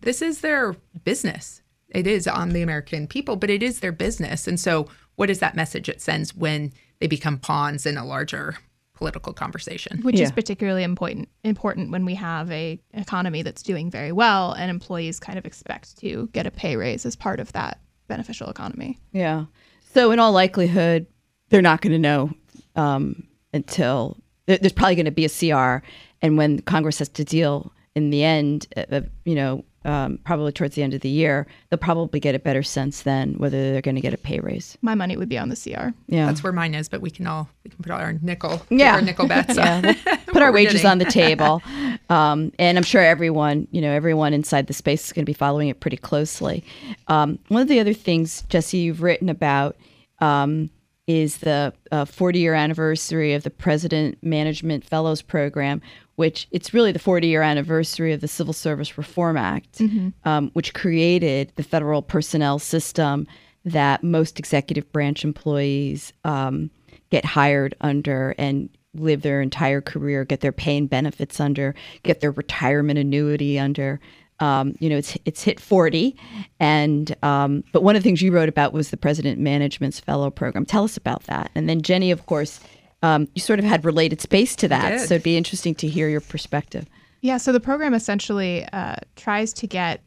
This 0.03 0.21
is 0.21 0.41
their 0.41 0.75
business. 1.05 1.63
It 1.89 2.07
is 2.07 2.27
on 2.27 2.51
the 2.51 2.63
American 2.63 3.07
people, 3.07 3.37
but 3.37 3.51
it 3.51 3.63
is 3.63 3.81
their 3.81 3.93
business. 3.93 4.47
And 4.47 4.59
so 4.59 4.89
what 5.17 5.31
is 5.31 5.39
that 5.39 5.55
message 5.55 5.89
it 5.89 6.01
sends 6.01 6.35
when 6.35 6.73
they 6.99 7.07
become 7.07 7.39
pawns 7.39 7.87
in 7.87 7.97
a 7.97 8.05
larger 8.05 8.57
political 9.05 9.35
conversation. 9.35 10.01
Which 10.01 10.17
yeah. 10.17 10.25
is 10.25 10.33
particularly 10.33 10.83
important 10.83 11.29
important 11.43 11.91
when 11.91 12.07
we 12.07 12.15
have 12.15 12.51
a 12.51 12.81
economy 12.95 13.43
that's 13.43 13.63
doing 13.63 13.91
very 13.91 14.13
well 14.13 14.53
and 14.53 14.71
employees 14.71 15.21
kind 15.21 15.39
of 15.39 15.45
expect 15.45 15.99
to 15.99 16.31
get 16.33 16.47
a 16.47 16.51
pay 16.51 16.77
raise 16.77 17.05
as 17.05 17.15
part 17.15 17.39
of 17.39 17.53
that 17.53 17.81
beneficial 18.09 18.49
economy. 18.49 18.99
Yeah. 19.13 19.45
So 19.93 20.11
in 20.11 20.19
all 20.19 20.33
likelihood, 20.33 21.07
they're 21.51 21.61
not 21.61 21.83
going 21.83 21.93
to 21.93 21.99
know 21.99 22.33
um, 22.77 23.29
until 23.53 24.17
there's 24.47 24.73
probably 24.73 24.95
going 24.95 25.05
to 25.05 25.11
be 25.11 25.27
a 25.27 25.29
CR 25.29 25.85
and 26.23 26.39
when 26.39 26.61
Congress 26.61 26.99
has 27.01 27.11
to 27.11 27.25
deal 27.25 27.73
in 27.95 28.09
the 28.09 28.25
end, 28.25 28.67
uh, 28.77 29.03
you 29.27 29.35
know, 29.35 29.65
um, 29.85 30.19
probably 30.25 30.53
towards 30.53 30.75
the 30.75 30.83
end 30.83 30.95
of 30.95 31.01
the 31.03 31.09
year, 31.09 31.47
they'll 31.71 31.79
probably 31.79 32.21
get 32.21 32.35
a 32.35 32.39
better 32.39 32.63
sense 32.63 33.03
then 33.03 33.35
whether 33.35 33.73
they're 33.73 33.83
going 33.83 33.95
to 33.97 34.01
get 34.01 34.15
a 34.15 34.19
pay 34.19 34.41
raise. 34.41 34.79
My 34.83 34.95
money 34.95 35.17
would 35.17 35.29
be 35.29 35.37
on 35.39 35.49
the 35.51 35.57
CR. 35.57 35.89
Yeah, 36.07 36.27
That's 36.27 36.43
where 36.43 36.53
mine 36.53 36.75
is, 36.75 36.89
but 36.89 37.01
we 37.01 37.11
can 37.11 37.27
all 37.27 37.49
we 37.65 37.71
can 37.71 37.83
put 37.83 37.93
our 37.93 38.15
nickel, 38.23 38.63
Yeah. 38.71 38.95
our 38.95 39.03
nickel 39.03 39.27
bets. 39.29 39.57
yeah, 39.57 39.81
we'll 40.07 40.17
put 40.27 40.43
our 40.43 40.53
wages 40.53 40.75
getting. 40.83 40.91
on 40.91 40.99
the 40.99 41.05
table, 41.07 41.63
um, 42.09 42.53
and 42.59 42.77
I'm 42.79 42.85
sure 42.85 43.03
everyone, 43.03 43.69
you 43.71 43.81
know, 43.81 43.91
everyone 43.93 44.33
inside 44.35 44.67
the 44.67 44.75
space 44.75 45.07
is 45.07 45.13
going 45.13 45.25
to 45.25 45.31
be 45.31 45.33
following 45.35 45.69
it 45.69 45.81
pretty 45.81 45.97
closely. 45.99 46.65
Um, 47.09 47.39
one 47.49 47.63
of 47.63 47.69
the 47.69 47.81
other 47.81 47.93
things, 47.95 48.43
Jessie, 48.49 48.79
you've 48.79 49.03
written 49.03 49.29
about 49.29 49.77
um, 50.21 50.71
is 51.07 51.39
the 51.39 51.73
uh, 51.93 52.07
40 52.07 52.39
year 52.39 52.55
anniversary 52.55 53.35
of 53.35 53.43
the 53.43 53.51
President 53.51 54.17
Management 54.23 54.85
Fellows 54.85 55.21
Program, 55.21 55.83
which 56.17 56.47
it's 56.51 56.73
really 56.73 56.93
the 56.93 56.99
40 56.99 57.27
year 57.27 57.43
anniversary 57.43 58.13
of 58.13 58.21
the 58.21 58.29
Civil 58.29 58.53
Service 58.53 58.97
Reform 58.97 59.37
Act, 59.37 59.81
um, 60.25 60.51
which 60.53 60.75
created 60.75 61.53
the 61.57 61.63
federal 61.63 62.03
personnel 62.03 62.59
system 62.59 63.27
that 63.65 64.05
most 64.05 64.39
executive 64.39 64.91
branch 64.93 65.25
employees 65.25 66.13
um, 66.25 66.71
get 67.11 67.25
hired 67.25 67.75
under 67.81 68.35
and 68.39 68.69
live 68.95 69.23
their 69.23 69.41
entire 69.41 69.81
career, 69.81 70.25
get 70.25 70.41
their 70.41 70.53
pay 70.53 70.77
and 70.77 70.89
benefits 70.89 71.41
under, 71.41 71.75
get 72.03 72.21
their 72.21 72.31
retirement 72.31 72.99
annuity 72.99 73.59
under. 73.59 74.01
Um, 74.41 74.75
you 74.81 74.89
know, 74.89 74.97
it's 74.97 75.17
it's 75.25 75.43
hit 75.43 75.61
forty, 75.61 76.17
and 76.59 77.15
um, 77.23 77.63
but 77.73 77.85
one 77.85 77.95
of 77.97 78.03
the 78.03 78.07
things 78.09 78.21
you 78.21 78.33
wrote 78.33 78.49
about 78.49 78.73
was 78.73 78.91
the 78.91 78.97
President 78.97 79.39
Management's 79.39 80.01
Fellow 80.01 80.29
Program. 80.31 80.67
Tell 80.67 80.85
us 80.85 80.97
about 80.97 81.23
that. 81.25 81.51
And 81.55 81.69
then 81.69 81.83
Jenny, 81.83 82.11
of 82.11 82.27
course, 82.27 82.61
um, 83.05 83.29
you 83.35 83.41
sort 83.43 83.59
of 83.59 83.67
had 83.67 83.85
related 83.85 84.23
space 84.23 84.57
to 84.57 84.69
that, 84.69 84.99
so 84.99 85.15
it'd 85.17 85.23
be 85.23 85.37
interesting 85.37 85.75
to 85.75 85.87
hear 85.87 86.09
your 86.09 86.23
perspective. 86.23 86.87
Yeah, 87.21 87.37
so 87.37 87.53
the 87.53 87.61
program 87.61 87.93
essentially 87.93 88.67
uh, 88.73 88.97
tries 89.15 89.53
to 89.55 89.67
get 89.67 90.03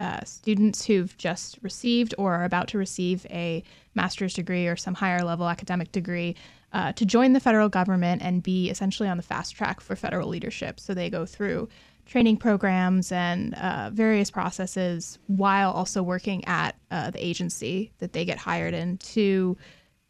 uh, 0.00 0.24
students 0.24 0.84
who've 0.84 1.16
just 1.16 1.58
received 1.62 2.12
or 2.18 2.34
are 2.34 2.44
about 2.44 2.66
to 2.68 2.78
receive 2.78 3.24
a 3.30 3.62
master's 3.94 4.34
degree 4.34 4.66
or 4.66 4.74
some 4.74 4.94
higher 4.94 5.22
level 5.24 5.48
academic 5.48 5.92
degree 5.92 6.34
uh, 6.72 6.90
to 6.94 7.06
join 7.06 7.34
the 7.34 7.40
federal 7.40 7.68
government 7.68 8.20
and 8.20 8.42
be 8.42 8.68
essentially 8.68 9.08
on 9.08 9.16
the 9.16 9.22
fast 9.22 9.54
track 9.54 9.80
for 9.80 9.94
federal 9.94 10.28
leadership. 10.28 10.80
So 10.80 10.92
they 10.92 11.08
go 11.08 11.24
through 11.24 11.68
training 12.04 12.38
programs 12.38 13.12
and 13.12 13.54
uh, 13.54 13.90
various 13.92 14.32
processes 14.32 15.20
while 15.28 15.70
also 15.70 16.02
working 16.02 16.44
at 16.46 16.74
uh, 16.90 17.12
the 17.12 17.24
agency 17.24 17.92
that 17.98 18.12
they 18.12 18.24
get 18.24 18.38
hired 18.38 18.74
in 18.74 18.98
to 18.98 19.56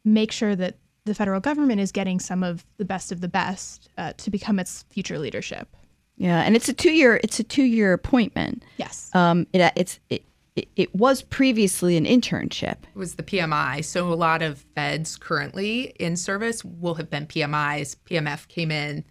make 0.06 0.32
sure 0.32 0.56
that 0.56 0.78
the 1.04 1.14
federal 1.14 1.40
government 1.40 1.80
is 1.80 1.92
getting 1.92 2.18
some 2.18 2.42
of 2.42 2.64
the 2.78 2.84
best 2.84 3.12
of 3.12 3.20
the 3.20 3.28
best 3.28 3.88
uh, 3.98 4.12
to 4.16 4.30
become 4.30 4.58
its 4.58 4.84
future 4.90 5.18
leadership. 5.18 5.68
Yeah, 6.16 6.42
and 6.42 6.54
it's 6.56 6.68
a 6.68 6.72
two 6.72 6.92
year 6.92 7.20
it's 7.22 7.40
a 7.40 7.44
two 7.44 7.64
year 7.64 7.92
appointment. 7.92 8.64
Yes. 8.76 9.10
Um, 9.14 9.46
it 9.52 9.72
it's 9.76 9.98
it, 10.10 10.24
it, 10.56 10.68
it 10.76 10.94
was 10.94 11.22
previously 11.22 11.96
an 11.96 12.04
internship. 12.04 12.76
It 12.84 12.96
was 12.96 13.16
the 13.16 13.24
PMI. 13.24 13.84
So 13.84 14.12
a 14.12 14.14
lot 14.14 14.40
of 14.40 14.64
feds 14.76 15.16
currently 15.16 15.92
in 15.98 16.16
service 16.16 16.64
will 16.64 16.94
have 16.94 17.10
been 17.10 17.26
PMIs. 17.26 17.96
PMF 18.08 18.46
came 18.46 18.70
in 18.70 19.04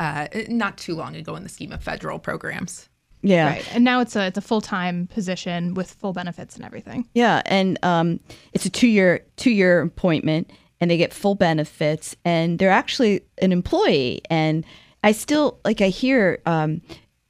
uh, 0.00 0.26
not 0.48 0.76
too 0.78 0.96
long 0.96 1.14
ago 1.14 1.36
in 1.36 1.44
the 1.44 1.48
scheme 1.48 1.72
of 1.72 1.82
federal 1.82 2.18
programs. 2.18 2.88
Yeah, 3.22 3.48
Right. 3.48 3.74
And 3.74 3.84
now 3.84 4.00
it's 4.00 4.16
a 4.16 4.26
it's 4.26 4.38
a 4.38 4.42
full 4.42 4.60
time 4.62 5.06
position 5.06 5.74
with 5.74 5.92
full 5.92 6.12
benefits 6.12 6.56
and 6.56 6.64
everything. 6.64 7.06
Yeah, 7.14 7.42
and 7.46 7.78
um, 7.84 8.18
it's 8.52 8.66
a 8.66 8.70
two 8.70 8.88
year 8.88 9.24
two 9.36 9.50
year 9.50 9.82
appointment, 9.82 10.50
and 10.80 10.90
they 10.90 10.96
get 10.96 11.12
full 11.12 11.34
benefits, 11.34 12.16
and 12.24 12.58
they're 12.58 12.70
actually 12.70 13.22
an 13.42 13.52
employee. 13.52 14.22
And 14.30 14.64
I 15.04 15.12
still 15.12 15.60
like 15.64 15.80
I 15.80 15.88
hear, 15.88 16.40
um, 16.46 16.80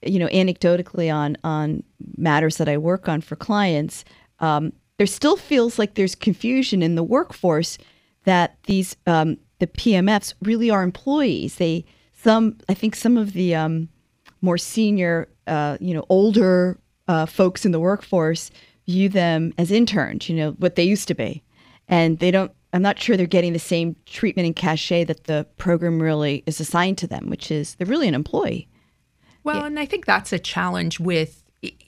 you 0.02 0.18
know, 0.18 0.28
anecdotally 0.28 1.12
on 1.12 1.36
on 1.44 1.82
matters 2.16 2.56
that 2.58 2.68
I 2.68 2.78
work 2.78 3.08
on 3.08 3.20
for 3.20 3.36
clients, 3.36 4.04
um, 4.38 4.72
there 4.98 5.06
still 5.06 5.36
feels 5.36 5.78
like 5.78 5.94
there's 5.94 6.14
confusion 6.14 6.82
in 6.82 6.94
the 6.94 7.02
workforce 7.02 7.78
that 8.24 8.56
these 8.64 8.96
um, 9.06 9.38
the 9.58 9.66
PMFs 9.66 10.34
really 10.42 10.70
are 10.70 10.82
employees. 10.82 11.56
They 11.56 11.84
some 12.12 12.58
I 12.68 12.74
think 12.74 12.94
some 12.94 13.16
of 13.16 13.32
the 13.32 13.54
um, 13.54 13.88
more 14.42 14.58
senior, 14.58 15.28
uh, 15.46 15.76
you 15.80 15.94
know, 15.94 16.04
older 16.08 16.78
uh, 17.08 17.26
folks 17.26 17.64
in 17.64 17.72
the 17.72 17.80
workforce 17.80 18.50
view 18.86 19.08
them 19.08 19.52
as 19.58 19.70
interns, 19.70 20.28
you 20.28 20.36
know, 20.36 20.52
what 20.52 20.76
they 20.76 20.84
used 20.84 21.08
to 21.08 21.14
be. 21.14 21.42
And 21.88 22.18
they 22.18 22.30
don't, 22.30 22.52
I'm 22.72 22.82
not 22.82 23.00
sure 23.00 23.16
they're 23.16 23.26
getting 23.26 23.52
the 23.52 23.58
same 23.58 23.96
treatment 24.06 24.46
and 24.46 24.54
cachet 24.54 25.04
that 25.04 25.24
the 25.24 25.46
program 25.58 26.00
really 26.00 26.44
is 26.46 26.60
assigned 26.60 26.98
to 26.98 27.06
them, 27.06 27.28
which 27.28 27.50
is 27.50 27.74
they're 27.74 27.86
really 27.86 28.08
an 28.08 28.14
employee. 28.14 28.68
Well, 29.42 29.64
and 29.64 29.78
I 29.78 29.86
think 29.86 30.06
that's 30.06 30.32
a 30.32 30.38
challenge 30.38 31.00
with 31.00 31.42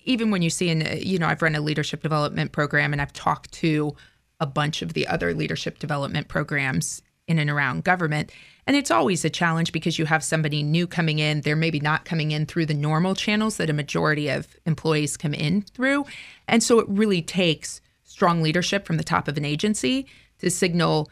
even 0.04 0.30
when 0.30 0.42
you 0.42 0.50
see 0.50 0.68
in 0.68 0.86
you 1.00 1.18
know 1.18 1.26
I've 1.26 1.42
run 1.42 1.54
a 1.54 1.60
leadership 1.60 2.02
development 2.02 2.52
program 2.52 2.92
and 2.92 3.00
I've 3.00 3.12
talked 3.12 3.52
to 3.52 3.94
a 4.40 4.46
bunch 4.46 4.82
of 4.82 4.94
the 4.94 5.06
other 5.06 5.34
leadership 5.34 5.78
development 5.78 6.28
programs 6.28 7.02
in 7.28 7.38
and 7.38 7.48
around 7.48 7.84
government 7.84 8.32
and 8.66 8.76
it's 8.76 8.90
always 8.90 9.24
a 9.24 9.30
challenge 9.30 9.72
because 9.72 9.98
you 9.98 10.04
have 10.06 10.24
somebody 10.24 10.62
new 10.62 10.86
coming 10.86 11.20
in 11.20 11.40
they're 11.42 11.56
maybe 11.56 11.80
not 11.80 12.04
coming 12.04 12.32
in 12.32 12.44
through 12.44 12.66
the 12.66 12.74
normal 12.74 13.14
channels 13.14 13.56
that 13.56 13.70
a 13.70 13.72
majority 13.72 14.28
of 14.28 14.56
employees 14.66 15.16
come 15.16 15.32
in 15.32 15.62
through 15.62 16.04
and 16.48 16.62
so 16.62 16.78
it 16.80 16.86
really 16.88 17.22
takes 17.22 17.80
strong 18.02 18.42
leadership 18.42 18.84
from 18.84 18.96
the 18.96 19.04
top 19.04 19.28
of 19.28 19.36
an 19.36 19.44
agency 19.44 20.06
to 20.42 20.50
signal 20.50 21.10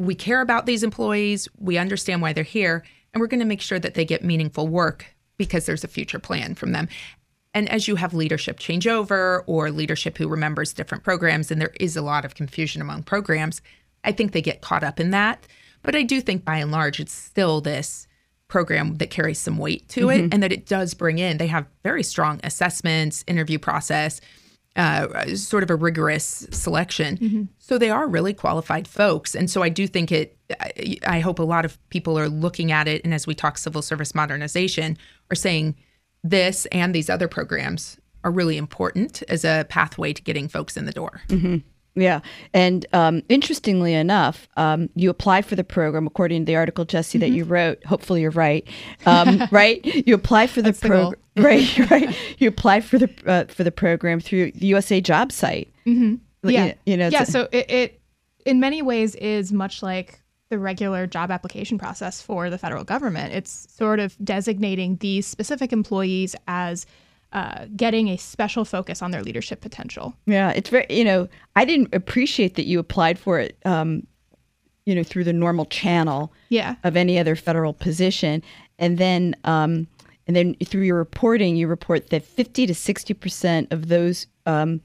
we 0.00 0.14
care 0.14 0.40
about 0.40 0.64
these 0.64 0.82
employees, 0.82 1.46
we 1.58 1.76
understand 1.76 2.22
why 2.22 2.32
they're 2.32 2.42
here, 2.42 2.82
and 3.12 3.20
we're 3.20 3.26
going 3.26 3.40
to 3.40 3.46
make 3.46 3.60
sure 3.60 3.78
that 3.78 3.92
they 3.94 4.04
get 4.04 4.24
meaningful 4.24 4.66
work 4.66 5.04
because 5.36 5.66
there's 5.66 5.84
a 5.84 5.88
future 5.88 6.18
plan 6.18 6.54
from 6.54 6.72
them. 6.72 6.88
And 7.52 7.68
as 7.68 7.86
you 7.86 7.96
have 7.96 8.14
leadership 8.14 8.58
changeover 8.58 9.42
or 9.46 9.70
leadership 9.70 10.16
who 10.16 10.26
remembers 10.26 10.72
different 10.72 11.04
programs, 11.04 11.50
and 11.50 11.60
there 11.60 11.74
is 11.78 11.96
a 11.96 12.02
lot 12.02 12.24
of 12.24 12.34
confusion 12.34 12.80
among 12.80 13.02
programs, 13.02 13.60
I 14.02 14.12
think 14.12 14.32
they 14.32 14.40
get 14.40 14.62
caught 14.62 14.84
up 14.84 14.98
in 14.98 15.10
that. 15.10 15.46
But 15.82 15.94
I 15.94 16.02
do 16.02 16.22
think 16.22 16.46
by 16.46 16.56
and 16.56 16.70
large, 16.70 16.98
it's 16.98 17.12
still 17.12 17.60
this 17.60 18.06
program 18.48 18.96
that 18.96 19.10
carries 19.10 19.38
some 19.38 19.58
weight 19.58 19.86
to 19.90 20.08
it 20.08 20.16
mm-hmm. 20.16 20.28
and 20.32 20.42
that 20.42 20.52
it 20.52 20.66
does 20.66 20.94
bring 20.94 21.18
in, 21.18 21.36
they 21.36 21.46
have 21.46 21.66
very 21.84 22.02
strong 22.02 22.40
assessments, 22.42 23.22
interview 23.26 23.58
process, 23.58 24.20
uh, 24.80 25.36
sort 25.36 25.62
of 25.62 25.70
a 25.70 25.76
rigorous 25.76 26.46
selection. 26.50 27.48
So 27.58 27.76
they 27.78 27.90
are 27.90 28.08
really 28.08 28.32
qualified 28.34 28.88
folks. 28.88 29.34
And 29.34 29.50
so 29.50 29.62
I 29.62 29.68
do 29.68 29.86
think 29.86 30.10
it, 30.10 30.38
I, 30.58 30.96
I 31.06 31.20
hope 31.20 31.38
a 31.38 31.44
lot 31.44 31.64
of 31.64 31.78
people 31.90 32.18
are 32.18 32.28
looking 32.28 32.72
at 32.72 32.88
it. 32.88 33.04
And 33.04 33.12
as 33.12 33.26
we 33.26 33.34
talk 33.34 33.58
civil 33.58 33.82
service 33.82 34.14
modernization, 34.14 34.96
are 35.30 35.34
saying 35.36 35.76
this 36.24 36.66
and 36.72 36.94
these 36.94 37.10
other 37.10 37.28
programs 37.28 37.98
are 38.24 38.30
really 38.30 38.56
important 38.56 39.22
as 39.28 39.44
a 39.44 39.66
pathway 39.68 40.12
to 40.12 40.22
getting 40.22 40.48
folks 40.48 40.76
in 40.76 40.84
the 40.86 40.92
door. 40.92 41.22
Yeah. 41.96 42.20
And 42.54 42.86
um, 42.92 43.22
interestingly 43.28 43.94
enough, 43.94 44.48
um, 44.56 44.88
you 44.94 45.10
apply 45.10 45.42
for 45.42 45.56
the 45.56 45.64
program 45.64 46.06
according 46.06 46.42
to 46.42 46.46
the 46.46 46.56
article, 46.56 46.84
Jessie, 46.84 47.18
that 47.18 47.30
you 47.30 47.44
wrote. 47.44 47.84
Hopefully 47.84 48.22
you're 48.22 48.30
right. 48.30 48.66
Um, 49.06 49.42
right? 49.50 49.84
You 49.84 50.14
apply 50.14 50.46
for 50.46 50.62
the 50.62 50.70
That's 50.70 50.80
the 50.80 50.88
goal. 50.88 51.14
program. 51.34 51.44
right, 51.78 51.78
right. 51.90 52.16
You 52.38 52.48
apply 52.48 52.80
for 52.80 52.98
the 52.98 53.10
uh, 53.26 53.44
for 53.46 53.64
the 53.64 53.72
program 53.72 54.20
through 54.20 54.52
the 54.52 54.66
USA 54.68 55.00
job 55.00 55.32
site. 55.32 55.68
Mm-hmm. 55.86 56.48
yeah. 56.48 56.74
You 56.86 56.96
know, 56.96 57.08
yeah. 57.08 57.22
a- 57.22 57.26
So 57.26 57.48
it, 57.50 57.70
it, 57.70 58.00
in 58.46 58.60
many 58.60 58.82
ways, 58.82 59.14
is 59.16 59.52
much 59.52 59.82
like 59.82 60.20
the 60.48 60.58
regular 60.58 61.06
job 61.06 61.30
application 61.30 61.76
process 61.78 62.20
for 62.22 62.50
the 62.50 62.58
federal 62.58 62.82
government. 62.84 63.32
It's 63.34 63.66
sort 63.76 64.00
of 64.00 64.16
designating 64.24 64.96
these 64.96 65.26
specific 65.26 65.72
employees 65.72 66.34
as 66.48 66.86
uh, 67.32 67.66
getting 67.76 68.08
a 68.08 68.16
special 68.16 68.64
focus 68.64 69.02
on 69.02 69.10
their 69.10 69.22
leadership 69.22 69.60
potential. 69.60 70.14
Yeah, 70.26 70.50
it's 70.50 70.70
very. 70.70 70.86
You 70.90 71.04
know, 71.04 71.28
I 71.56 71.64
didn't 71.64 71.94
appreciate 71.94 72.54
that 72.56 72.66
you 72.66 72.78
applied 72.78 73.18
for 73.18 73.38
it. 73.38 73.56
Um, 73.64 74.06
you 74.86 74.94
know, 74.94 75.02
through 75.04 75.24
the 75.24 75.32
normal 75.32 75.66
channel 75.66 76.32
Yeah. 76.48 76.74
of 76.82 76.96
any 76.96 77.18
other 77.18 77.36
federal 77.36 77.72
position, 77.72 78.42
and 78.78 78.98
then 78.98 79.36
um, 79.44 79.86
and 80.26 80.34
then 80.34 80.54
through 80.64 80.82
your 80.82 80.96
reporting, 80.96 81.54
you 81.56 81.68
report 81.68 82.10
that 82.10 82.24
fifty 82.24 82.66
to 82.66 82.74
sixty 82.74 83.14
percent 83.14 83.72
of 83.72 83.88
those 83.88 84.26
um, 84.46 84.80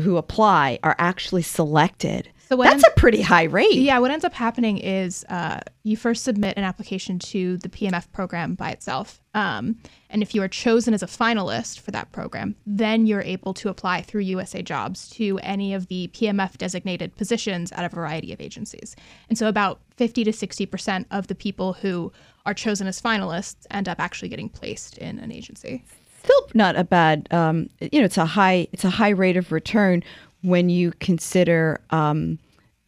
who 0.00 0.16
apply 0.16 0.78
are 0.82 0.96
actually 0.98 1.42
selected. 1.42 2.28
So 2.48 2.56
what 2.56 2.64
That's 2.70 2.82
I'm- 2.82 2.92
a 2.96 2.98
pretty 3.00 3.20
high 3.20 3.42
rate. 3.42 3.74
Yeah, 3.74 3.98
what 3.98 4.10
ends 4.10 4.24
up 4.24 4.32
happening 4.32 4.78
is 4.78 5.22
uh, 5.28 5.60
you 5.82 5.98
first 5.98 6.24
submit 6.24 6.56
an 6.56 6.64
application 6.64 7.18
to 7.18 7.58
the 7.58 7.68
PMF 7.68 8.10
program 8.10 8.54
by 8.54 8.70
itself. 8.70 9.20
Um, 9.34 9.76
and 10.08 10.22
if 10.22 10.34
you 10.34 10.42
are 10.42 10.48
chosen 10.48 10.94
as 10.94 11.02
a 11.02 11.06
finalist 11.06 11.80
for 11.80 11.90
that 11.90 12.10
program, 12.10 12.56
then 12.64 13.06
you're 13.06 13.20
able 13.20 13.52
to 13.52 13.68
apply 13.68 14.00
through 14.00 14.22
USA 14.22 14.62
Jobs 14.62 15.10
to 15.10 15.38
any 15.40 15.74
of 15.74 15.88
the 15.88 16.08
PMF 16.14 16.56
designated 16.56 17.14
positions 17.16 17.70
at 17.72 17.84
a 17.84 17.94
variety 17.94 18.32
of 18.32 18.40
agencies. 18.40 18.96
And 19.28 19.36
so 19.36 19.46
about 19.46 19.80
50 19.98 20.24
to 20.24 20.30
60% 20.30 21.04
of 21.10 21.26
the 21.26 21.34
people 21.34 21.74
who 21.74 22.10
are 22.46 22.54
chosen 22.54 22.86
as 22.86 22.98
finalists 23.00 23.66
end 23.70 23.90
up 23.90 24.00
actually 24.00 24.30
getting 24.30 24.48
placed 24.48 24.96
in 24.96 25.18
an 25.18 25.30
agency. 25.30 25.84
Still 26.28 26.48
not 26.54 26.76
a 26.76 26.84
bad 26.84 27.26
um, 27.30 27.68
you 27.80 27.98
know 27.98 28.04
it's 28.04 28.18
a 28.18 28.26
high 28.26 28.66
it's 28.72 28.84
a 28.84 28.90
high 28.90 29.08
rate 29.08 29.36
of 29.36 29.50
return 29.50 30.02
when 30.42 30.68
you 30.68 30.92
consider 31.00 31.80
um, 31.90 32.38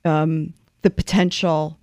um, 0.05 0.53
the 0.83 0.91
potential 0.91 1.79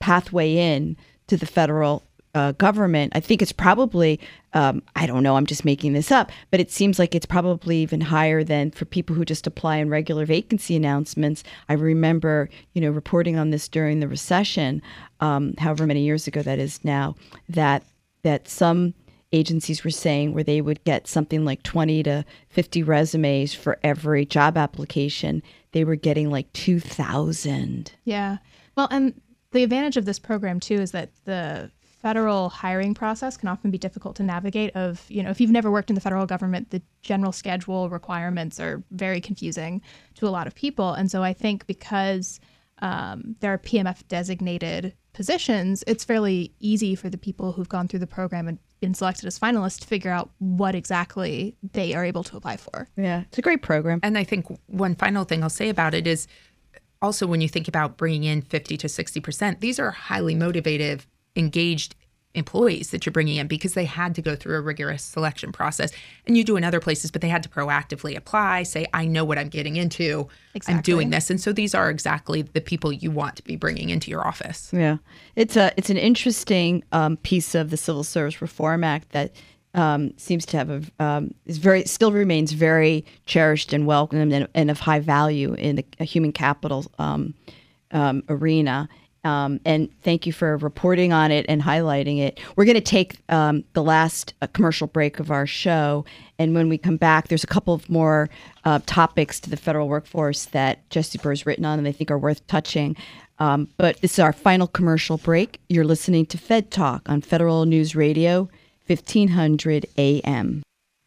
pathway 0.00 0.56
in 0.56 0.96
to 1.28 1.36
the 1.36 1.46
federal 1.46 2.02
uh, 2.34 2.52
government, 2.52 3.12
I 3.14 3.20
think 3.20 3.42
it's 3.42 3.52
probably, 3.52 4.18
um, 4.54 4.82
I 4.96 5.06
don't 5.06 5.22
know, 5.22 5.36
I'm 5.36 5.44
just 5.44 5.66
making 5.66 5.92
this 5.92 6.10
up, 6.10 6.32
but 6.50 6.60
it 6.60 6.70
seems 6.70 6.98
like 6.98 7.14
it's 7.14 7.26
probably 7.26 7.76
even 7.78 8.00
higher 8.00 8.42
than 8.42 8.70
for 8.70 8.86
people 8.86 9.14
who 9.14 9.24
just 9.24 9.46
apply 9.46 9.76
in 9.76 9.90
regular 9.90 10.24
vacancy 10.24 10.74
announcements. 10.74 11.44
I 11.68 11.74
remember, 11.74 12.48
you 12.72 12.80
know, 12.80 12.90
reporting 12.90 13.36
on 13.36 13.50
this 13.50 13.68
during 13.68 14.00
the 14.00 14.08
recession, 14.08 14.80
um, 15.20 15.54
however 15.58 15.86
many 15.86 16.00
years 16.00 16.26
ago 16.26 16.42
that 16.42 16.58
is 16.58 16.82
now, 16.84 17.16
that 17.50 17.84
that 18.22 18.48
some 18.48 18.94
agencies 19.32 19.84
were 19.84 19.90
saying 19.90 20.34
where 20.34 20.44
they 20.44 20.60
would 20.60 20.82
get 20.84 21.06
something 21.06 21.44
like 21.44 21.62
20 21.62 22.02
to 22.04 22.24
50 22.50 22.82
resumes 22.82 23.54
for 23.54 23.78
every 23.82 24.24
job 24.24 24.56
application 24.56 25.42
they 25.72 25.84
were 25.84 25.96
getting 25.96 26.30
like 26.30 26.52
2000 26.52 27.92
yeah. 28.04 28.38
Well 28.76 28.88
and 28.90 29.20
the 29.52 29.62
advantage 29.62 29.96
of 29.96 30.04
this 30.04 30.18
program 30.18 30.60
too 30.60 30.74
is 30.74 30.92
that 30.92 31.10
the 31.24 31.70
federal 32.02 32.48
hiring 32.48 32.94
process 32.94 33.36
can 33.36 33.48
often 33.48 33.70
be 33.70 33.78
difficult 33.78 34.16
to 34.16 34.22
navigate 34.24 34.74
of 34.74 35.04
you 35.08 35.22
know 35.22 35.30
if 35.30 35.40
you've 35.40 35.50
never 35.50 35.70
worked 35.70 35.88
in 35.88 35.94
the 35.94 36.00
federal 36.00 36.26
government 36.26 36.70
the 36.70 36.82
general 37.02 37.32
schedule 37.32 37.88
requirements 37.88 38.58
are 38.58 38.82
very 38.90 39.20
confusing 39.20 39.80
to 40.14 40.26
a 40.26 40.30
lot 40.30 40.46
of 40.46 40.54
people. 40.54 40.92
And 40.92 41.10
so 41.10 41.22
i 41.22 41.32
think 41.32 41.66
because 41.66 42.40
um, 42.80 43.36
there 43.40 43.52
are 43.52 43.58
pmf 43.58 44.06
designated 44.08 44.94
positions 45.12 45.84
it's 45.86 46.04
fairly 46.04 46.52
easy 46.58 46.94
for 46.94 47.08
the 47.08 47.18
people 47.18 47.52
who've 47.52 47.68
gone 47.68 47.86
through 47.86 48.00
the 48.00 48.06
program 48.06 48.48
and 48.48 48.58
been 48.82 48.92
selected 48.92 49.26
as 49.26 49.38
finalists 49.38 49.80
to 49.80 49.86
figure 49.86 50.10
out 50.10 50.30
what 50.40 50.74
exactly 50.74 51.56
they 51.72 51.94
are 51.94 52.04
able 52.04 52.24
to 52.24 52.36
apply 52.36 52.58
for. 52.58 52.88
Yeah 52.96 53.22
it's 53.28 53.38
a 53.38 53.42
great 53.42 53.62
program. 53.62 54.00
And 54.02 54.18
i 54.18 54.24
think 54.24 54.46
one 54.66 54.94
final 54.94 55.24
thing 55.24 55.42
i'll 55.42 55.48
say 55.48 55.70
about 55.70 55.94
it 55.94 56.06
is 56.06 56.26
also 57.00 57.26
when 57.26 57.40
you 57.40 57.48
think 57.48 57.68
about 57.68 57.96
bringing 57.96 58.24
in 58.24 58.42
50 58.42 58.76
to 58.76 58.86
60% 58.86 59.60
these 59.60 59.78
are 59.78 59.90
highly 59.90 60.34
motivated 60.34 61.04
engaged 61.36 61.94
employees 62.34 62.90
that 62.90 63.04
you're 63.04 63.12
bringing 63.12 63.36
in 63.36 63.46
because 63.46 63.74
they 63.74 63.84
had 63.84 64.14
to 64.14 64.22
go 64.22 64.34
through 64.34 64.56
a 64.56 64.60
rigorous 64.60 65.02
selection 65.02 65.52
process. 65.52 65.92
And 66.26 66.36
you 66.36 66.44
do 66.44 66.56
in 66.56 66.64
other 66.64 66.80
places 66.80 67.10
but 67.10 67.20
they 67.20 67.28
had 67.28 67.42
to 67.42 67.48
proactively 67.48 68.16
apply 68.16 68.62
say 68.62 68.86
i 68.94 69.04
know 69.06 69.24
what 69.24 69.38
i'm 69.38 69.48
getting 69.48 69.76
into. 69.76 70.28
Exactly. 70.54 70.74
i'm 70.74 70.82
doing 70.82 71.10
this. 71.10 71.30
And 71.30 71.40
so 71.40 71.52
these 71.52 71.74
are 71.74 71.90
exactly 71.90 72.42
the 72.42 72.60
people 72.60 72.92
you 72.92 73.10
want 73.10 73.36
to 73.36 73.44
be 73.44 73.56
bringing 73.56 73.90
into 73.90 74.10
your 74.10 74.26
office. 74.26 74.70
Yeah. 74.72 74.98
It's 75.36 75.56
a 75.56 75.72
it's 75.76 75.90
an 75.90 75.98
interesting 75.98 76.84
um, 76.92 77.16
piece 77.18 77.54
of 77.54 77.70
the 77.70 77.76
civil 77.76 78.04
service 78.04 78.40
reform 78.40 78.84
act 78.84 79.10
that 79.10 79.32
um, 79.74 80.12
seems 80.18 80.44
to 80.46 80.56
have 80.56 80.70
a 80.70 81.04
um, 81.04 81.34
is 81.46 81.58
very 81.58 81.84
still 81.84 82.12
remains 82.12 82.52
very 82.52 83.04
cherished 83.26 83.72
and 83.72 83.86
welcomed 83.86 84.32
and, 84.32 84.48
and 84.54 84.70
of 84.70 84.80
high 84.80 85.00
value 85.00 85.54
in 85.54 85.76
the 85.76 86.04
human 86.04 86.32
capital 86.32 86.90
um, 86.98 87.34
um 87.92 88.22
arena 88.28 88.88
um, 89.24 89.60
and 89.64 89.88
thank 90.02 90.26
you 90.26 90.32
for 90.32 90.56
reporting 90.56 91.12
on 91.12 91.30
it 91.30 91.46
and 91.48 91.62
highlighting 91.62 92.18
it. 92.18 92.40
We're 92.56 92.64
going 92.64 92.74
to 92.74 92.80
take 92.80 93.18
um, 93.28 93.64
the 93.72 93.82
last 93.82 94.34
uh, 94.42 94.48
commercial 94.48 94.88
break 94.88 95.20
of 95.20 95.30
our 95.30 95.46
show. 95.46 96.04
And 96.38 96.54
when 96.54 96.68
we 96.68 96.76
come 96.76 96.96
back, 96.96 97.28
there's 97.28 97.44
a 97.44 97.48
couple 97.48 97.72
of 97.74 97.88
more 97.88 98.28
uh, 98.64 98.80
topics 98.86 99.38
to 99.40 99.50
the 99.50 99.56
federal 99.56 99.88
workforce 99.88 100.46
that 100.46 100.88
Jessie 100.90 101.18
Bur 101.18 101.30
has 101.30 101.46
written 101.46 101.64
on 101.64 101.78
and 101.78 101.86
they 101.86 101.92
think 101.92 102.10
are 102.10 102.18
worth 102.18 102.44
touching. 102.48 102.96
Um, 103.38 103.68
but 103.76 104.00
this 104.00 104.14
is 104.14 104.18
our 104.18 104.32
final 104.32 104.66
commercial 104.66 105.18
break. 105.18 105.60
You're 105.68 105.84
listening 105.84 106.26
to 106.26 106.38
Fed 106.38 106.70
Talk 106.70 107.08
on 107.08 107.20
Federal 107.20 107.64
News 107.64 107.94
Radio, 107.94 108.48
1500 108.86 109.86
AM. 109.98 110.62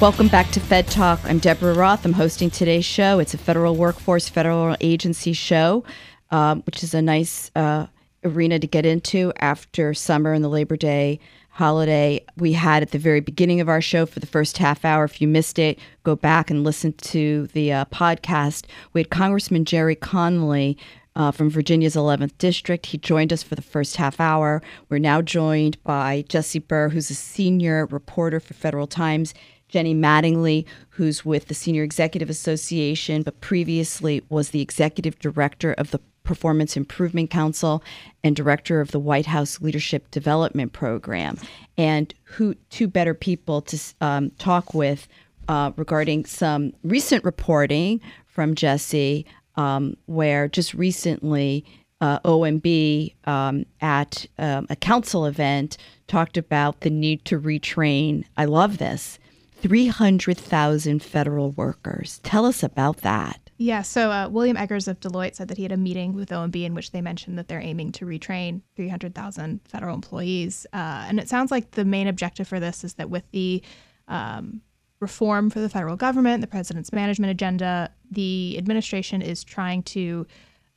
Welcome 0.00 0.26
back 0.26 0.50
to 0.50 0.60
Fed 0.60 0.88
Talk. 0.88 1.20
I'm 1.24 1.38
Deborah 1.38 1.72
Roth. 1.72 2.04
I'm 2.04 2.12
hosting 2.12 2.50
today's 2.50 2.84
show. 2.84 3.20
It's 3.20 3.32
a 3.32 3.38
federal 3.38 3.76
workforce, 3.76 4.28
federal 4.28 4.76
agency 4.80 5.32
show, 5.32 5.84
um, 6.32 6.62
which 6.62 6.82
is 6.82 6.94
a 6.94 7.00
nice 7.00 7.50
uh, 7.54 7.86
arena 8.24 8.58
to 8.58 8.66
get 8.66 8.84
into 8.84 9.32
after 9.38 9.94
summer 9.94 10.32
and 10.32 10.44
the 10.44 10.48
Labor 10.48 10.76
Day 10.76 11.20
holiday. 11.48 12.22
We 12.36 12.52
had 12.52 12.82
at 12.82 12.90
the 12.90 12.98
very 12.98 13.20
beginning 13.20 13.60
of 13.60 13.68
our 13.68 13.80
show 13.80 14.04
for 14.04 14.18
the 14.18 14.26
first 14.26 14.58
half 14.58 14.84
hour. 14.84 15.04
If 15.04 15.22
you 15.22 15.28
missed 15.28 15.60
it, 15.60 15.78
go 16.02 16.16
back 16.16 16.50
and 16.50 16.64
listen 16.64 16.92
to 16.94 17.46
the 17.52 17.72
uh, 17.72 17.84
podcast. 17.86 18.66
We 18.92 19.00
had 19.00 19.10
Congressman 19.10 19.64
Gerry 19.64 19.94
Connolly. 19.94 20.76
Uh, 21.16 21.30
from 21.30 21.48
Virginia's 21.48 21.94
11th 21.94 22.36
District. 22.38 22.86
He 22.86 22.98
joined 22.98 23.32
us 23.32 23.40
for 23.40 23.54
the 23.54 23.62
first 23.62 23.98
half 23.98 24.18
hour. 24.18 24.60
We're 24.88 24.98
now 24.98 25.22
joined 25.22 25.80
by 25.84 26.24
Jessie 26.28 26.58
Bur, 26.58 26.88
who's 26.88 27.08
a 27.08 27.14
senior 27.14 27.86
reporter 27.86 28.40
for 28.40 28.54
Federal 28.54 28.88
Times. 28.88 29.32
Jenny 29.68 29.94
Mattingley, 29.94 30.66
who's 30.90 31.24
with 31.24 31.48
the 31.48 31.54
Senior 31.54 31.82
Executive 31.82 32.30
Association, 32.30 33.22
but 33.22 33.40
previously 33.40 34.22
was 34.28 34.50
the 34.50 34.60
executive 34.60 35.18
director 35.18 35.72
of 35.72 35.90
the 35.90 36.00
Performance 36.22 36.76
Improvement 36.76 37.30
Council 37.30 37.82
and 38.22 38.34
director 38.34 38.80
of 38.80 38.90
the 38.90 38.98
White 38.98 39.26
House 39.26 39.60
Leadership 39.60 40.10
Development 40.10 40.72
Program. 40.72 41.38
And 41.76 42.14
who 42.24 42.54
two 42.70 42.88
better 42.88 43.14
people 43.14 43.60
to 43.62 43.78
um, 44.00 44.30
talk 44.38 44.74
with 44.74 45.06
uh, 45.48 45.72
regarding 45.76 46.24
some 46.24 46.72
recent 46.82 47.24
reporting 47.24 48.00
from 48.26 48.54
Jessie, 48.54 49.26
um, 49.56 49.96
where 50.06 50.48
just 50.48 50.72
recently 50.72 51.64
uh, 52.00 52.18
OMB 52.20 53.14
um, 53.26 53.66
at 53.80 54.26
um, 54.38 54.66
a 54.70 54.76
council 54.76 55.26
event 55.26 55.76
talked 56.06 56.36
about 56.36 56.80
the 56.80 56.90
need 56.90 57.24
to 57.26 57.38
retrain. 57.38 58.24
I 58.36 58.46
love 58.46 58.78
this 58.78 59.18
300,000 59.64 61.02
federal 61.02 61.52
workers. 61.52 62.20
Tell 62.22 62.44
us 62.44 62.62
about 62.62 62.98
that. 62.98 63.40
Yeah, 63.56 63.80
so 63.80 64.10
uh, 64.10 64.28
William 64.28 64.58
Eggers 64.58 64.88
of 64.88 65.00
Deloitte 65.00 65.36
said 65.36 65.48
that 65.48 65.56
he 65.56 65.62
had 65.62 65.72
a 65.72 65.78
meeting 65.78 66.12
with 66.12 66.28
OMB 66.28 66.62
in 66.62 66.74
which 66.74 66.90
they 66.90 67.00
mentioned 67.00 67.38
that 67.38 67.48
they're 67.48 67.62
aiming 67.62 67.90
to 67.92 68.04
retrain 68.04 68.60
300,000 68.76 69.62
federal 69.66 69.94
employees. 69.94 70.66
Uh, 70.74 71.06
and 71.08 71.18
it 71.18 71.30
sounds 71.30 71.50
like 71.50 71.70
the 71.70 71.86
main 71.86 72.08
objective 72.08 72.46
for 72.46 72.60
this 72.60 72.84
is 72.84 72.92
that 72.94 73.08
with 73.08 73.24
the 73.30 73.62
um, 74.06 74.60
reform 75.00 75.48
for 75.48 75.60
the 75.60 75.70
federal 75.70 75.96
government, 75.96 76.42
the 76.42 76.46
president's 76.46 76.92
management 76.92 77.30
agenda, 77.30 77.90
the 78.10 78.56
administration 78.58 79.22
is 79.22 79.42
trying 79.42 79.82
to 79.84 80.26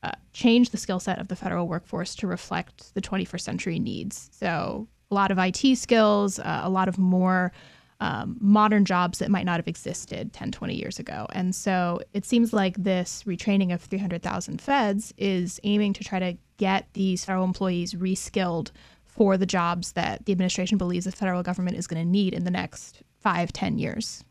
uh, 0.01 0.11
change 0.31 0.69
the 0.69 0.77
skill 0.77 1.01
set 1.01 1.19
of 1.19 1.27
the 1.27 1.35
federal 1.35 1.67
workforce 1.67 2.15
to 2.15 2.25
reflect 2.25 2.93
the 2.93 3.01
21st 3.01 3.41
century 3.41 3.79
needs. 3.79 4.29
So, 4.31 4.87
a 5.11 5.13
lot 5.13 5.29
of 5.31 5.37
IT 5.37 5.77
skills, 5.77 6.39
uh, 6.39 6.61
a 6.63 6.69
lot 6.69 6.87
of 6.87 6.97
more 6.97 7.51
um, 7.99 8.37
modern 8.39 8.85
jobs 8.85 9.19
that 9.19 9.31
might 9.31 9.45
not 9.45 9.57
have 9.57 9.67
existed 9.67 10.33
10, 10.33 10.51
20 10.51 10.75
years 10.75 10.99
ago. 10.99 11.27
And 11.31 11.55
so 11.55 11.99
it 12.13 12.25
seems 12.25 12.53
like 12.53 12.75
this 12.77 13.23
retraining 13.23 13.73
of 13.73 13.81
300,000 13.81 14.61
feds 14.61 15.13
is 15.17 15.59
aiming 15.63 15.93
to 15.93 16.03
try 16.03 16.19
to 16.19 16.37
get 16.57 16.87
these 16.93 17.25
federal 17.25 17.43
employees 17.43 17.93
reskilled 17.93 18.71
for 19.05 19.35
the 19.35 19.45
jobs 19.45 19.93
that 19.93 20.25
the 20.25 20.31
administration 20.31 20.77
believes 20.77 21.05
the 21.05 21.11
federal 21.11 21.41
government 21.41 21.77
is 21.77 21.87
going 21.87 22.03
to 22.03 22.09
need 22.09 22.33
in 22.33 22.43
the 22.43 22.51
next 22.51 23.01
five, 23.19 23.51
10 23.51 23.79
years. 23.79 24.23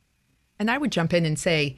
And 0.58 0.70
I 0.70 0.78
would 0.78 0.92
jump 0.92 1.12
in 1.12 1.26
and 1.26 1.38
say 1.38 1.76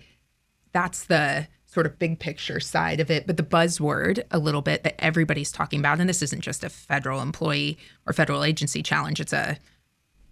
that's 0.73 1.05
the 1.05 1.49
sort 1.65 1.87
of 1.87 1.99
big 1.99 2.19
picture 2.19 2.61
side 2.61 3.01
of 3.01 3.11
it, 3.11 3.27
but 3.27 3.37
the 3.37 3.43
buzzword 3.43 4.23
a 4.31 4.39
little 4.39 4.63
bit 4.63 4.85
that 4.85 5.03
everybody's 5.03 5.53
talking 5.53 5.81
about, 5.81 6.01
and 6.01 6.09
this 6.09 6.23
isn't 6.23 6.41
just 6.41 6.65
a 6.65 6.69
federal 6.69 7.21
employee 7.21 7.79
or 8.07 8.13
federal 8.13 8.45
agency 8.45 8.83
challenge, 8.83 9.21
it's 9.21 9.33
a 9.33 9.59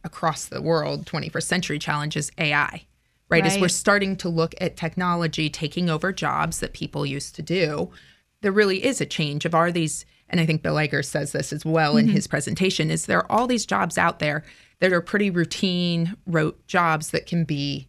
across 0.07 0.47
the 0.47 0.63
world 0.63 1.05
21st 1.05 1.43
century 1.43 1.79
challenge 1.79 2.17
is 2.17 2.31
AI, 2.39 2.55
right? 2.65 2.85
right? 3.29 3.45
As 3.45 3.59
we're 3.59 3.69
starting 3.69 4.17
to 4.17 4.31
look 4.31 4.55
at 4.61 4.77
technology 4.77 5.51
taking 5.51 5.91
over 5.91 6.13
jobs 6.13 6.61
that 6.61 6.73
people 6.73 7.05
used 7.05 7.35
to 7.35 7.43
do, 7.43 7.91
there 8.41 8.53
really 8.53 8.85
is 8.85 9.01
a 9.01 9.07
change 9.07 9.45
of 9.45 9.55
are 9.55 9.71
these, 9.71 10.07
and 10.31 10.41
I 10.41 10.47
think 10.47 10.63
Bill 10.63 10.79
Eggers 10.79 11.09
says 11.09 11.33
this 11.33 11.53
as 11.53 11.65
well 11.65 11.97
mm-hmm. 11.97 12.09
in 12.09 12.09
his 12.09 12.27
presentation, 12.27 12.91
is 12.91 13.07
there 13.07 13.19
are 13.19 13.31
all 13.31 13.47
these 13.47 13.67
jobs 13.67 13.99
out 13.99 14.21
there 14.21 14.45
that 14.81 14.93
are 14.93 15.01
pretty 15.01 15.31
routine, 15.31 16.17
rote 16.27 16.65
jobs 16.67 17.11
that 17.11 17.27
can 17.27 17.45
be 17.45 17.89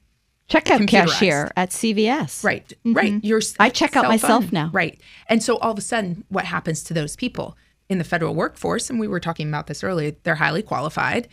checkout 0.49 0.87
cashier 0.87 1.51
at 1.55 1.69
CVS. 1.69 2.43
Right, 2.43 2.67
mm-hmm. 2.67 2.93
right. 2.93 3.23
You're 3.23 3.41
I 3.59 3.69
check 3.69 3.95
out 3.95 4.05
myself 4.05 4.45
phone. 4.45 4.53
now. 4.53 4.69
Right, 4.73 4.99
and 5.27 5.43
so 5.43 5.57
all 5.57 5.71
of 5.71 5.77
a 5.77 5.81
sudden, 5.81 6.23
what 6.29 6.45
happens 6.45 6.83
to 6.85 6.93
those 6.93 7.15
people 7.15 7.57
in 7.89 7.97
the 7.97 8.03
federal 8.03 8.33
workforce? 8.33 8.89
And 8.89 8.99
we 8.99 9.07
were 9.07 9.19
talking 9.19 9.47
about 9.47 9.67
this 9.67 9.83
earlier. 9.83 10.13
They're 10.23 10.35
highly 10.35 10.63
qualified 10.63 11.27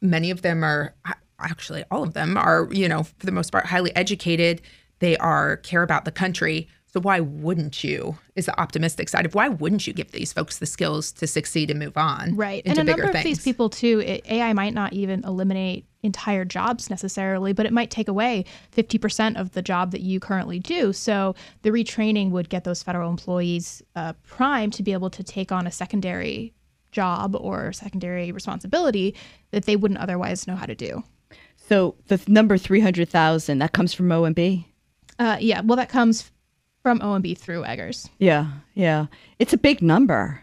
many 0.00 0.30
of 0.30 0.42
them 0.42 0.64
are 0.64 0.94
actually 1.38 1.84
all 1.90 2.02
of 2.02 2.12
them 2.12 2.36
are 2.36 2.68
you 2.70 2.88
know 2.88 3.02
for 3.02 3.26
the 3.26 3.32
most 3.32 3.50
part 3.50 3.66
highly 3.66 3.94
educated 3.96 4.60
they 4.98 5.16
are 5.16 5.56
care 5.58 5.82
about 5.82 6.04
the 6.04 6.12
country 6.12 6.68
So 6.92 7.00
why 7.00 7.20
wouldn't 7.20 7.84
you? 7.84 8.18
Is 8.34 8.46
the 8.46 8.60
optimistic 8.60 9.08
side 9.08 9.24
of 9.24 9.36
why 9.36 9.48
wouldn't 9.48 9.86
you 9.86 9.92
give 9.92 10.10
these 10.10 10.32
folks 10.32 10.58
the 10.58 10.66
skills 10.66 11.12
to 11.12 11.26
succeed 11.28 11.70
and 11.70 11.78
move 11.78 11.96
on? 11.96 12.34
Right, 12.34 12.64
into 12.64 12.80
and 12.80 12.88
a 12.88 12.92
bigger 12.92 13.04
number 13.04 13.12
things? 13.12 13.38
of 13.38 13.44
these 13.44 13.44
people 13.44 13.70
too. 13.70 14.00
It, 14.00 14.26
AI 14.28 14.52
might 14.54 14.74
not 14.74 14.92
even 14.92 15.22
eliminate 15.24 15.86
entire 16.02 16.44
jobs 16.44 16.90
necessarily, 16.90 17.52
but 17.52 17.64
it 17.64 17.72
might 17.72 17.92
take 17.92 18.08
away 18.08 18.44
fifty 18.72 18.98
percent 18.98 19.36
of 19.36 19.52
the 19.52 19.62
job 19.62 19.92
that 19.92 20.00
you 20.00 20.18
currently 20.18 20.58
do. 20.58 20.92
So 20.92 21.36
the 21.62 21.70
retraining 21.70 22.30
would 22.30 22.48
get 22.48 22.64
those 22.64 22.82
federal 22.82 23.08
employees 23.08 23.82
uh, 23.94 24.14
primed 24.26 24.72
to 24.72 24.82
be 24.82 24.92
able 24.92 25.10
to 25.10 25.22
take 25.22 25.52
on 25.52 25.68
a 25.68 25.70
secondary 25.70 26.54
job 26.92 27.36
or 27.38 27.72
secondary 27.72 28.32
responsibility 28.32 29.14
that 29.50 29.64
they 29.64 29.76
wouldn't 29.76 30.00
otherwise 30.00 30.46
know 30.46 30.56
how 30.56 30.66
to 30.66 30.74
do. 30.74 31.02
So 31.56 31.94
the 32.08 32.18
th- 32.18 32.28
number 32.28 32.58
300,000, 32.58 33.58
that 33.58 33.72
comes 33.72 33.94
from 33.94 34.08
OMB? 34.08 34.64
Uh, 35.18 35.36
yeah, 35.40 35.60
well, 35.60 35.76
that 35.76 35.88
comes 35.88 36.30
from 36.82 36.98
OMB 37.00 37.36
through 37.38 37.64
Eggers. 37.64 38.08
Yeah, 38.18 38.46
yeah. 38.74 39.06
It's 39.38 39.52
a 39.52 39.58
big 39.58 39.82
number. 39.82 40.40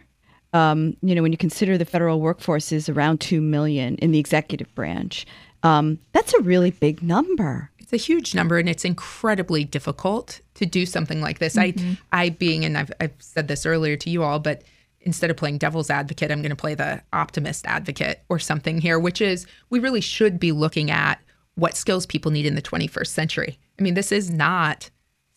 Um, 0.53 0.95
you 1.01 1.15
know, 1.15 1.21
when 1.21 1.31
you 1.31 1.37
consider 1.37 1.77
the 1.77 1.85
federal 1.85 2.21
workforce 2.21 2.71
is 2.71 2.87
around 2.87 3.19
2 3.19 3.41
million 3.41 3.95
in 3.95 4.11
the 4.11 4.19
executive 4.19 4.73
branch, 4.75 5.25
um, 5.63 5.99
that's 6.13 6.33
a 6.33 6.41
really 6.41 6.71
big 6.71 7.01
number. 7.03 7.71
it's 7.79 7.91
a 7.93 7.97
huge 7.97 8.35
number 8.35 8.57
and 8.57 8.69
it's 8.69 8.85
incredibly 8.85 9.63
difficult 9.63 10.41
to 10.53 10.65
do 10.65 10.85
something 10.85 11.21
like 11.21 11.39
this. 11.39 11.57
I, 11.57 11.73
I 12.11 12.29
being, 12.29 12.63
and 12.63 12.77
I've, 12.77 12.91
I've 13.01 13.13
said 13.19 13.47
this 13.47 13.65
earlier 13.65 13.97
to 13.97 14.09
you 14.09 14.23
all, 14.23 14.39
but 14.39 14.61
instead 15.01 15.29
of 15.29 15.37
playing 15.37 15.57
devil's 15.57 15.89
advocate, 15.89 16.31
I'm 16.31 16.41
going 16.41 16.49
to 16.49 16.55
play 16.55 16.75
the 16.75 17.01
optimist 17.13 17.65
advocate 17.65 18.21
or 18.29 18.39
something 18.39 18.81
here, 18.81 18.99
which 18.99 19.21
is 19.21 19.45
we 19.69 19.79
really 19.79 20.01
should 20.01 20.39
be 20.39 20.51
looking 20.51 20.91
at 20.91 21.19
what 21.55 21.75
skills 21.75 22.05
people 22.05 22.31
need 22.31 22.45
in 22.45 22.55
the 22.55 22.61
21st 22.61 23.07
century. 23.07 23.59
I 23.79 23.81
mean, 23.81 23.93
this 23.93 24.11
is 24.11 24.29
not 24.29 24.89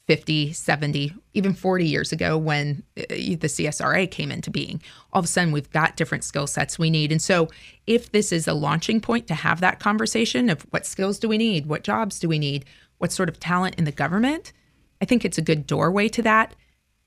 50, 0.07 0.53
70, 0.53 1.15
even 1.35 1.55
40 1.55 1.87
years 1.87 2.11
ago 2.11 2.37
when 2.37 2.83
uh, 2.99 3.03
the 3.09 3.47
CSRA 3.47 4.11
came 4.11 4.33
into 4.33 4.51
being. 4.51 4.83
All 5.13 5.21
of 5.21 5.25
a 5.25 5.29
sudden, 5.29 5.53
we've 5.53 5.71
got 5.71 5.97
different 5.97 6.25
skill 6.25 6.49
sets 6.49 6.79
we 6.79 6.91
need. 6.91 7.13
And 7.13 7.23
so, 7.23 7.49
if 7.87 8.11
this 8.11 8.33
is 8.33 8.49
a 8.49 8.55
launching 8.55 9.01
point 9.01 9.29
to 9.29 9.35
have 9.35 9.61
that 9.61 9.79
conversation 9.79 10.51
of 10.51 10.63
what 10.71 10.85
skills 10.85 11.19
do 11.21 11.29
we 11.29 11.39
need, 11.39 11.67
what 11.67 11.85
jobs 11.85 12.19
do 12.19 12.29
we 12.29 12.41
need, 12.41 12.65
what 12.99 13.13
sort 13.13 13.29
of 13.29 13.39
talent 13.39 13.77
in 13.77 13.85
the 13.85 13.93
government, 13.93 14.53
I 15.01 15.05
think 15.05 15.25
it's 15.25 15.39
a 15.39 15.43
good 15.43 15.67
doorway 15.67 16.09
to 16.09 16.23
that. 16.23 16.55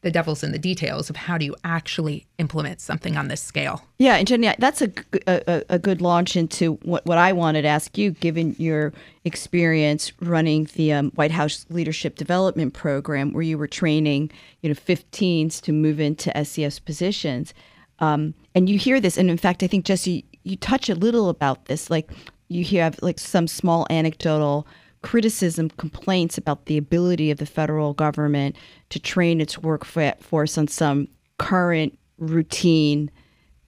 The 0.04 0.12
devil's 0.12 0.44
in 0.44 0.52
the 0.52 0.60
details 0.60 1.10
of 1.10 1.16
how 1.16 1.38
do 1.38 1.46
you 1.46 1.56
actually 1.64 2.26
implement 2.38 2.80
something 2.80 3.18
on 3.18 3.30
this 3.30 3.42
scale. 3.42 3.82
Yeah, 4.00 4.16
and 4.16 4.28
Jenny, 4.28 4.54
that's 4.60 4.82
a 4.82 4.92
a 5.28 5.80
good 5.80 6.02
launch 6.02 6.36
into 6.36 6.74
what, 6.84 7.06
what 7.06 7.18
I 7.18 7.34
wanted 7.34 7.64
to 7.64 7.70
ask 7.70 7.98
you, 7.98 8.12
given 8.12 8.56
your 8.60 8.94
experience 9.24 10.12
running 10.22 10.70
the 10.76 10.94
um, 10.94 11.12
White 11.12 11.32
House 11.32 11.66
Leadership 11.70 12.16
Development 12.16 12.74
Program, 12.74 13.34
where 13.34 13.44
you 13.44 13.58
were 13.58 13.68
training, 13.68 14.32
you 14.62 14.70
know, 14.70 14.76
15s 14.76 15.62
to 15.62 15.72
move 15.72 16.00
into 16.00 16.32
SES 16.44 16.80
positions. 16.80 17.54
Um, 18.00 18.34
and 18.54 18.70
you 18.70 18.78
hear 18.78 19.00
this, 19.00 19.18
and 19.18 19.30
in 19.30 19.38
fact, 19.38 19.64
I 19.64 19.68
think 19.68 19.86
Jessie, 19.86 20.26
you 20.44 20.58
touch 20.58 20.90
a 20.90 20.96
little 20.96 21.30
about 21.30 21.66
this. 21.66 21.90
Like 21.90 22.12
you 22.50 22.66
have 22.82 23.00
like 23.02 23.20
some 23.20 23.48
small 23.48 23.88
anecdotal 23.90 24.68
criticism, 25.04 25.70
complaints 25.70 26.38
about 26.38 26.66
the 26.66 26.78
ability 26.78 27.30
of 27.30 27.38
the 27.38 27.46
federal 27.46 27.94
government 27.94 28.56
to 28.90 29.00
train 29.00 29.40
its 29.40 29.60
workforce 29.60 30.58
on 30.58 30.68
some 30.68 31.08
current 31.38 31.98
routine 32.18 33.12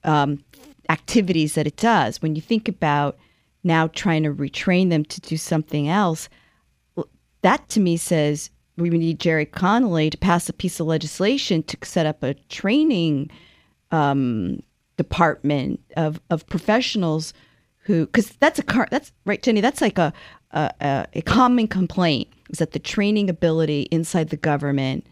um, 0.03 0.43
activities 0.89 1.53
that 1.53 1.67
it 1.67 1.77
does. 1.77 2.21
When 2.21 2.35
you 2.35 2.41
think 2.41 2.67
about 2.67 3.17
now 3.63 3.87
trying 3.87 4.23
to 4.23 4.33
retrain 4.33 4.89
them 4.89 5.05
to 5.05 5.21
do 5.21 5.37
something 5.37 5.87
else, 5.87 6.29
that 7.41 7.69
to 7.69 7.79
me 7.79 7.97
says 7.97 8.49
we 8.77 8.89
need 8.89 9.19
Gerry 9.19 9.45
Connolly 9.45 10.09
to 10.09 10.17
pass 10.17 10.49
a 10.49 10.53
piece 10.53 10.79
of 10.79 10.87
legislation 10.87 11.63
to 11.63 11.77
set 11.83 12.05
up 12.05 12.23
a 12.23 12.33
training 12.49 13.29
um, 13.91 14.61
department 14.97 15.79
of, 15.95 16.19
of 16.29 16.47
professionals 16.47 17.33
who, 17.85 18.07
because 18.07 18.29
that's 18.39 18.59
a 18.59 18.63
car, 18.63 18.87
that's 18.89 19.11
right, 19.25 19.41
Jenny. 19.41 19.61
That's 19.61 19.81
like 19.81 19.97
a, 19.97 20.11
a 20.51 20.71
a 20.81 21.07
a 21.13 21.21
common 21.21 21.67
complaint 21.67 22.29
is 22.49 22.59
that 22.59 22.71
the 22.71 22.79
training 22.79 23.29
ability 23.29 23.83
inside 23.91 24.29
the 24.29 24.37
government 24.37 25.05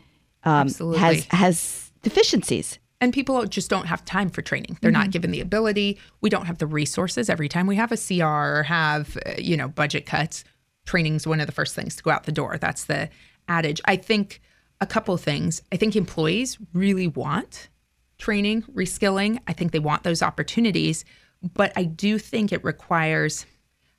um, 0.44 0.70
has 0.96 1.26
has 1.26 1.92
deficiencies. 2.02 2.80
And 3.02 3.12
people 3.12 3.46
just 3.48 3.70
don't 3.70 3.88
have 3.88 4.06
time 4.06 4.30
for 4.30 4.42
training. 4.42 4.78
They're 4.80 4.90
not 4.90 5.12
given 5.12 5.32
the 5.32 5.42
ability. 5.42 6.00
We 6.22 6.30
don't 6.30 6.46
have 6.46 6.60
the 6.60 6.68
resources. 6.68 7.30
Every 7.30 7.50
time 7.50 7.68
we 7.68 7.76
have 7.76 7.92
a 7.92 7.98
CR 7.98 8.24
or 8.24 8.64
have, 8.64 9.18
uh, 9.26 9.34
you 9.38 9.58
know, 9.58 9.68
budget 9.68 10.06
cuts, 10.06 10.46
training's 10.86 11.28
one 11.28 11.42
of 11.42 11.46
the 11.46 11.52
first 11.52 11.76
things 11.76 11.98
to 11.98 12.04
go 12.04 12.12
out 12.12 12.24
the 12.24 12.32
door. 12.32 12.58
That's 12.58 12.86
the 12.86 13.10
adage. 13.50 13.82
I 13.84 13.98
think 13.98 14.42
a 14.80 14.86
couple 14.86 15.14
of 15.14 15.20
things. 15.20 15.62
I 15.70 15.76
think 15.76 15.98
employees 15.98 16.58
really 16.74 17.08
want 17.08 17.68
training, 18.18 18.62
reskilling. 18.74 19.40
I 19.48 19.54
think 19.54 19.74
they 19.74 19.80
want 19.80 20.04
those 20.04 20.22
opportunities, 20.22 21.04
but 21.42 21.74
I 21.76 21.84
do 21.84 22.18
think 22.18 22.54
it 22.54 22.64
requires 22.64 23.46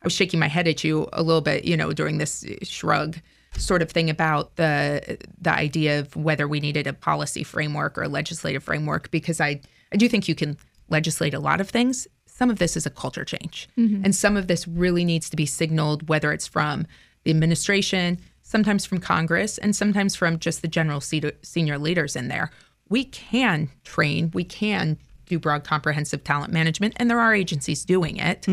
I 0.05 0.07
was 0.07 0.13
shaking 0.13 0.39
my 0.39 0.49
head 0.49 0.69
at 0.69 0.85
you 0.85 1.09
a 1.15 1.23
little 1.23 1.41
bit, 1.41 1.65
you 1.65 1.79
know, 1.79 1.93
during 1.93 2.19
this 2.19 2.45
shrug 2.63 3.17
sort 3.57 3.81
of 3.81 3.91
thing 3.91 4.11
about 4.11 4.57
the 4.57 5.17
the 5.41 5.53
idea 5.53 6.01
of 6.01 6.15
whether 6.15 6.47
we 6.47 6.61
needed 6.61 6.87
a 6.87 6.93
policy 6.93 7.43
framework 7.43 7.97
or 7.97 8.03
a 8.03 8.09
legislative 8.09 8.63
framework 8.63 9.11
because 9.11 9.41
I 9.41 9.61
I 9.93 9.97
do 9.97 10.09
think 10.09 10.29
you 10.29 10.35
can 10.35 10.59
legislate 10.91 11.33
a 11.33 11.39
lot 11.39 11.61
of 11.61 11.71
things. 11.71 12.07
Some 12.27 12.51
of 12.51 12.59
this 12.59 12.77
is 12.77 12.85
a 12.85 12.91
culture 12.91 13.25
change. 13.25 13.69
Mm-hmm. 13.79 14.05
And 14.05 14.15
some 14.15 14.37
of 14.37 14.47
this 14.47 14.69
really 14.69 15.05
needs 15.05 15.31
to 15.31 15.37
be 15.37 15.47
signaled 15.47 16.09
whether 16.09 16.33
it's 16.33 16.47
from 16.47 16.87
the 17.23 17.31
administration, 17.31 18.19
sometimes 18.43 18.85
from 18.85 18.99
Congress, 18.99 19.57
and 19.57 19.75
sometimes 19.75 20.15
from 20.15 20.39
just 20.39 20.61
the 20.61 20.69
general 20.69 21.01
senior 21.01 21.79
leaders 21.79 22.15
in 22.15 22.29
there. 22.29 22.51
We 22.91 23.05
can 23.05 23.71
train, 23.85 24.31
we 24.35 24.45
can 24.45 24.99
do 25.27 25.39
broad 25.39 25.65
comprehensive 25.65 26.25
talent 26.25 26.53
management, 26.53 26.95
and 26.97 27.11
there 27.11 27.21
are 27.21 27.35
agencies 27.35 27.85
doing 27.85 28.17
it. 28.17 28.47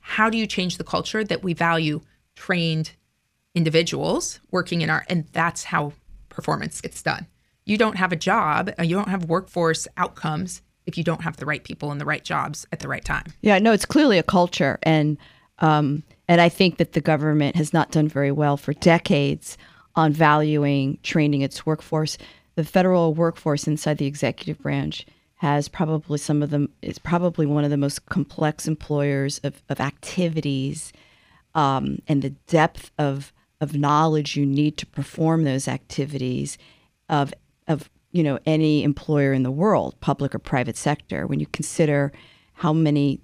How 0.00 0.30
do 0.30 0.38
you 0.38 0.46
change 0.46 0.78
the 0.78 0.84
culture 0.84 1.24
that 1.24 1.42
we 1.42 1.54
value 1.54 2.00
trained 2.34 2.92
individuals 3.54 4.38
working 4.50 4.82
in 4.82 4.90
our, 4.90 5.04
and 5.08 5.26
that's 5.32 5.64
how 5.64 5.92
performance 6.28 6.80
gets 6.80 7.02
done. 7.02 7.26
You 7.64 7.76
don't 7.78 7.96
have 7.96 8.12
a 8.12 8.16
job, 8.16 8.70
uh, 8.78 8.84
you 8.84 8.94
don't 8.94 9.08
have 9.08 9.24
workforce 9.24 9.88
outcomes 9.96 10.62
if 10.84 10.96
you 10.96 11.02
don't 11.02 11.22
have 11.22 11.38
the 11.38 11.46
right 11.46 11.64
people 11.64 11.90
in 11.90 11.98
the 11.98 12.04
right 12.04 12.22
jobs 12.22 12.66
at 12.70 12.78
the 12.78 12.86
right 12.86 13.04
time. 13.04 13.24
Yeah, 13.40 13.58
no, 13.58 13.72
it's 13.72 13.86
clearly 13.86 14.18
a 14.18 14.22
culture, 14.22 14.78
and 14.84 15.16
um, 15.58 16.04
and 16.28 16.40
I 16.40 16.48
think 16.48 16.76
that 16.76 16.92
the 16.92 17.00
government 17.00 17.56
has 17.56 17.72
not 17.72 17.90
done 17.90 18.06
very 18.06 18.30
well 18.30 18.56
for 18.56 18.74
decades 18.74 19.56
on 19.96 20.12
valuing 20.12 20.98
training 21.02 21.40
its 21.40 21.64
workforce. 21.64 22.18
The 22.56 22.64
federal 22.64 23.14
workforce 23.14 23.66
inside 23.66 23.98
the 23.98 24.06
executive 24.06 24.58
branch 24.62 25.06
has 25.36 25.68
probably 25.68 26.18
some 26.18 26.42
of 26.42 26.50
them 26.50 26.70
is 26.82 26.98
probably 26.98 27.46
one 27.46 27.64
of 27.64 27.70
the 27.70 27.76
most 27.76 28.06
complex 28.06 28.66
employers 28.66 29.38
of, 29.44 29.62
of 29.68 29.80
activities 29.80 30.92
um, 31.54 31.98
and 32.08 32.22
the 32.22 32.30
depth 32.30 32.90
of 32.98 33.32
of 33.60 33.74
knowledge 33.74 34.36
you 34.36 34.44
need 34.44 34.76
to 34.76 34.86
perform 34.86 35.44
those 35.44 35.66
activities 35.68 36.58
of 37.08 37.32
of 37.66 37.90
you 38.12 38.22
know 38.22 38.38
any 38.46 38.82
employer 38.82 39.32
in 39.32 39.42
the 39.42 39.50
world, 39.50 39.98
public 40.00 40.34
or 40.34 40.38
private 40.38 40.76
sector. 40.76 41.26
When 41.26 41.40
you 41.40 41.46
consider 41.46 42.12
how 42.54 42.72
many 42.72 43.20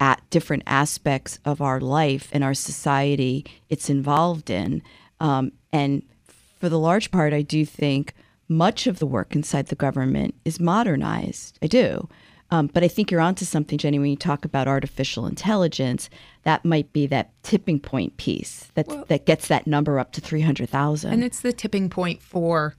at 0.00 0.22
different 0.30 0.64
aspects 0.66 1.38
of 1.44 1.60
our 1.60 1.80
life 1.80 2.28
and 2.32 2.42
our 2.42 2.54
society 2.54 3.44
it's 3.68 3.88
involved 3.88 4.50
in, 4.50 4.82
um, 5.20 5.52
and 5.72 6.02
for 6.26 6.68
the 6.68 6.78
large 6.78 7.10
part, 7.10 7.32
I 7.32 7.42
do 7.42 7.64
think 7.64 8.14
much 8.52 8.86
of 8.86 8.98
the 8.98 9.06
work 9.06 9.34
inside 9.34 9.66
the 9.66 9.74
government 9.74 10.34
is 10.44 10.60
modernized. 10.60 11.58
I 11.62 11.66
do. 11.66 12.08
Um, 12.50 12.66
but 12.66 12.84
I 12.84 12.88
think 12.88 13.10
you're 13.10 13.20
onto 13.20 13.46
something, 13.46 13.78
Jenny, 13.78 13.98
when 13.98 14.10
you 14.10 14.16
talk 14.16 14.44
about 14.44 14.68
artificial 14.68 15.26
intelligence. 15.26 16.10
That 16.42 16.66
might 16.66 16.92
be 16.92 17.06
that 17.06 17.32
tipping 17.42 17.80
point 17.80 18.18
piece 18.18 18.70
that 18.74 19.08
that 19.08 19.24
gets 19.24 19.48
that 19.48 19.66
number 19.66 19.98
up 19.98 20.12
to 20.12 20.20
three 20.20 20.42
hundred 20.42 20.68
thousand. 20.68 21.14
And 21.14 21.24
it's 21.24 21.40
the 21.40 21.54
tipping 21.54 21.88
point 21.88 22.20
for 22.20 22.74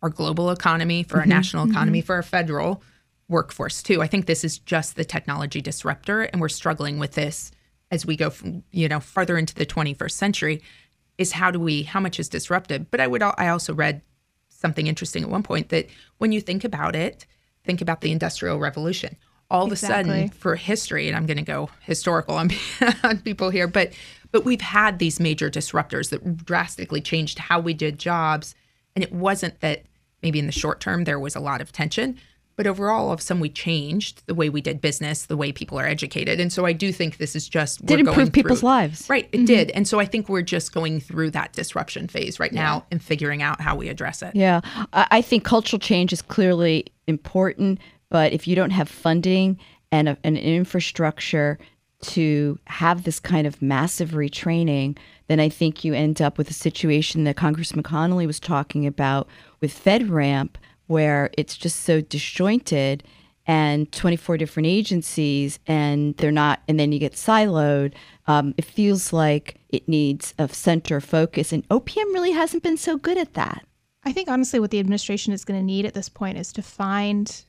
our 0.00 0.08
global 0.08 0.50
economy, 0.50 1.02
for 1.02 1.18
our 1.18 1.26
national 1.26 1.68
economy, 1.70 2.00
for 2.00 2.14
our 2.14 2.22
federal 2.22 2.82
workforce 3.28 3.82
too. 3.82 4.00
I 4.00 4.06
think 4.06 4.24
this 4.24 4.44
is 4.44 4.58
just 4.58 4.96
the 4.96 5.04
technology 5.04 5.60
disruptor, 5.60 6.22
and 6.22 6.40
we're 6.40 6.48
struggling 6.48 6.98
with 6.98 7.12
this 7.12 7.50
as 7.90 8.06
we 8.06 8.16
go, 8.16 8.30
from, 8.30 8.62
you 8.72 8.88
know, 8.88 9.00
farther 9.00 9.36
into 9.36 9.54
the 9.54 9.66
21st 9.66 10.10
century. 10.10 10.62
Is 11.18 11.32
how 11.32 11.50
do 11.50 11.58
we? 11.60 11.82
How 11.82 12.00
much 12.00 12.18
is 12.18 12.28
disrupted? 12.28 12.90
But 12.90 13.00
I 13.00 13.06
would. 13.06 13.22
I 13.22 13.48
also 13.48 13.74
read 13.74 14.02
something 14.58 14.86
interesting 14.86 15.22
at 15.22 15.28
one 15.28 15.42
point 15.42 15.68
that 15.70 15.86
when 16.18 16.32
you 16.32 16.40
think 16.40 16.64
about 16.64 16.96
it, 16.96 17.26
think 17.64 17.80
about 17.80 18.00
the 18.00 18.12
Industrial 18.12 18.58
Revolution. 18.58 19.16
All 19.48 19.66
of 19.66 19.72
a 19.72 19.76
sudden, 19.76 20.28
for 20.30 20.56
history, 20.56 21.06
and 21.06 21.16
I'm 21.16 21.24
going 21.24 21.36
to 21.36 21.42
go 21.42 21.70
historical 21.82 22.34
on, 22.34 22.50
on 23.04 23.18
people 23.18 23.50
here, 23.50 23.68
but 23.68 23.92
but 24.32 24.44
we've 24.44 24.60
had 24.60 24.98
these 24.98 25.20
major 25.20 25.48
disruptors 25.48 26.10
that 26.10 26.44
drastically 26.44 27.00
changed 27.00 27.38
how 27.38 27.60
we 27.60 27.72
did 27.72 27.98
jobs, 27.98 28.54
and 28.94 29.04
it 29.04 29.12
wasn't 29.12 29.60
that 29.60 29.84
maybe 30.20 30.38
in 30.40 30.46
the 30.46 30.52
short 30.52 30.80
term 30.80 31.04
there 31.04 31.20
was 31.20 31.36
a 31.36 31.40
lot 31.40 31.60
of 31.60 31.70
tension, 31.70 32.18
But 32.56 32.66
overall, 32.66 33.08
all 33.08 33.12
of 33.12 33.20
a 33.20 33.22
sudden, 33.22 33.40
we 33.40 33.50
changed 33.50 34.26
the 34.26 34.34
way 34.34 34.48
we 34.48 34.62
did 34.62 34.80
business, 34.80 35.26
the 35.26 35.36
way 35.36 35.52
people 35.52 35.78
are 35.78 35.86
educated. 35.86 36.40
And 36.40 36.50
so 36.50 36.64
I 36.64 36.72
do 36.72 36.90
think 36.90 37.18
this 37.18 37.36
is 37.36 37.48
just 37.48 37.84
did 37.84 37.96
we're 37.96 38.00
improve 38.00 38.16
going 38.16 38.30
people's 38.30 38.60
through- 38.60 38.68
lives. 38.68 39.08
Right, 39.10 39.28
it 39.30 39.36
mm-hmm. 39.36 39.44
did. 39.44 39.70
And 39.72 39.86
so 39.86 40.00
I 40.00 40.06
think 40.06 40.28
we're 40.28 40.42
just 40.42 40.72
going 40.72 41.00
through 41.00 41.32
that 41.32 41.52
disruption 41.52 42.08
phase 42.08 42.40
right 42.40 42.52
now 42.52 42.86
and 42.90 43.02
figuring 43.02 43.42
out 43.42 43.60
how 43.60 43.76
we 43.76 43.90
address 43.90 44.22
it. 44.22 44.34
Yeah, 44.34 44.62
I, 44.94 45.06
I 45.10 45.22
think 45.22 45.44
cultural 45.44 45.78
change 45.78 46.12
is 46.14 46.22
clearly 46.22 46.86
important, 47.06 47.78
but 48.08 48.32
if 48.32 48.48
you 48.48 48.56
don't 48.56 48.70
have 48.70 48.88
funding 48.88 49.58
and 49.92 50.08
a, 50.08 50.18
an 50.24 50.36
infrastructure 50.36 51.58
to 52.02 52.58
have 52.66 53.04
this 53.04 53.20
kind 53.20 53.46
of 53.46 53.60
massive 53.60 54.10
retraining, 54.10 54.96
then 55.28 55.40
I 55.40 55.48
think 55.48 55.84
you 55.84 55.92
end 55.94 56.22
up 56.22 56.38
with 56.38 56.50
a 56.50 56.54
situation 56.54 57.24
that 57.24 57.36
Congressman 57.36 57.82
Connolly 57.82 58.26
was 58.26 58.40
talking 58.40 58.86
about 58.86 59.28
with 59.60 59.72
FedRAMP, 59.72 60.50
where 60.86 61.30
it's 61.36 61.56
just 61.56 61.82
so 61.82 62.00
disjointed 62.00 63.02
and 63.46 63.90
24 63.92 64.38
different 64.38 64.66
agencies, 64.66 65.60
and 65.66 66.16
they're 66.16 66.32
not, 66.32 66.62
and 66.66 66.80
then 66.80 66.90
you 66.90 66.98
get 66.98 67.12
siloed. 67.12 67.94
Um, 68.26 68.54
it 68.56 68.64
feels 68.64 69.12
like 69.12 69.60
it 69.68 69.88
needs 69.88 70.34
a 70.38 70.48
center 70.48 71.00
focus, 71.00 71.52
and 71.52 71.66
OPM 71.68 72.12
really 72.12 72.32
hasn't 72.32 72.64
been 72.64 72.76
so 72.76 72.96
good 72.96 73.16
at 73.16 73.34
that. 73.34 73.64
I 74.04 74.12
think 74.12 74.28
honestly, 74.28 74.58
what 74.58 74.70
the 74.70 74.80
administration 74.80 75.32
is 75.32 75.44
going 75.44 75.60
to 75.60 75.64
need 75.64 75.84
at 75.84 75.94
this 75.94 76.08
point 76.08 76.38
is 76.38 76.52
to 76.54 76.62
find 76.62 77.44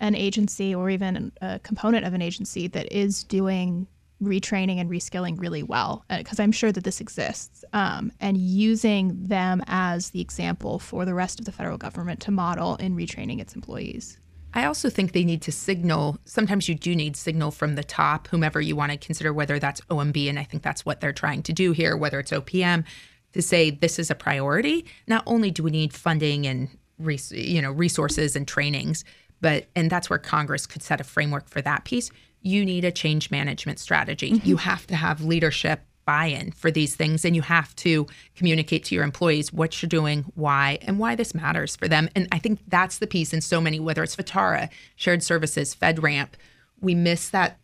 an 0.00 0.14
agency 0.14 0.74
or 0.74 0.90
even 0.90 1.32
a 1.40 1.58
component 1.60 2.06
of 2.06 2.14
an 2.14 2.22
agency 2.22 2.66
that 2.68 2.90
is 2.92 3.24
doing 3.24 3.86
retraining 4.22 4.80
and 4.80 4.90
reskilling 4.90 5.38
really 5.40 5.62
well, 5.62 6.04
because 6.08 6.40
I'm 6.40 6.52
sure 6.52 6.72
that 6.72 6.84
this 6.84 7.00
exists, 7.00 7.64
um, 7.72 8.12
and 8.20 8.36
using 8.36 9.16
them 9.26 9.62
as 9.66 10.10
the 10.10 10.20
example 10.20 10.78
for 10.78 11.04
the 11.04 11.14
rest 11.14 11.38
of 11.38 11.46
the 11.46 11.52
federal 11.52 11.78
government 11.78 12.20
to 12.20 12.30
model 12.30 12.76
in 12.76 12.96
retraining 12.96 13.40
its 13.40 13.54
employees. 13.54 14.18
I 14.54 14.64
also 14.64 14.88
think 14.88 15.12
they 15.12 15.24
need 15.24 15.42
to 15.42 15.52
signal. 15.52 16.18
Sometimes 16.24 16.68
you 16.68 16.74
do 16.74 16.96
need 16.96 17.16
signal 17.16 17.50
from 17.50 17.74
the 17.74 17.84
top, 17.84 18.28
whomever 18.28 18.60
you 18.60 18.74
want 18.74 18.92
to 18.92 18.98
consider, 18.98 19.32
whether 19.32 19.58
that's 19.58 19.80
OMB, 19.82 20.28
and 20.28 20.38
I 20.38 20.44
think 20.44 20.62
that's 20.62 20.86
what 20.86 21.00
they're 21.00 21.12
trying 21.12 21.42
to 21.44 21.52
do 21.52 21.72
here, 21.72 21.96
whether 21.96 22.18
it's 22.18 22.32
OPM, 22.32 22.84
to 23.34 23.42
say 23.42 23.70
this 23.70 23.98
is 23.98 24.10
a 24.10 24.14
priority. 24.14 24.86
Not 25.06 25.22
only 25.26 25.50
do 25.50 25.62
we 25.62 25.70
need 25.70 25.92
funding 25.92 26.46
and 26.46 26.68
res- 26.98 27.30
you 27.30 27.60
know 27.60 27.70
resources 27.70 28.34
and 28.36 28.48
trainings, 28.48 29.04
but 29.40 29.66
and 29.76 29.90
that's 29.90 30.08
where 30.08 30.18
Congress 30.18 30.66
could 30.66 30.82
set 30.82 31.00
a 31.00 31.04
framework 31.04 31.48
for 31.48 31.60
that 31.62 31.84
piece. 31.84 32.10
You 32.42 32.64
need 32.64 32.84
a 32.84 32.92
change 32.92 33.30
management 33.30 33.78
strategy. 33.78 34.32
Mm-hmm. 34.32 34.48
You 34.48 34.56
have 34.58 34.86
to 34.88 34.96
have 34.96 35.22
leadership 35.22 35.82
buy-in 36.04 36.52
for 36.52 36.70
these 36.70 36.96
things 36.96 37.22
and 37.26 37.36
you 37.36 37.42
have 37.42 37.76
to 37.76 38.06
communicate 38.34 38.82
to 38.82 38.94
your 38.94 39.04
employees 39.04 39.52
what 39.52 39.82
you're 39.82 39.88
doing 39.88 40.24
why 40.36 40.78
and 40.82 40.98
why 40.98 41.14
this 41.14 41.34
matters 41.34 41.76
for 41.76 41.86
them. 41.86 42.08
And 42.16 42.26
i 42.32 42.38
think 42.38 42.60
that's 42.66 42.96
the 42.96 43.06
piece 43.06 43.34
in 43.34 43.42
so 43.42 43.60
many 43.60 43.78
whether 43.78 44.02
it's 44.02 44.16
FITARA 44.16 44.70
shared 44.96 45.22
services 45.22 45.74
fedramp 45.74 46.34
we 46.80 46.94
miss 46.94 47.28
that 47.28 47.58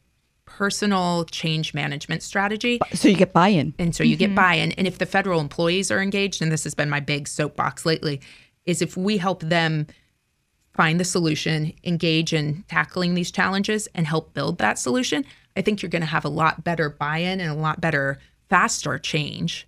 personal 0.47 1.25
change 1.25 1.75
management 1.75 2.23
strategy. 2.23 2.79
So 2.93 3.09
you 3.09 3.17
get 3.17 3.33
buy-in. 3.33 3.75
and 3.79 3.95
so 3.95 4.05
you 4.05 4.17
get 4.17 4.27
mm-hmm. 4.27 4.37
buy-in. 4.37 4.73
And 4.73 4.87
if 4.87 4.99
the 4.99 5.07
federal 5.07 5.41
employees 5.41 5.91
are 5.91 6.01
engaged 6.01 6.43
and 6.43 6.53
this 6.53 6.65
has 6.65 6.75
been 6.75 6.91
my 6.91 7.01
big 7.01 7.27
soapbox 7.27 7.87
lately 7.87 8.21
is 8.67 8.83
if 8.83 8.97
we 8.97 9.19
help 9.19 9.41
them 9.41 9.87
find 10.75 10.99
the 11.01 11.05
solution 11.05 11.73
engage 11.85 12.33
in 12.33 12.65
tackling 12.69 13.15
these 13.15 13.31
challenges 13.31 13.89
and 13.95 14.07
help 14.07 14.35
build 14.35 14.59
that 14.59 14.79
solution 14.79 15.25
i 15.57 15.63
think 15.63 15.83
you're 15.83 15.91
going 15.91 16.03
to 16.03 16.07
have 16.07 16.25
a 16.25 16.29
lot 16.29 16.65
better 16.65 16.91
buy-in 16.91 17.41
and 17.41 17.51
a 17.51 17.55
lot 17.55 17.81
better 17.81 18.19
faster 18.49 18.99
change 18.99 19.67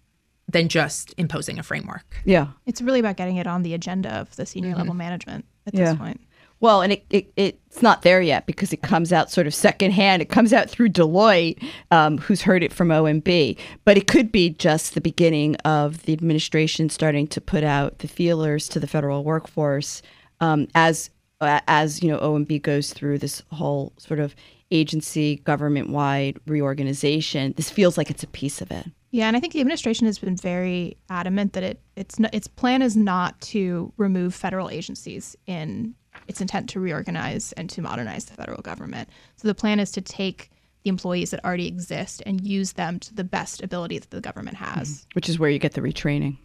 than 0.49 0.69
just 0.69 1.13
imposing 1.17 1.59
a 1.59 1.63
framework 1.63 2.05
Yeah. 2.25 2.49
It's 2.67 2.81
really 2.81 3.01
about 3.01 3.17
getting 3.17 3.37
it 3.37 3.47
on 3.47 3.63
the 3.63 3.75
agenda 3.75 4.11
of 4.15 4.35
the 4.37 4.47
senior 4.47 4.77
level 4.77 4.95
management 4.95 5.45
at 5.67 5.75
Yeah. 5.75 5.91
this 5.91 5.99
point. 5.99 6.21
Well, 6.61 6.81
and 6.83 6.93
it, 6.93 7.05
it, 7.11 7.33
it's 7.37 7.83
not 7.83 8.01
there 8.03 8.23
yet 8.23 8.47
because 8.47 8.73
it 8.73 8.81
comes 8.81 9.13
out 9.13 9.31
sort 9.31 9.47
of 9.47 9.55
secondhand. 9.55 10.23
It 10.23 10.31
comes 10.31 10.53
out 10.55 10.71
through 10.71 10.89
Deloitte, 10.91 11.63
um, 11.91 12.17
who's 12.17 12.41
heard 12.43 12.63
it 12.63 12.73
from 12.73 12.89
OMB. 12.89 13.59
But 13.85 13.99
it 13.99 14.07
could 14.07 14.33
be 14.33 14.51
just 14.51 14.95
the 14.95 15.01
beginning 15.03 15.57
of 15.67 16.05
the 16.05 16.13
administration 16.15 16.89
starting 16.89 17.27
to 17.29 17.41
put 17.43 17.63
out 17.63 17.99
the 17.99 18.09
feelers 18.09 18.69
to 18.71 18.81
the 18.81 18.87
federal 18.87 19.23
workforce 19.23 20.01
um, 20.41 20.69
as 20.75 21.11
as 21.41 22.03
you 22.03 22.09
know 22.11 22.19
OMB 22.19 22.63
goes 22.63 22.93
through 22.93 23.19
this 23.19 23.43
whole 23.53 23.93
sort 23.99 24.21
of 24.21 24.35
agency 24.71 25.37
government 25.45 25.91
wide 25.91 26.39
reorganization. 26.47 27.55
This 27.57 27.71
feels 27.71 27.97
like 27.97 28.11
it's 28.11 28.23
a 28.23 28.27
piece 28.29 28.61
of 28.61 28.71
it. 28.71 28.87
Yeah, 29.13 29.29
and 29.29 29.37
I 29.37 29.41
think 29.41 29.53
the 29.53 29.61
administration 29.61 30.07
has 30.07 30.19
been 30.19 30.37
very 30.37 30.97
adamant 31.09 31.53
that 31.55 31.63
it 31.63 31.81
its 31.97 32.19
n- 32.19 32.31
its 32.33 32.49
plan 32.49 32.83
is 32.83 32.97
not 32.97 33.41
to 33.43 33.93
remove 33.97 34.35
federal 34.35 34.69
agencies 34.71 35.37
in 35.47 35.95
its 36.29 36.41
intent 36.41 36.69
to 36.71 36.81
reorganize 36.81 37.53
and 37.53 37.69
to 37.71 37.83
modernize 37.83 38.25
the 38.25 38.35
federal 38.35 38.63
government. 38.63 39.09
So 39.37 39.47
the 39.49 39.55
plan 39.55 39.79
is 39.81 39.91
to 39.93 40.01
take 40.01 40.51
the 40.83 40.89
employees 40.91 41.31
that 41.31 41.45
already 41.45 41.67
exist 41.67 42.23
and 42.27 42.41
use 42.47 42.73
them 42.73 42.99
to 43.01 43.15
the 43.15 43.25
best 43.25 43.63
ability 43.63 43.99
that 43.99 44.11
the 44.11 44.21
government 44.21 44.57
has. 44.57 45.07
which 45.15 45.29
is 45.29 45.39
where 45.39 45.51
you 45.51 45.59
get 45.59 45.73
the 45.73 45.81
retraining. 45.81 46.37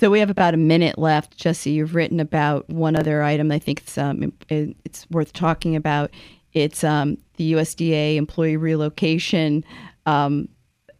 So 0.00 0.10
we 0.10 0.18
have 0.20 0.30
about 0.30 0.54
a 0.54 0.56
minute 0.56 0.98
left. 0.98 1.36
Jessie, 1.36 1.72
you've 1.72 1.94
written 1.94 2.20
about 2.20 2.66
one 2.70 2.96
other 2.96 3.22
item. 3.22 3.52
I 3.52 3.58
think 3.58 3.80
it's 3.80 3.98
um, 3.98 4.32
it- 4.48 4.74
it's 4.86 5.06
worth 5.10 5.34
talking 5.34 5.76
about. 5.76 6.10
It's 6.54 6.82
um, 6.82 7.18
the 7.36 7.52
USDA 7.52 8.16
employee 8.16 8.56
relocation 8.56 9.62
um, 10.06 10.48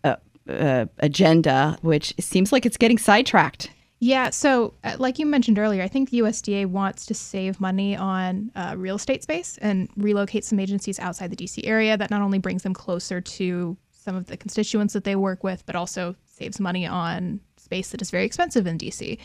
uh, 0.05 0.17
uh, 0.47 0.85
agenda, 0.99 1.79
which 1.81 2.13
seems 2.21 2.53
like 2.53 2.67
it's 2.67 2.77
getting 2.77 2.99
sidetracked. 2.99 3.71
Yeah, 4.01 4.29
so 4.31 4.75
uh, 4.85 4.97
like 4.99 5.19
you 5.19 5.25
mentioned 5.25 5.59
earlier, 5.59 5.83
I 5.83 5.89
think 5.89 6.11
the 6.11 6.19
USDA 6.19 6.67
wants 6.67 7.07
to 7.07 7.15
save 7.15 7.59
money 7.59 7.97
on 7.97 8.53
uh, 8.55 8.75
real 8.77 8.97
estate 8.97 9.23
space 9.23 9.59
and 9.63 9.89
relocate 9.97 10.45
some 10.45 10.61
agencies 10.61 10.99
outside 10.99 11.31
the 11.31 11.37
DC 11.37 11.63
area. 11.65 11.97
That 11.97 12.11
not 12.11 12.21
only 12.21 12.39
brings 12.39 12.65
them 12.65 12.75
closer 12.75 13.23
to 13.23 13.79
some 13.91 14.15
of 14.15 14.27
the 14.27 14.37
constituents 14.37 14.93
that 14.93 15.05
they 15.05 15.17
work 15.17 15.43
with, 15.43 15.65
but 15.65 15.75
also 15.75 16.17
saves 16.27 16.61
money 16.61 16.87
on 16.87 17.41
space 17.71 17.91
that 17.91 18.03
is 18.03 18.11
very 18.11 18.25
expensive 18.25 18.67
in 18.67 18.77
DC. 18.77 19.17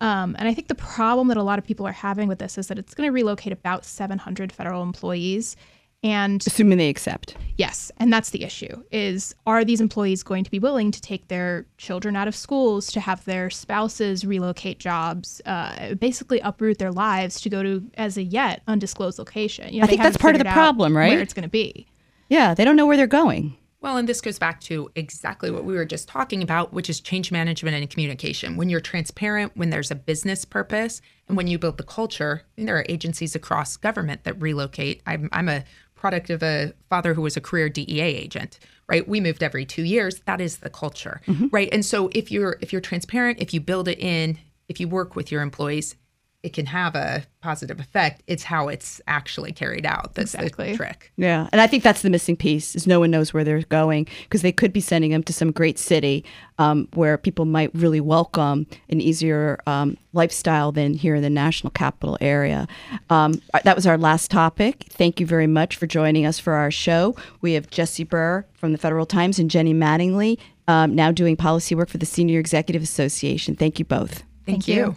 Um, 0.00 0.34
and 0.38 0.48
I 0.48 0.54
think 0.54 0.68
the 0.68 0.74
problem 0.74 1.28
that 1.28 1.36
a 1.36 1.42
lot 1.42 1.58
of 1.58 1.64
people 1.66 1.86
are 1.86 1.92
having 1.92 2.26
with 2.28 2.38
this 2.38 2.56
is 2.56 2.68
that 2.68 2.78
it's 2.78 2.94
going 2.94 3.06
to 3.06 3.12
relocate 3.12 3.52
about 3.52 3.84
700 3.84 4.50
federal 4.50 4.82
employees. 4.82 5.56
And 6.02 6.42
Assuming 6.46 6.78
they 6.78 6.88
accept. 6.88 7.36
Yes, 7.58 7.92
and 7.98 8.10
that's 8.10 8.30
the 8.30 8.42
issue 8.42 8.82
is 8.90 9.34
are 9.46 9.66
these 9.66 9.82
employees 9.82 10.22
going 10.22 10.44
to 10.44 10.50
be 10.50 10.58
willing 10.58 10.90
to 10.92 11.00
take 11.02 11.28
their 11.28 11.66
children 11.76 12.16
out 12.16 12.26
of 12.26 12.34
schools 12.34 12.90
to 12.92 13.00
have 13.00 13.22
their 13.26 13.50
spouses 13.50 14.24
relocate 14.24 14.78
jobs, 14.78 15.42
uh, 15.44 15.94
basically 15.96 16.40
uproot 16.40 16.78
their 16.78 16.90
lives 16.90 17.38
to 17.42 17.50
go 17.50 17.62
to 17.62 17.82
as 17.98 18.16
a 18.16 18.22
yet 18.22 18.62
undisclosed 18.66 19.18
location? 19.18 19.74
You 19.74 19.80
know, 19.80 19.84
I 19.84 19.88
think 19.88 20.00
that's 20.00 20.16
part 20.16 20.34
of 20.34 20.38
the 20.38 20.50
problem, 20.50 20.96
right? 20.96 21.10
Where 21.10 21.20
it's 21.20 21.34
going 21.34 21.42
to 21.42 21.50
be. 21.50 21.86
Yeah, 22.30 22.54
they 22.54 22.64
don't 22.64 22.76
know 22.76 22.86
where 22.86 22.96
they're 22.96 23.06
going. 23.06 23.58
Well, 23.80 23.96
and 23.96 24.06
this 24.06 24.20
goes 24.20 24.38
back 24.38 24.60
to 24.62 24.90
exactly 24.94 25.50
what 25.50 25.64
we 25.64 25.74
were 25.74 25.86
just 25.86 26.06
talking 26.06 26.42
about, 26.42 26.72
which 26.72 26.90
is 26.90 27.00
change 27.00 27.32
management 27.32 27.76
and 27.76 27.88
communication. 27.88 28.56
When 28.56 28.68
you're 28.68 28.80
transparent, 28.80 29.56
when 29.56 29.70
there's 29.70 29.90
a 29.90 29.94
business 29.94 30.44
purpose, 30.44 31.00
and 31.28 31.36
when 31.36 31.46
you 31.46 31.58
build 31.58 31.78
the 31.78 31.82
culture, 31.82 32.42
and 32.58 32.68
there 32.68 32.76
are 32.76 32.84
agencies 32.90 33.34
across 33.34 33.78
government 33.78 34.24
that 34.24 34.40
relocate. 34.40 35.00
I'm, 35.06 35.30
I'm 35.32 35.48
a 35.48 35.64
product 35.94 36.28
of 36.28 36.42
a 36.42 36.72
father 36.90 37.14
who 37.14 37.22
was 37.22 37.36
a 37.36 37.40
career 37.40 37.68
DEA 37.68 38.00
agent, 38.00 38.58
right? 38.86 39.06
We 39.08 39.20
moved 39.20 39.42
every 39.42 39.64
two 39.64 39.84
years. 39.84 40.20
That 40.20 40.40
is 40.40 40.58
the 40.58 40.70
culture, 40.70 41.22
mm-hmm. 41.26 41.46
right? 41.50 41.68
And 41.72 41.84
so 41.84 42.10
if 42.12 42.30
you're 42.30 42.58
if 42.60 42.72
you're 42.72 42.80
transparent, 42.80 43.40
if 43.40 43.54
you 43.54 43.60
build 43.60 43.88
it 43.88 43.98
in, 43.98 44.38
if 44.68 44.80
you 44.80 44.88
work 44.88 45.14
with 45.14 45.30
your 45.30 45.42
employees, 45.42 45.96
it 46.42 46.54
can 46.54 46.66
have 46.66 46.94
a 46.94 47.24
positive 47.42 47.80
effect. 47.80 48.22
It's 48.26 48.44
how 48.44 48.68
it's 48.68 49.00
actually 49.06 49.52
carried 49.52 49.84
out. 49.84 50.14
That's 50.14 50.34
Exactly. 50.34 50.70
the 50.70 50.76
trick. 50.76 51.12
Yeah, 51.16 51.48
and 51.52 51.60
I 51.60 51.66
think 51.66 51.82
that's 51.82 52.00
the 52.00 52.08
missing 52.08 52.36
piece 52.36 52.74
is 52.74 52.86
no 52.86 52.98
one 53.00 53.10
knows 53.10 53.34
where 53.34 53.44
they're 53.44 53.60
going 53.62 54.08
because 54.22 54.40
they 54.40 54.52
could 54.52 54.72
be 54.72 54.80
sending 54.80 55.10
them 55.10 55.22
to 55.24 55.32
some 55.34 55.52
great 55.52 55.78
city 55.78 56.24
um, 56.58 56.88
where 56.94 57.18
people 57.18 57.44
might 57.44 57.70
really 57.74 58.00
welcome 58.00 58.66
an 58.88 59.00
easier 59.02 59.58
um, 59.66 59.98
lifestyle 60.14 60.72
than 60.72 60.94
here 60.94 61.14
in 61.14 61.22
the 61.22 61.30
national 61.30 61.70
capital 61.72 62.16
area. 62.22 62.66
Um, 63.10 63.42
that 63.64 63.76
was 63.76 63.86
our 63.86 63.98
last 63.98 64.30
topic. 64.30 64.86
Thank 64.88 65.20
you 65.20 65.26
very 65.26 65.46
much 65.46 65.76
for 65.76 65.86
joining 65.86 66.24
us 66.24 66.38
for 66.38 66.54
our 66.54 66.70
show. 66.70 67.16
We 67.42 67.52
have 67.52 67.68
Jessie 67.70 68.04
Bur 68.04 68.46
from 68.54 68.72
the 68.72 68.78
Federal 68.78 69.04
Times 69.04 69.38
and 69.38 69.50
Jenny 69.50 69.74
Mattingley 69.74 70.38
um, 70.68 70.94
now 70.94 71.10
doing 71.10 71.36
policy 71.36 71.74
work 71.74 71.88
for 71.90 71.98
the 71.98 72.06
Senior 72.06 72.40
Executive 72.40 72.82
Association. 72.82 73.56
Thank 73.56 73.78
you 73.78 73.84
both. 73.84 74.20
Thank, 74.46 74.64
Thank 74.64 74.68
you. 74.68 74.74
you. 74.74 74.96